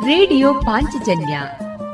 Radio 0.07 0.55
Panchajanya 0.55 1.41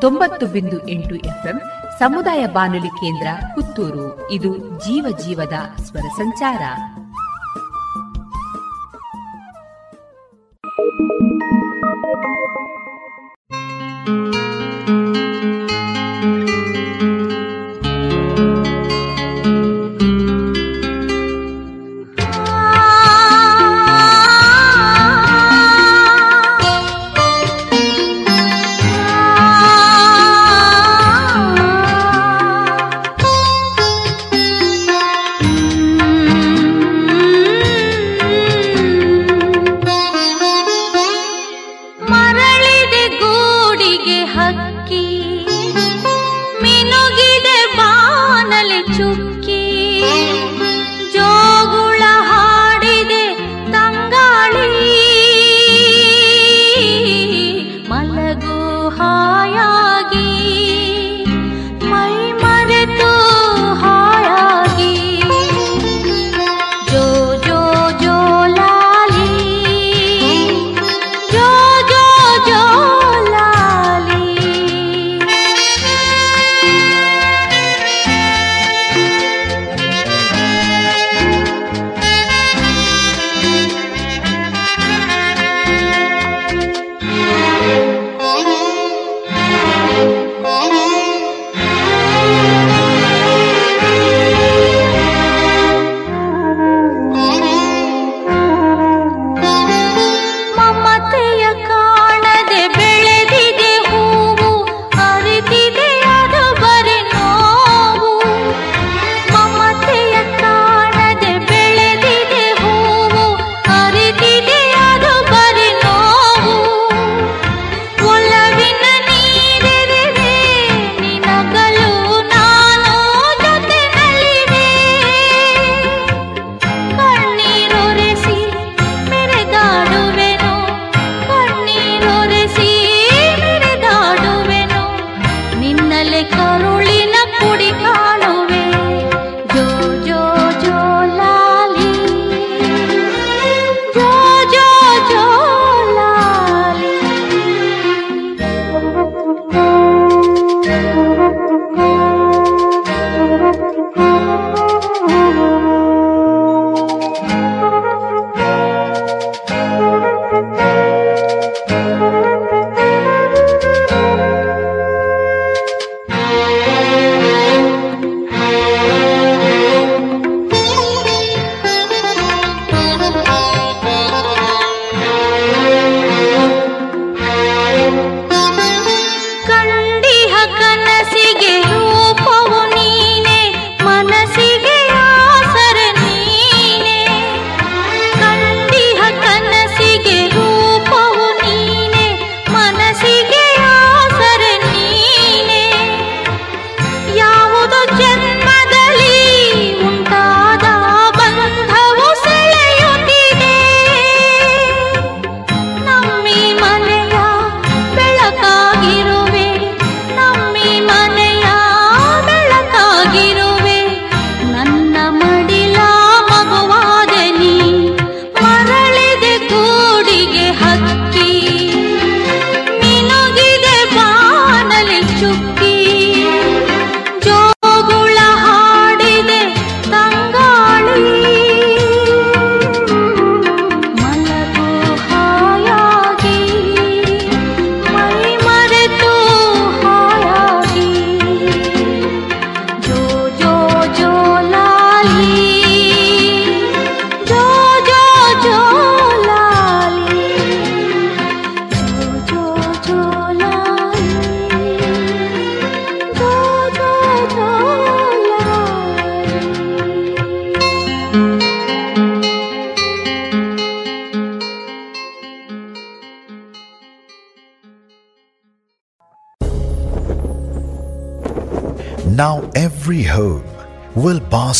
ತೊಂಬತ್ತು 0.00 0.46
ಬಿಂದು 0.46 0.88
ಎಂಟು 0.88 1.14
ಎಫ್ಎಂ 1.14 1.58
ಸಮುದಾಯ 1.98 2.46
ಬಾನುಲಿ 2.46 2.88
ಕೇಂದ್ರ 2.88 3.28
ಪುತ್ತೂರು 3.54 4.30
ಇದು 4.30 4.50
ಜೀವ 4.58 5.06
ಜೀವದ 5.26 5.56
ಸ್ವರ 5.84 6.06
ಸಂಚಾರ 6.16 6.62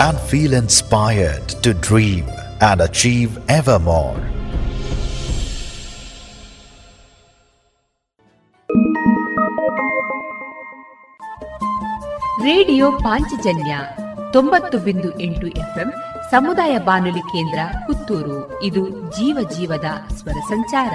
and 0.00 0.18
feel 0.20 0.52
inspired 0.52 1.48
to 1.62 1.74
dream 1.74 2.26
and 2.60 2.80
achieve 2.80 3.38
ever 3.48 3.78
more. 3.78 4.16
Radio 12.44 12.92
Panchajanya 12.92 13.78
ತೊಂಬತ್ತು 14.32 14.78
ಬಿಂದು 14.78 15.20
ಎಂಟು 15.20 15.46
ಎಫ್ಎಂ 15.46 15.92
ಸಮುದಾಯ 16.30 16.78
ಬಾನುಲಿ 16.78 17.20
ಕೇಂದ್ರ 17.20 17.58
ಪುತ್ತೂರು 17.86 18.62
ಇದು 18.62 18.88
ಜೀವ 18.88 19.38
ಜೀವದ 19.56 20.14
ಸ್ವರ 20.14 20.32
ಸಂಚಾರ 20.32 20.94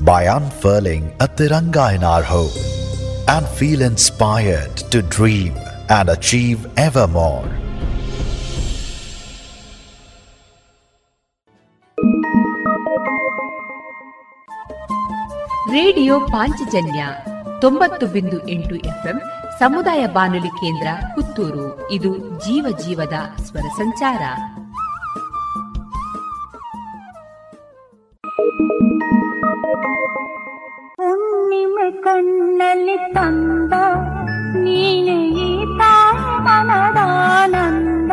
by 0.00 0.24
unfurling 0.24 1.12
a 1.20 1.28
Tiranga 1.28 1.94
in 1.94 2.02
our 2.02 2.22
home 2.22 2.56
and 3.28 3.46
feel 3.48 3.82
inspired 3.82 4.76
to 4.92 5.02
dream 5.02 5.54
and 5.90 6.08
achieve 6.08 6.66
ever 6.78 7.06
more. 7.08 7.44
Radio 15.72 16.20
Panchajanya 16.20 17.02
ತೊಂಬತ್ತು 17.60 18.06
ಬಿಂದು 18.06 18.48
ಎಂಟು 18.48 18.74
ಎಫ್ಎಂ 18.76 19.18
ಸಮುದಾಯ 19.58 20.06
ಬಾನುಲಿ 20.06 20.48
ಕೇಂದ್ರ 20.48 20.88
ಪುತ್ತೂರು 21.14 21.90
ಇದು 21.90 22.12
ಜೀವ 22.38 22.66
ಜೀವದ 22.86 23.18
ಸ್ವರ 23.42 23.68
ಸಂಚಾರ 23.76 24.22
ಹುಣ್ಣಿಮೆ 31.12 31.86
ಕಣ್ಣಲ್ಲಿ 32.04 32.96
ತಂದ 33.14 33.72
ನೀನೆ 34.62 35.16
ಈ 35.44 35.48
ತಾಯಿ 35.80 36.34
ಮನದಾನಂದ 36.46 38.12